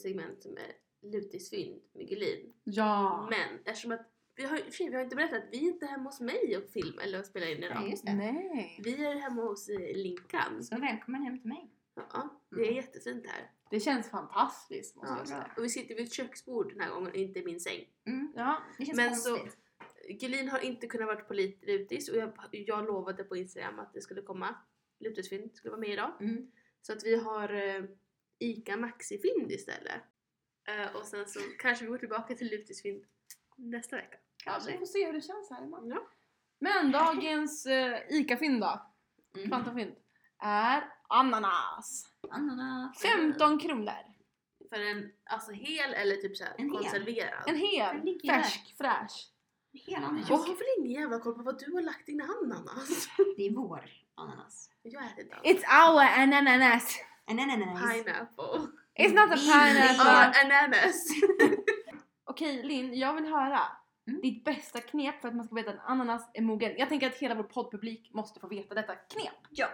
segment 0.02 0.42
som 0.42 0.52
är 0.52 0.72
Lutisfynd 1.12 1.80
med 1.92 2.08
Gulin. 2.08 2.52
Ja! 2.64 3.26
Men 3.30 3.58
eftersom 3.64 3.92
att 3.92 4.06
vi 4.36 4.44
har, 4.44 4.58
och 4.58 4.64
för 4.64 4.70
sig, 4.72 4.88
vi 4.88 4.94
har 4.96 5.02
inte 5.02 5.16
berättat 5.16 5.42
att 5.44 5.48
vi 5.52 5.56
är 5.58 5.62
inte 5.72 5.86
hemma 5.86 6.04
hos 6.04 6.20
mig 6.20 6.56
och 6.56 6.70
filmar 6.70 7.02
eller 7.02 7.18
och 7.20 7.26
spelar 7.26 7.46
in 7.46 7.58
idag. 7.64 7.78
Nej, 7.80 7.90
just 7.90 8.06
det. 8.06 8.14
Nej. 8.14 8.80
Vi 8.84 9.04
är 9.04 9.14
hemma 9.16 9.42
hos 9.42 9.68
eh, 9.68 9.96
Linkan. 9.96 10.64
Så 10.64 10.76
välkommen 10.78 11.22
hem 11.22 11.38
till 11.40 11.48
mig. 11.48 11.70
Ja, 12.12 12.40
det 12.50 12.56
är 12.60 12.62
Mm. 12.62 12.74
jättefint 12.76 13.26
här. 13.26 13.50
Det 13.70 13.80
känns 13.80 14.10
fantastiskt 14.10 14.96
måste 14.96 15.12
Ja, 15.12 15.18
jag 15.18 15.28
säga. 15.28 15.50
och 15.56 15.64
vi 15.64 15.68
sitter 15.68 15.94
vid 15.94 16.04
ett 16.06 16.12
köksbord 16.12 16.68
den 16.72 16.80
här 16.80 16.90
gången, 16.90 17.14
inte 17.14 17.38
i 17.40 17.44
min 17.44 17.60
säng. 17.60 17.84
Mm. 18.06 18.32
Ja. 18.36 18.62
Det 18.78 18.84
känns 18.84 18.96
Men 18.96 19.16
så- 19.16 19.36
konstigt. 19.36 19.62
Gulin 20.12 20.48
har 20.48 20.58
inte 20.58 20.86
kunnat 20.86 21.06
vara 21.06 21.20
på 21.20 21.34
Lutis 21.34 22.08
och 22.08 22.16
jag, 22.16 22.32
jag 22.50 22.86
lovade 22.86 23.24
på 23.24 23.36
Instagram 23.36 23.78
att 23.78 23.92
det 23.94 24.00
skulle 24.00 24.22
komma 24.22 24.54
Lutisfynd 25.00 25.56
skulle 25.56 25.70
vara 25.70 25.80
med 25.80 25.90
idag. 25.90 26.12
Mm. 26.20 26.50
Så 26.82 26.92
att 26.92 27.04
vi 27.04 27.16
har 27.16 27.52
eh, 27.52 27.84
ICA 28.38 28.76
Maxi-fynd 28.76 29.52
istället. 29.52 30.02
Eh, 30.68 30.96
och 30.96 31.06
sen 31.06 31.26
så 31.26 31.40
kanske 31.58 31.84
vi 31.84 31.90
går 31.90 31.98
tillbaka 31.98 32.34
till 32.34 32.50
Lutisfynd 32.50 33.04
nästa 33.56 33.96
vecka. 33.96 34.18
ja, 34.44 34.60
vi 34.66 34.78
får 34.78 34.86
se 34.86 35.06
hur 35.06 35.12
det 35.12 35.20
känns 35.20 35.50
här 35.50 35.64
imorgon. 35.64 35.90
Ja. 35.90 36.08
Men 36.60 36.92
dagens 36.92 37.66
uh, 37.66 38.16
ICA-fynd 38.18 38.60
då, 38.60 38.84
Mm. 39.36 39.94
Är 40.38 40.92
ananas. 41.08 42.04
Ananas. 42.30 43.02
15 43.02 43.58
kronor. 43.58 44.14
För 44.68 44.80
en 44.80 45.12
alltså 45.24 45.52
hel 45.52 45.94
eller 45.94 46.16
typ 46.16 46.36
såhär 46.36 46.54
En 46.58 46.70
konserverad. 46.70 47.44
En 47.46 47.56
hel, 47.56 48.18
färsk, 48.26 48.74
fräsch. 48.78 49.32
Hela 49.72 50.06
ananas. 50.06 50.30
Jag 50.30 50.36
har 50.36 50.46
väl 50.46 50.66
ingen 50.78 51.00
jävla 51.00 51.18
koll 51.20 51.34
på 51.34 51.42
vad 51.42 51.58
du 51.58 51.72
har 51.74 51.82
lagt 51.82 52.08
in 52.08 52.20
i 52.20 52.22
ananas. 52.22 53.08
Det 53.36 53.46
är 53.46 53.54
vår 53.54 53.90
ananas. 54.14 54.70
Jag 54.82 55.04
äter 55.06 55.24
inte 55.24 55.36
alls. 55.36 55.46
It's 55.46 55.90
our 55.90 56.00
ananas. 56.22 56.98
Ananas. 57.26 57.92
Pineapple. 57.92 58.66
It's 58.98 59.14
not 59.14 59.30
a 59.32 59.36
Vi- 59.36 59.52
pineapple. 59.52 60.04
Ja, 60.04 60.32
ananas. 60.44 61.08
Okej 62.24 62.62
Linn, 62.62 62.94
jag 62.98 63.14
vill 63.14 63.26
höra 63.26 63.60
Mm. 64.08 64.20
ditt 64.20 64.44
bästa 64.44 64.80
knep 64.80 65.20
för 65.20 65.28
att 65.28 65.34
man 65.34 65.46
ska 65.46 65.54
veta 65.54 65.70
att 65.70 65.78
ananas 65.90 66.30
är 66.34 66.42
mogen. 66.42 66.74
Jag 66.78 66.88
tänker 66.88 67.06
att 67.06 67.14
hela 67.16 67.34
vår 67.34 67.42
poddpublik 67.42 68.14
måste 68.14 68.40
få 68.40 68.48
veta 68.48 68.74
detta 68.74 68.94
knep. 68.94 69.34
Ja. 69.50 69.66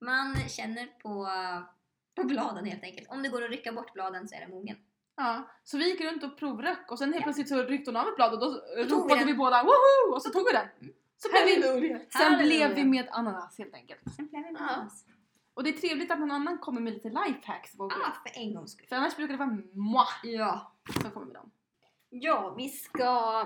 Man 0.00 0.36
känner 0.48 0.86
på, 0.86 1.28
på 2.22 2.24
bladen 2.28 2.64
helt 2.64 2.82
enkelt. 2.82 3.08
Om 3.10 3.22
det 3.22 3.28
går 3.28 3.44
att 3.44 3.50
rycka 3.50 3.72
bort 3.72 3.92
bladen 3.92 4.28
så 4.28 4.34
är 4.34 4.40
det 4.40 4.48
mogen. 4.48 4.76
Ja, 5.18 5.48
så 5.64 5.78
vi 5.78 5.90
gick 5.90 6.00
runt 6.00 6.22
och 6.24 6.38
provröck 6.38 6.90
och 6.90 6.98
sen 6.98 7.12
helt 7.12 7.24
plötsligt 7.24 7.48
så 7.48 7.62
ryckte 7.62 7.90
hon 7.90 7.96
av 7.96 8.08
ett 8.08 8.16
blad 8.16 8.32
och 8.32 8.40
då 8.40 8.62
vi 8.76 8.84
ropade 8.84 9.24
vi 9.24 9.34
båda 9.34 9.62
woho! 9.62 10.14
Och 10.14 10.22
så 10.22 10.30
tog 10.30 10.44
vi 10.46 10.52
den. 10.52 10.92
Så 11.16 11.28
blev 11.28 11.80
vi, 11.80 12.06
sen 12.18 12.38
blev 12.38 12.74
vi 12.74 12.84
med 12.84 13.08
ananas 13.10 13.58
helt 13.58 13.74
enkelt. 13.74 14.00
Sen 14.16 14.26
blev 14.26 14.44
en 14.44 14.56
Ja. 14.58 14.64
ananas. 14.68 15.04
Och 15.54 15.64
det 15.64 15.70
är 15.70 15.78
trevligt 15.80 16.10
att 16.10 16.18
någon 16.20 16.30
annan 16.30 16.58
kommer 16.58 16.80
med 16.80 16.92
lite 16.92 17.08
lifehacks. 17.08 17.74
jag. 17.78 17.92
Ah, 17.92 18.12
för 18.26 18.40
en 18.40 18.54
gångs 18.54 18.72
skull. 18.72 18.86
För 18.88 18.96
annars 18.96 19.16
brukar 19.16 19.32
det 19.34 19.38
vara 19.38 19.58
moi 19.72 20.04
Ja. 20.22 20.72
som 21.02 21.10
kommer 21.10 21.26
med 21.26 21.34
dem. 21.34 21.50
Ja, 22.10 22.54
vi 22.56 22.68
ska... 22.68 23.44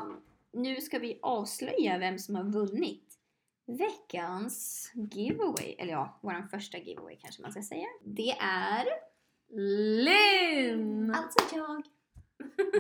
Nu 0.53 0.81
ska 0.81 0.99
vi 0.99 1.19
avslöja 1.23 1.99
vem 1.99 2.19
som 2.19 2.35
har 2.35 2.45
vunnit 2.45 3.19
veckans 3.67 4.91
giveaway. 4.95 5.75
Eller 5.79 5.93
ja, 5.93 6.19
vår 6.21 6.49
första 6.51 6.79
giveaway 6.79 7.17
kanske 7.17 7.43
man 7.43 7.53
ska 7.53 7.63
säga. 7.63 7.87
Det 8.05 8.31
är 8.41 8.87
Linn! 9.57 11.15
alltså 11.15 11.57
jag. 11.57 11.83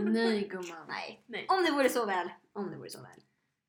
Nej 0.03 0.49
gumman. 0.51 0.87
Nej, 0.89 1.23
Nej. 1.27 1.47
om 1.49 1.65
det 1.65 1.71
vore 1.73 1.89
så 1.89 2.07
väl. 2.07 2.29
Om 2.53 2.71
det 2.71 2.77
vore 2.77 2.91
så 2.91 2.99
väl. 3.03 3.21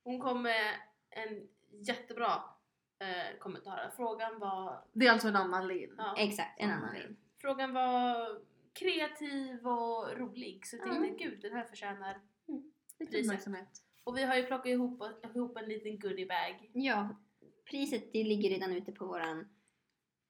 Hon 0.03 0.19
kom 0.19 0.41
med 0.41 0.73
en 1.09 1.47
jättebra 1.85 2.43
eh, 2.99 3.39
kommentar. 3.39 3.91
Frågan 3.95 4.39
var, 4.39 4.83
Det 4.93 5.07
är 5.07 5.11
alltså 5.11 5.27
en 5.27 5.35
annan 5.35 5.67
Linn. 5.67 5.95
ja, 5.97 6.15
Exakt, 6.17 6.59
en 6.59 6.69
annan 6.71 6.95
Linn. 6.95 7.17
frågan 7.41 7.73
var 7.73 8.27
kreativ 8.73 9.67
och 9.67 10.17
rolig. 10.17 10.67
Så 10.67 10.75
jag 10.75 10.83
tänkte 10.85 11.23
Ja. 11.23 11.29
gud 11.29 11.41
den 11.41 11.53
här 11.53 11.63
förtjänar. 11.63 12.21
Lite 12.99 13.11
Priset. 13.11 13.25
uppmärksamhet. 13.25 13.69
Och 14.03 14.17
vi 14.17 14.23
har 14.23 14.35
ju 14.35 14.43
plockat 14.43 14.65
ihop, 14.65 15.03
ihop 15.35 15.57
en 15.57 15.65
liten 15.69 15.99
goodiebag. 15.99 16.69
Ja, 16.73 17.09
priset 17.69 18.13
det 18.13 18.23
ligger 18.23 18.49
redan 18.49 18.71
ute 18.73 18.91
på 18.91 19.05
våran 19.05 19.47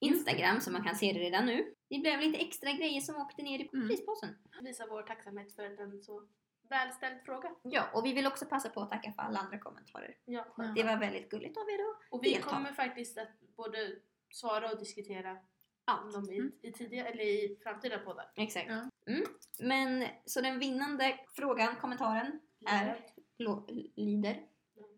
Instagram 0.05 0.61
så 0.61 0.71
man 0.71 0.83
kan 0.83 0.95
se 0.95 1.13
det 1.13 1.19
redan 1.19 1.45
nu. 1.45 1.73
Det 1.89 1.99
blev 1.99 2.19
lite 2.19 2.37
extra 2.39 2.71
grejer 2.71 3.01
som 3.01 3.15
åkte 3.15 3.41
ner 3.41 3.59
i 3.59 3.69
Mm. 3.73 3.87
prispåsen. 3.87 4.29
Visa 4.61 4.87
vår 4.89 5.03
tacksamhet 5.03 5.55
för 5.55 5.63
en 5.81 6.03
så 6.03 6.23
välställd 6.69 7.21
fråga. 7.25 7.51
Ja, 7.63 7.83
och 7.93 8.05
vi 8.05 8.13
vill 8.13 8.27
också 8.27 8.45
passa 8.45 8.69
på 8.69 8.81
att 8.81 8.89
tacka 8.91 9.13
för 9.13 9.21
alla 9.21 9.39
andra 9.39 9.59
kommentarer. 9.59 10.17
Ja. 10.25 10.45
Det 10.75 10.83
var 10.83 10.97
väldigt 10.97 11.29
gulligt 11.29 11.57
av 11.57 11.63
er 11.69 11.77
då. 11.77 12.17
Och 12.17 12.23
vi 12.25 12.33
Delta. 12.33 12.49
kommer 12.49 12.71
faktiskt 12.73 13.17
att 13.17 13.39
både 13.55 13.95
svara 14.33 14.71
och 14.71 14.79
diskutera 14.79 15.37
Allt. 15.85 16.13
dem 16.13 16.29
i, 16.31 16.37
Mm. 16.37 16.51
i 16.61 16.71
tidiga 16.71 17.05
eller 17.07 17.23
i 17.23 17.57
framtida 17.63 17.99
poddar. 17.99 18.31
Exakt. 18.35 18.69
Ja. 18.69 18.89
Mm. 19.13 19.23
Men 19.59 20.07
så 20.25 20.41
den 20.41 20.59
vinnande 20.59 21.19
frågan, 21.35 21.75
kommentaren, 21.75 22.39
är, 22.65 23.05
lo, 23.37 23.65
lyder 23.95 24.39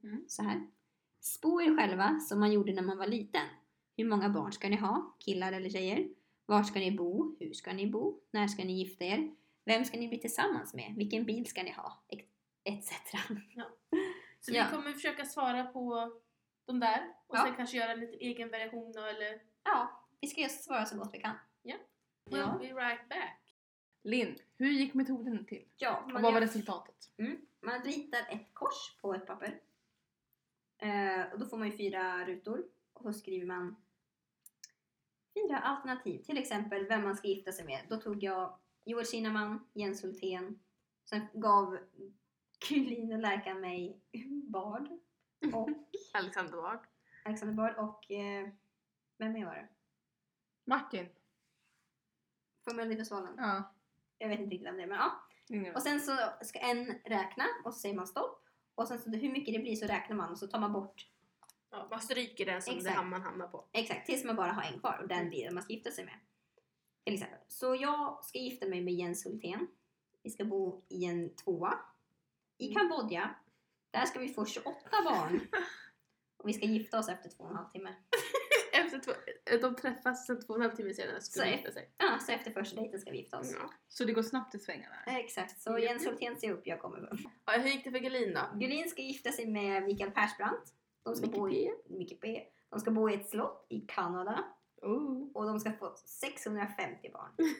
Mm. 0.04 0.26
så 0.28 0.44
här. 0.44 0.68
Spå 1.20 1.62
er 1.62 1.78
själva 1.78 2.20
som 2.20 2.40
man 2.40 2.52
gjorde 2.52 2.74
när 2.74 2.82
man 2.82 2.98
var 2.98 3.08
liten. 3.08 3.42
Hur 3.98 4.06
många 4.10 4.30
barn 4.30 4.52
ska 4.52 4.70
ni 4.70 4.76
ha? 4.76 5.16
Killar 5.20 5.52
eller 5.54 5.70
tjejer? 5.70 6.10
Var 6.46 6.64
ska 6.64 6.80
ni 6.80 6.92
bo? 6.92 7.36
Hur 7.40 7.54
ska 7.54 7.74
ni 7.74 7.88
bo? 7.88 8.20
När 8.32 8.48
ska 8.48 8.64
ni 8.64 8.74
gifta 8.74 9.06
er? 9.06 9.36
Vem 9.66 9.86
ska 9.86 9.98
ni 10.00 10.08
bli 10.08 10.18
tillsammans 10.20 10.74
med? 10.74 10.94
Vilken 10.98 11.26
bil 11.26 11.46
ska 11.46 11.64
ni 11.64 11.72
ha? 11.72 12.04
Etc. 12.64 12.90
Så 14.40 14.54
Ja. 14.54 14.68
vi 14.72 14.76
kommer 14.78 14.92
försöka 14.94 15.26
svara 15.26 15.64
på 15.64 16.12
de 16.66 16.80
där 16.80 17.14
och 17.28 17.38
Ja. 17.38 17.44
sen 17.46 17.56
kanske 17.56 17.78
göra 17.78 17.92
en 17.92 18.00
liten 18.00 18.20
egen 18.20 18.50
version 18.50 18.92
då, 18.92 19.02
eller 19.02 19.42
Ja, 19.64 20.08
vi 20.22 20.28
ska 20.28 20.42
just 20.42 20.64
svara 20.64 20.86
så 20.86 20.98
gott 20.98 21.10
vi 21.14 21.20
kan. 21.22 21.36
we'll 21.64 21.76
Ja. 22.40 22.58
be 22.60 22.66
right 22.66 23.10
back. 23.10 23.42
Linn, 24.04 24.36
hur 24.58 24.70
gick 24.72 24.94
metoden 24.94 25.46
till? 25.46 25.66
Ja, 25.78 26.02
Och 26.06 26.12
vad 26.12 26.22
var 26.22 26.32
gör- 26.32 26.42
resultatet? 26.42 26.96
mm, 27.18 27.38
man 27.62 27.84
ritar 27.84 28.20
ett 28.30 28.54
kors 28.54 28.98
på 29.02 29.14
ett 29.14 29.28
papper. 29.28 29.60
Eh, 30.78 31.32
och 31.34 31.40
då 31.40 31.46
får 31.46 31.58
man 31.58 31.70
ju 31.72 31.78
fyra 31.78 32.26
rutor. 32.26 32.66
Och 32.94 33.04
så 33.04 33.14
skriver 33.14 33.46
man 33.46 33.76
fyra 35.36 35.60
alternativ. 35.60 36.24
Till 36.24 36.38
exempel 36.38 36.88
vem 36.88 37.04
man 37.04 37.16
ska 37.16 37.28
gifta 37.28 37.52
sig 37.52 37.66
med. 37.66 37.82
Då 37.90 37.98
tog 37.98 38.24
jag 38.24 38.60
Joel 38.86 39.08
Kinnaman, 39.08 39.68
Jens 39.74 40.04
Hultén. 40.04 40.60
Sen 41.10 41.28
gav 41.34 41.78
Kulin 42.68 43.14
och 43.14 43.20
Lärkan 43.20 43.62
mig 43.62 44.02
Bard. 44.44 44.90
Och 45.54 45.70
Alexander 46.14 46.58
Ward. 46.58 46.80
Alexander 47.26 47.56
Bard 47.56 47.76
och 47.78 48.12
eh, 48.12 48.50
vem 49.18 49.34
mer 49.34 49.46
var 49.46 49.56
det? 49.56 49.68
Martin? 50.66 51.10
Från 52.64 52.76
Melodifestivalen. 52.76 53.34
Ja. 53.38 53.74
Jag 54.18 54.30
vet 54.30 54.40
inte 54.40 54.56
riktigt 54.56 54.68
vem 54.68 54.78
det 54.78 54.84
är 54.84 54.88
men 54.88 54.98
ja. 54.98 55.12
ingen 55.50 55.76
Och 55.76 55.82
sen 55.82 56.00
så 56.00 56.18
ska 56.42 56.60
en 56.60 57.00
räkna 57.06 57.46
och 57.66 57.74
så 57.74 57.80
säger 57.80 57.96
man 57.96 58.08
stopp. 58.08 58.42
Och 58.76 58.88
sen 58.88 59.00
så 59.00 59.10
hur 59.10 59.32
mycket 59.32 59.54
det 59.54 59.60
blir 59.60 59.76
så 59.76 59.86
räknar 59.86 60.16
man 60.16 60.32
och 60.32 60.38
så 60.38 60.48
tar 60.48 60.60
man 60.60 60.74
bort 60.74 61.08
Ja, 61.76 61.88
man 61.90 62.02
stryker 62.02 62.46
den 62.46 62.62
som 62.62 62.74
det 62.74 62.80
Exakt. 62.80 62.98
ham- 62.98 63.10
man 63.10 63.22
hamnar 63.22 63.48
på. 63.48 63.66
exakt 63.72 64.06
tills 64.06 64.24
man 64.24 64.36
bara 64.36 64.52
har 64.52 64.64
en 64.64 64.80
kvar 64.80 65.00
och 65.02 65.08
den 65.08 65.30
blir 65.30 65.46
den 65.46 65.54
man 65.54 65.64
ska 65.64 65.74
gifta 65.74 65.92
sig 65.92 66.06
med. 66.06 66.20
Till 67.04 67.14
exempel. 67.14 67.40
Så 67.48 67.76
jag 67.76 68.26
ska 68.26 68.40
gifta 68.40 68.66
mig 68.68 68.82
med 68.82 68.94
Jens 68.94 69.26
Hultén. 69.26 69.68
Vi 70.24 70.30
ska 70.30 70.46
bo 70.46 70.84
i 70.90 71.06
en 71.06 71.36
tvåa 71.36 71.80
i 72.58 72.74
Kambodja. 72.74 73.36
Där 73.92 74.06
ska 74.06 74.20
vi 74.20 74.30
få 74.34 74.46
28 74.46 74.90
barn. 75.04 75.40
Och 76.38 76.50
vi 76.50 76.54
ska 76.54 76.66
gifta 76.66 77.00
oss 77.00 77.10
efter 77.10 77.30
två 77.30 77.44
och 77.44 77.50
en 77.50 77.56
halv 77.56 77.70
timme. 77.70 77.96
Efter 78.74 79.00
två, 79.00 79.12
de 79.62 79.76
träffas 79.76 80.26
sen 80.28 80.42
två 80.46 80.54
och 80.54 80.56
en 80.56 80.62
halv 80.62 80.76
timme 80.76 80.94
senare 80.94 81.22
ska 81.22 81.40
Så 81.40 81.46
de 81.46 81.52
gifta 81.52 81.72
sig. 81.72 81.90
Ja, 81.98 82.20
så 82.20 82.32
efter 82.32 82.52
första 82.52 82.76
dejten 82.76 83.00
ska 83.00 83.12
vi 83.12 83.18
gifta 83.18 83.40
oss. 83.40 83.52
Ja. 83.60 83.70
Så 83.88 84.06
det 84.06 84.14
går 84.14 84.24
snabbt 84.24 84.56
i 84.56 84.60
svängarna? 84.60 84.96
Exakt, 85.08 85.62
så 85.62 85.80
Jens 85.80 86.06
Hultén 86.08 86.40
ser 86.40 86.52
upp, 86.52 86.68
jag 86.68 86.80
kommer. 86.82 87.10
Ja, 87.46 87.54
hur 87.54 87.70
gick 87.70 87.84
det 87.84 87.92
för 87.92 88.00
Gelin 88.00 88.34
då? 88.34 88.58
Gulin 88.60 88.90
ska 88.90 89.02
gifta 89.02 89.32
sig 89.32 89.48
med 89.48 89.84
Mikael 89.84 90.12
Persbrandt. 90.12 90.74
De 91.06 91.16
ska 91.16 91.26
Micke 91.28 91.36
bo 91.36 91.50
i, 91.50 91.74
Micke 91.90 92.22
P. 92.22 92.44
De 92.70 92.80
ska 92.80 92.92
bo 92.92 93.10
i 93.10 93.14
ett 93.14 93.30
slott 93.30 93.66
i 93.70 93.80
Kanada. 93.80 94.44
Oh. 94.82 95.32
Och 95.34 95.46
de 95.46 95.60
ska 95.60 95.72
få 95.72 95.94
650 96.06 97.10
barn. 97.14 97.32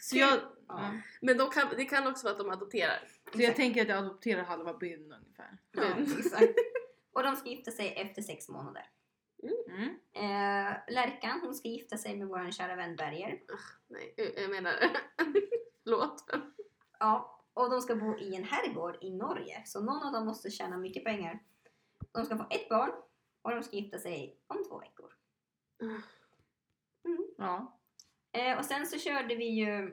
Så 0.00 0.16
jag, 0.16 0.38
Ja. 0.68 0.90
men 1.20 1.38
de 1.38 1.50
kan, 1.50 1.68
det 1.76 1.84
kan 1.84 2.06
också 2.06 2.24
vara 2.26 2.32
att 2.32 2.38
de 2.38 2.50
adopterar. 2.50 2.98
Så 3.34 3.42
jag 3.42 3.56
tänker 3.56 3.82
att 3.82 3.88
jag 3.88 3.98
adopterar 3.98 4.42
halva 4.42 4.74
byn 4.74 5.12
ungefär. 5.12 5.58
Ja, 5.72 5.84
exakt. 6.18 6.54
Och 7.12 7.22
de 7.22 7.36
ska 7.36 7.48
gifta 7.48 7.70
sig 7.70 7.94
efter 7.96 8.22
sex 8.22 8.48
månader. 8.48 8.90
Mm. 9.42 9.88
Eh, 10.12 10.76
Lärkan, 10.88 11.40
hon 11.42 11.54
ska 11.54 11.68
gifta 11.68 11.96
sig 11.96 12.16
med 12.16 12.28
vår 12.28 12.50
kära 12.50 12.76
vän 12.76 12.96
Berger. 12.96 13.40
Nej, 13.88 14.14
jag 14.36 14.50
menar 14.50 14.72
låten. 15.84 16.52
Ja, 16.98 17.42
och 17.54 17.70
de 17.70 17.80
ska 17.80 17.96
bo 17.96 18.18
i 18.18 18.34
en 18.34 18.44
herrgård 18.44 18.98
i 19.00 19.10
Norge. 19.10 19.62
Så 19.66 19.80
någon 19.80 20.02
av 20.02 20.12
dem 20.12 20.26
måste 20.26 20.50
tjäna 20.50 20.76
mycket 20.76 21.04
pengar. 21.04 21.42
De 22.16 22.24
ska 22.24 22.36
få 22.36 22.46
ett 22.50 22.68
barn 22.68 22.90
och 23.42 23.50
de 23.50 23.62
ska 23.62 23.76
gifta 23.76 23.98
sig 23.98 24.40
om 24.46 24.64
två 24.68 24.78
veckor. 24.78 25.12
Ja. 27.38 27.78
Eh, 28.32 28.58
och 28.58 28.64
sen 28.64 28.86
så 28.86 28.98
körde 28.98 29.34
vi 29.34 29.44
ju 29.44 29.88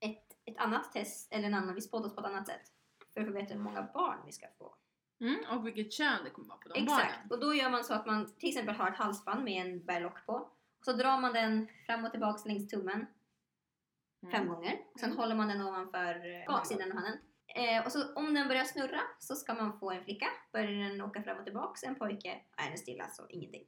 ett, 0.00 0.36
ett 0.44 0.56
annat 0.58 0.92
test, 0.92 1.32
eller 1.32 1.48
en 1.48 1.54
annan, 1.54 1.74
vi 1.74 1.80
spådde 1.80 2.06
oss 2.06 2.14
på 2.14 2.20
ett 2.20 2.26
annat 2.26 2.46
sätt. 2.46 2.72
För 3.14 3.20
att 3.20 3.26
få 3.26 3.32
veta 3.32 3.54
hur 3.54 3.60
många 3.60 3.82
barn 3.94 4.18
vi 4.26 4.32
ska 4.32 4.46
få. 4.58 4.74
Mm. 5.20 5.36
Och 5.50 5.66
vilket 5.66 5.92
kön 5.92 6.24
det 6.24 6.30
kommer 6.30 6.48
vara 6.48 6.58
på 6.58 6.68
de 6.68 6.82
Exakt. 6.82 7.14
barnen. 7.14 7.30
Och 7.30 7.40
då 7.40 7.54
gör 7.54 7.70
man 7.70 7.84
så 7.84 7.94
att 7.94 8.06
man 8.06 8.26
till 8.36 8.48
exempel 8.48 8.74
har 8.74 8.90
ett 8.90 8.96
halsband 8.96 9.44
med 9.44 9.66
en 9.66 9.84
berlock 9.84 10.26
på. 10.26 10.32
Och 10.78 10.84
så 10.84 10.92
drar 10.92 11.20
man 11.20 11.32
den 11.32 11.68
fram 11.86 12.04
och 12.04 12.10
tillbaks 12.10 12.46
längs 12.46 12.68
tummen 12.68 13.06
Mm. 14.22 14.32
fem 14.32 14.48
gånger. 14.48 14.78
Och 14.94 15.00
sen 15.00 15.12
håller 15.12 15.34
man 15.34 15.48
den 15.48 15.60
ovanför 15.60 16.44
baksidan 16.46 16.90
av 16.90 16.96
handen. 16.96 17.18
Eh, 17.54 17.84
och 17.86 17.92
så 17.92 18.14
om 18.14 18.34
den 18.34 18.48
börjar 18.48 18.64
snurra 18.64 19.00
så 19.18 19.34
ska 19.34 19.54
man 19.54 19.78
få 19.78 19.90
en 19.90 20.04
flicka. 20.04 20.26
Börjar 20.52 20.88
den 20.88 21.00
åka 21.00 21.22
fram 21.22 21.38
och 21.38 21.44
tillbaks, 21.44 21.82
en 21.82 21.94
pojke, 21.94 22.40
är 22.56 22.68
den 22.68 22.78
stilla 22.78 23.08
så 23.08 23.26
ingenting. 23.28 23.64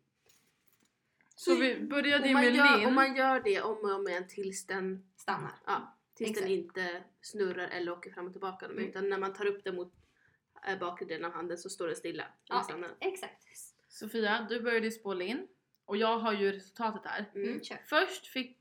Så 1.36 1.54
vi 1.54 1.80
började 1.80 2.22
Och 2.22 2.28
ju 2.28 2.32
man, 2.34 2.44
med 2.44 2.54
gör, 2.54 2.76
Linn. 2.76 2.86
och 2.86 2.92
man 2.92 3.16
gör 3.16 3.40
det 3.40 3.62
om 3.62 3.76
och 3.76 3.94
om 3.94 4.08
igen 4.08 4.28
tills 4.28 4.66
den, 4.66 5.10
Stannar. 5.16 5.52
ja, 5.66 5.96
tills 6.14 6.30
Exakt. 6.30 6.46
den 6.46 6.58
inte 6.58 7.02
snurrar 7.20 7.68
eller 7.68 7.92
åker 7.92 8.10
fram 8.10 8.26
och 8.26 8.32
tillbaka. 8.32 8.66
Mm. 8.66 8.78
Utan 8.78 9.08
när 9.08 9.18
man 9.18 9.32
tar 9.32 9.46
upp 9.46 9.64
den 9.64 9.74
mot 9.74 9.92
äh, 10.68 10.78
bakre 10.78 11.06
delen 11.06 11.24
av 11.24 11.32
handen 11.32 11.58
så 11.58 11.70
står 11.70 11.86
den 11.86 11.96
stilla. 11.96 12.24
Ja. 12.44 12.62
stannar. 12.62 12.96
Exakt. 13.00 13.42
Sofia, 13.88 14.46
du 14.48 14.60
började 14.60 14.90
spå 14.90 15.14
Linn. 15.14 15.48
Och 15.84 15.96
jag 15.96 16.18
har 16.18 16.32
ju 16.32 16.52
resultatet 16.52 17.02
här. 17.04 17.30
Mm. 17.34 17.48
Mm, 17.48 17.62
kör. 17.62 17.78
Först 17.86 18.26
fick 18.26 18.58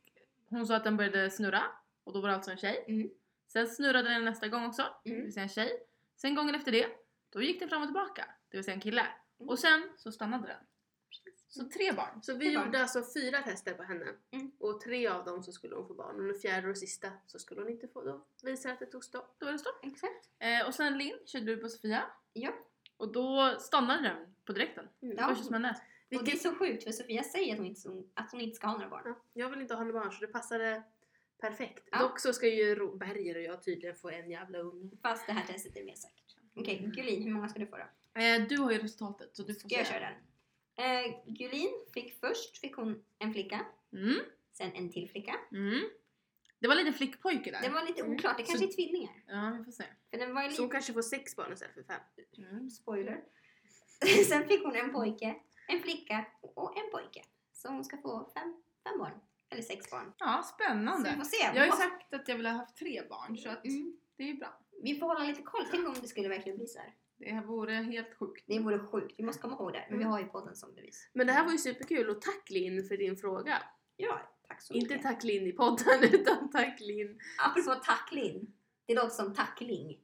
hon 0.50 0.68
sa 0.68 0.76
att 0.76 0.84
den 0.84 0.98
började 0.98 1.30
snurra. 1.30 1.64
Och 2.04 2.14
då 2.14 2.22
var 2.22 2.30
det 2.30 2.36
alltså 2.36 2.52
en 2.52 2.58
tjej. 2.58 2.86
Mm. 2.88 3.10
Sen 3.54 3.68
snurrade 3.68 4.10
den 4.10 4.26
nästa 4.26 4.48
gång 4.48 4.66
också. 4.66 4.86
Det 5.04 5.10
Mm. 5.10 5.24
vill 5.24 5.34
säga 5.34 5.44
en 5.44 5.50
tjej. 5.50 5.84
Sen 6.16 6.36
gången 6.36 6.56
efter 6.56 6.72
det, 6.72 6.88
då 7.30 7.42
gick 7.42 7.60
den 7.60 7.70
fram 7.70 7.82
och 7.82 7.88
tillbaka. 7.88 8.26
Det 8.50 8.58
vill 8.58 8.64
säga 8.64 8.76
en 8.76 8.82
kille. 8.82 9.02
Mm. 9.40 9.50
Och 9.50 9.60
sen 9.60 9.90
så 9.98 10.12
stannade 10.12 10.48
den. 10.48 10.58
Så 11.48 11.70
tre 11.70 11.92
barn. 11.92 12.24
Så 12.24 12.34
vi 12.38 12.50
Det 12.50 12.58
var- 12.58 12.66
gjorde 12.66 12.82
alltså 12.82 13.04
fyra 13.14 13.42
tester 13.42 13.74
på 13.74 13.84
henne. 13.84 14.06
Mm. 14.32 14.52
Och 14.60 14.82
tre 14.82 15.08
av 15.08 15.26
dem 15.26 15.44
så 15.44 15.52
skulle 15.52 15.76
hon 15.76 15.88
få 15.88 15.94
barn. 15.94 16.16
Och 16.16 16.24
den 16.24 16.36
fjärde 16.40 16.70
och 16.70 16.78
sista 16.78 17.12
så 17.28 17.40
skulle 17.40 17.62
hon 17.62 17.70
inte 17.70 17.88
få. 17.88 18.02
Då 18.04 18.26
visar 18.44 18.70
det 18.70 18.74
att 18.74 18.80
det 18.80 18.86
tog 18.86 19.04
stopp. 19.04 19.36
Då 19.40 19.46
var 19.46 19.54
det 19.54 19.60
stopp. 19.60 19.86
Exakt. 19.86 20.30
Eh, 20.40 20.68
och 20.68 20.74
sen 20.74 20.98
Linn 20.98 21.18
körde 21.26 21.46
du 21.46 21.58
på 21.58 21.70
Sofia. 21.70 22.04
Ja. 22.34 22.54
Och 22.98 23.12
då 23.12 23.56
stannade 23.60 24.04
den 24.04 24.36
på 24.46 24.54
direkten. 24.54 24.88
Ja. 25.00 25.28
Första 25.28 25.44
som 25.44 25.54
hände. 25.54 25.76
Och 26.16 26.24
det 26.24 26.32
är 26.32 26.36
så 26.38 26.56
sjukt 26.56 26.84
för 26.84 26.92
Sofia 26.92 27.24
säger 27.24 27.52
att 27.54 27.58
hon 27.58 27.68
inte, 27.68 27.90
att 28.14 28.32
hon 28.32 28.42
inte 28.42 28.56
ska 28.56 28.68
ha 28.68 28.74
några 28.74 28.90
barn. 28.90 29.02
Ja, 29.06 29.16
jag 29.34 29.50
vill 29.50 29.62
inte 29.62 29.74
ha 29.74 29.84
några 29.84 30.00
barn 30.00 30.12
så 30.12 30.20
det 30.26 30.28
passade 30.32 30.84
perfekt. 31.42 31.88
Ja. 31.92 32.00
Dock 32.00 32.20
så 32.20 32.34
ska 32.34 32.48
ju 32.48 32.76
Berger 32.98 33.36
och 33.36 33.42
jag 33.42 33.64
tydligen 33.64 33.96
få 33.96 34.10
en 34.10 34.30
jävla 34.30 34.58
unge. 34.60 34.92
Fast 35.02 35.28
det 35.28 35.34
här 35.34 35.48
testet 35.48 35.78
är 35.78 35.84
mer 35.84 35.96
säkert. 35.96 36.36
Okej, 36.56 36.92
Gulin, 36.96 37.24
hur 37.24 37.32
många 37.32 37.50
ska 37.50 37.60
du 37.60 37.68
få 37.68 37.78
då? 37.78 38.22
Eh, 38.22 38.42
du 38.50 38.58
har 38.58 38.72
ju 38.72 38.78
resultatet 38.78 39.36
så 39.36 39.44
du 39.44 39.54
får 39.54 39.60
Ska 39.70 39.78
jag 39.78 39.88
säga. 39.88 40.00
köra 40.00 40.10
den? 40.10 41.06
Eh, 41.08 41.24
Gulin 41.26 41.72
fick 41.94 42.20
först 42.20 42.58
fick 42.58 42.76
hon 42.76 43.04
en 43.20 43.34
flicka, 43.34 43.66
Mm, 43.94 44.16
sen 44.54 44.72
en 44.72 44.92
till 44.92 45.10
flicka. 45.10 45.36
mm. 45.52 45.82
Det 46.60 46.68
var 46.68 46.76
lite 46.76 46.94
flickpojke 46.94 47.52
där. 47.52 47.62
Det 47.62 47.70
var 47.70 47.86
lite 47.88 48.02
Mm. 48.02 48.14
oklart, 48.16 48.38
det 48.38 48.44
kanske 48.44 48.58
Så- 48.68 48.72
är 48.72 48.76
tvillingar. 48.76 49.24
Ja, 49.28 49.56
vi 49.60 49.64
får 49.66 49.72
se. 49.72 49.84
För 50.12 50.18
den 50.18 50.34
var 50.36 50.44
ju 50.44 50.50
Så 50.50 50.62
hon 50.62 50.66
lite... 50.68 50.74
kanske 50.74 50.94
får 50.94 51.02
sex 51.02 51.36
barn 51.36 51.54
istället 51.54 51.74
för 51.74 51.84
fem. 51.84 52.02
Mm. 52.38 52.70
Spoiler. 52.70 53.24
sen 54.30 54.48
fick 54.48 54.64
hon 54.64 54.76
en 54.76 54.94
pojke, 54.94 55.36
en 55.68 55.80
flicka 55.82 56.26
och 56.42 56.78
en 56.78 56.92
pojke. 56.92 57.24
Så 57.54 57.68
hon 57.70 57.84
ska 57.86 57.98
få 57.98 58.32
fem, 58.36 58.62
fem 58.84 58.98
barn. 59.00 59.20
Eller 59.52 59.62
sex 59.62 59.92
barn. 59.92 60.14
Ja, 60.18 60.42
Så 60.46 60.56
vi 60.58 60.64
spännande. 60.66 61.16
får 61.16 61.24
se. 61.24 61.38
Jag 61.44 61.60
har 61.60 61.66
ju 61.66 61.72
sagt 61.72 62.14
att 62.14 62.28
jag 62.28 62.36
vill 62.38 62.46
ha 62.46 62.54
haft 62.54 62.78
tre 62.78 63.02
barn 63.10 63.38
så 63.38 63.50
att 63.50 63.66
Mm. 63.66 63.98
det 64.18 64.24
är 64.24 64.28
ju 64.28 64.34
bra. 64.38 64.60
Vi 64.84 65.00
får 65.00 65.08
hålla 65.08 65.24
lite 65.24 65.42
koll. 65.42 65.66
Tänk 65.72 65.88
om 65.88 65.96
det 66.02 66.08
skulle 66.08 66.30
verkligen 66.30 66.58
bli 66.58 66.68
så 66.68 66.80
här. 66.80 66.94
Det 67.18 67.32
här 67.34 67.42
vore 67.44 67.74
helt 67.74 68.18
sjukt. 68.20 68.44
Det 68.48 68.60
vore 68.60 68.80
sjukt. 68.80 69.16
Vi 69.18 69.24
måste 69.24 69.42
komma 69.42 69.54
ihåg 69.56 69.74
det. 69.74 69.86
Men 69.90 69.98
vi 69.98 70.04
Mm. 70.04 70.12
har 70.12 70.20
ju 70.20 70.26
podden 70.26 70.56
som 70.56 70.76
bevis. 70.76 71.10
Men 71.14 71.28
det 71.28 71.34
här 71.34 71.44
var 71.46 71.52
ju 71.52 71.58
superkul 71.58 72.10
och 72.10 72.22
tack 72.22 72.50
Linn 72.50 72.88
för 72.88 72.98
din 72.98 73.18
fråga. 73.18 73.64
Ja, 73.96 74.22
tack 74.48 74.62
så 74.62 74.74
Inte 74.74 74.88
mycket. 74.94 75.04
tack 75.04 75.24
Linn 75.24 75.48
i 75.48 75.52
podden 75.52 76.04
utan 76.14 76.50
tack 76.52 76.80
Linn. 76.80 77.20
Apropå 77.40 77.76
tackling. 77.86 78.48
Det 78.86 78.94
låter 78.96 79.10
som 79.10 79.34
tackling. 79.36 79.88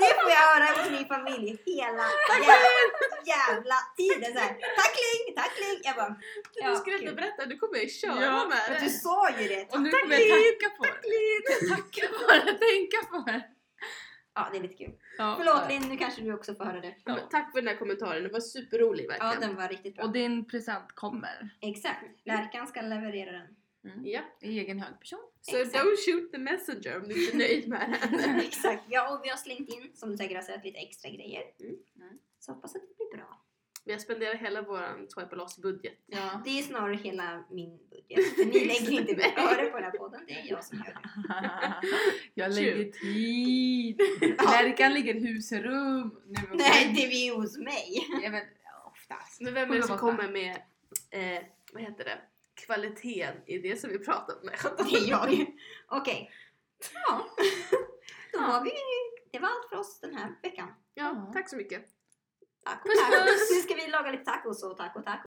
det 0.00 0.10
får 0.20 0.30
jag 0.36 0.44
höra 0.52 0.66
hos 0.82 0.90
min 0.90 1.08
familj 1.08 1.48
hela 1.66 2.06
jävla, 2.50 2.58
jävla 3.34 3.74
tiden. 3.96 4.32
Så 4.32 4.38
här, 4.38 4.52
tackling, 4.80 5.09
tackling. 5.42 5.76
Jag 5.88 5.94
bara, 6.00 6.12
du 6.72 6.76
skulle 6.80 6.98
inte 6.98 7.14
berätta, 7.20 7.40
nu 7.46 7.56
kommer 7.56 7.88
köra 8.02 8.22
Ja, 8.24 8.48
med 8.52 8.62
det. 8.80 8.84
du 8.84 8.90
sa 8.90 9.30
ju 9.40 9.48
det. 9.48 9.62
Och 9.72 9.80
nu 9.82 9.90
kommer 9.90 10.14
jag 10.16 10.28
tacka 10.36 10.68
på 10.78 10.84
det. 10.84 11.68
Tacka 11.74 12.04
på 12.18 12.26
det, 12.46 12.52
tänka 12.68 12.98
på 13.10 13.18
det. 13.30 13.42
Ja, 14.34 14.48
det 14.52 14.58
är 14.58 14.62
lite 14.62 14.74
kul. 14.74 14.92
Ja. 15.18 15.34
Förlåt 15.38 15.68
Linn, 15.68 15.82
nu 15.90 15.96
kanske 15.96 16.20
du 16.22 16.34
också 16.34 16.54
får 16.54 16.64
höra 16.64 16.80
det. 16.80 16.94
Ja. 17.04 17.18
Tack 17.30 17.52
för 17.52 17.60
den 17.60 17.68
här 17.68 17.76
kommentaren, 17.76 18.22
det 18.22 18.28
var 18.28 18.40
superrolig 18.40 19.04
Ja, 19.04 19.08
verkligen. 19.08 19.40
den 19.40 19.56
var 19.62 19.68
riktigt 19.68 19.94
bra. 19.96 20.04
Och 20.04 20.12
din 20.12 20.44
present 20.48 20.92
kommer. 20.94 21.50
Exakt. 21.62 22.04
Lärkan 22.24 22.66
ska 22.66 22.80
leverera 22.80 23.32
den. 23.32 23.46
Mm. 23.84 24.00
Ja. 24.06 24.20
I 24.40 24.58
egen 24.58 24.78
hög 24.80 25.00
person. 25.00 25.18
Så 25.40 25.56
Exakt. 25.56 25.84
don't 25.84 25.96
shoot 26.06 26.32
the 26.32 26.38
messenger 26.38 26.96
om 26.96 27.08
du 27.08 27.14
inte 27.24 27.36
är 27.36 27.38
nöjd 27.38 27.68
med 27.68 27.98
den. 28.10 28.40
Exakt. 28.40 28.82
Ja, 28.88 29.14
och 29.18 29.24
vi 29.24 29.28
har 29.28 29.36
slängt 29.36 29.68
in, 29.68 29.90
som 29.94 30.10
du 30.10 30.16
säkert 30.16 30.36
har 30.36 30.42
sett, 30.42 30.64
lite 30.64 30.78
extra 30.78 31.10
grejer. 31.10 31.42
Mm. 31.60 31.74
Mm. 31.96 32.18
Så 32.38 32.52
hoppas 32.52 32.74
att 32.76 32.82
det 32.82 32.96
blir 32.96 33.16
bra. 33.18 33.42
Vi 33.84 33.92
har 33.92 33.98
spenderat 33.98 34.40
hela 34.40 34.62
våran 34.62 35.06
swipe 35.08 35.36
loss 35.36 35.58
budget. 35.58 35.98
Ja. 36.06 36.42
Det 36.44 36.58
är 36.58 36.62
snarare 36.62 36.94
hela 36.94 37.44
min 37.50 37.78
budget. 37.90 38.34
För 38.36 38.44
ni 38.44 38.64
lägger 38.64 38.90
inte 39.00 39.12
ett 39.12 39.38
öre 39.38 39.66
på 39.70 39.76
den 39.76 39.84
här 39.84 39.98
podden, 39.98 40.20
det 40.26 40.32
är 40.32 40.46
jag 40.50 40.64
som 40.64 40.78
gör 40.78 40.84
det. 41.02 41.88
jag 42.34 42.52
lägger 42.54 42.92
tid. 42.92 44.00
Lärkan 44.38 44.94
ligger 44.94 45.14
husrum. 45.14 46.20
Nu 46.26 46.40
Nej, 46.52 46.92
det 46.96 47.04
är 47.04 47.08
vi 47.08 47.28
hos 47.28 47.58
mig. 47.58 48.06
Ja, 48.22 48.30
men, 48.30 48.42
oftast. 48.92 49.40
Men 49.40 49.54
vem 49.54 49.70
är 49.70 49.76
det 49.76 49.82
som 49.82 49.98
kommer 49.98 50.28
med, 50.28 50.56
eh, 51.10 51.42
vad 51.72 51.82
heter 51.82 52.04
det, 52.04 52.18
kvaliteten 52.66 53.36
i 53.46 53.58
det 53.58 53.76
som 53.80 53.90
vi 53.90 53.98
pratat 53.98 54.42
om? 54.42 54.50
Det 54.90 54.96
är 54.96 55.10
jag. 55.10 55.46
Okej. 55.88 56.30
Ja. 57.08 57.26
Då 58.32 58.38
Ja. 58.38 58.40
har 58.40 58.64
vi, 58.64 58.70
det 59.32 59.38
var 59.38 59.48
allt 59.48 59.68
för 59.68 59.76
oss 59.76 60.00
den 60.00 60.14
här 60.14 60.34
veckan. 60.42 60.74
Ja, 60.94 61.30
tack 61.32 61.48
så 61.50 61.56
mycket. 61.56 61.86
Tack 62.64 62.84
och 62.84 62.90
Puss, 62.90 63.00
tack. 63.00 63.26
puss. 63.26 63.50
Nu 63.50 63.60
ska 63.62 63.74
vi 63.74 63.86
laga 63.90 64.10
lite 64.10 64.24
tacos 64.24 64.62
och 64.62 64.76
taco 64.76 65.02
taco. 65.02 65.28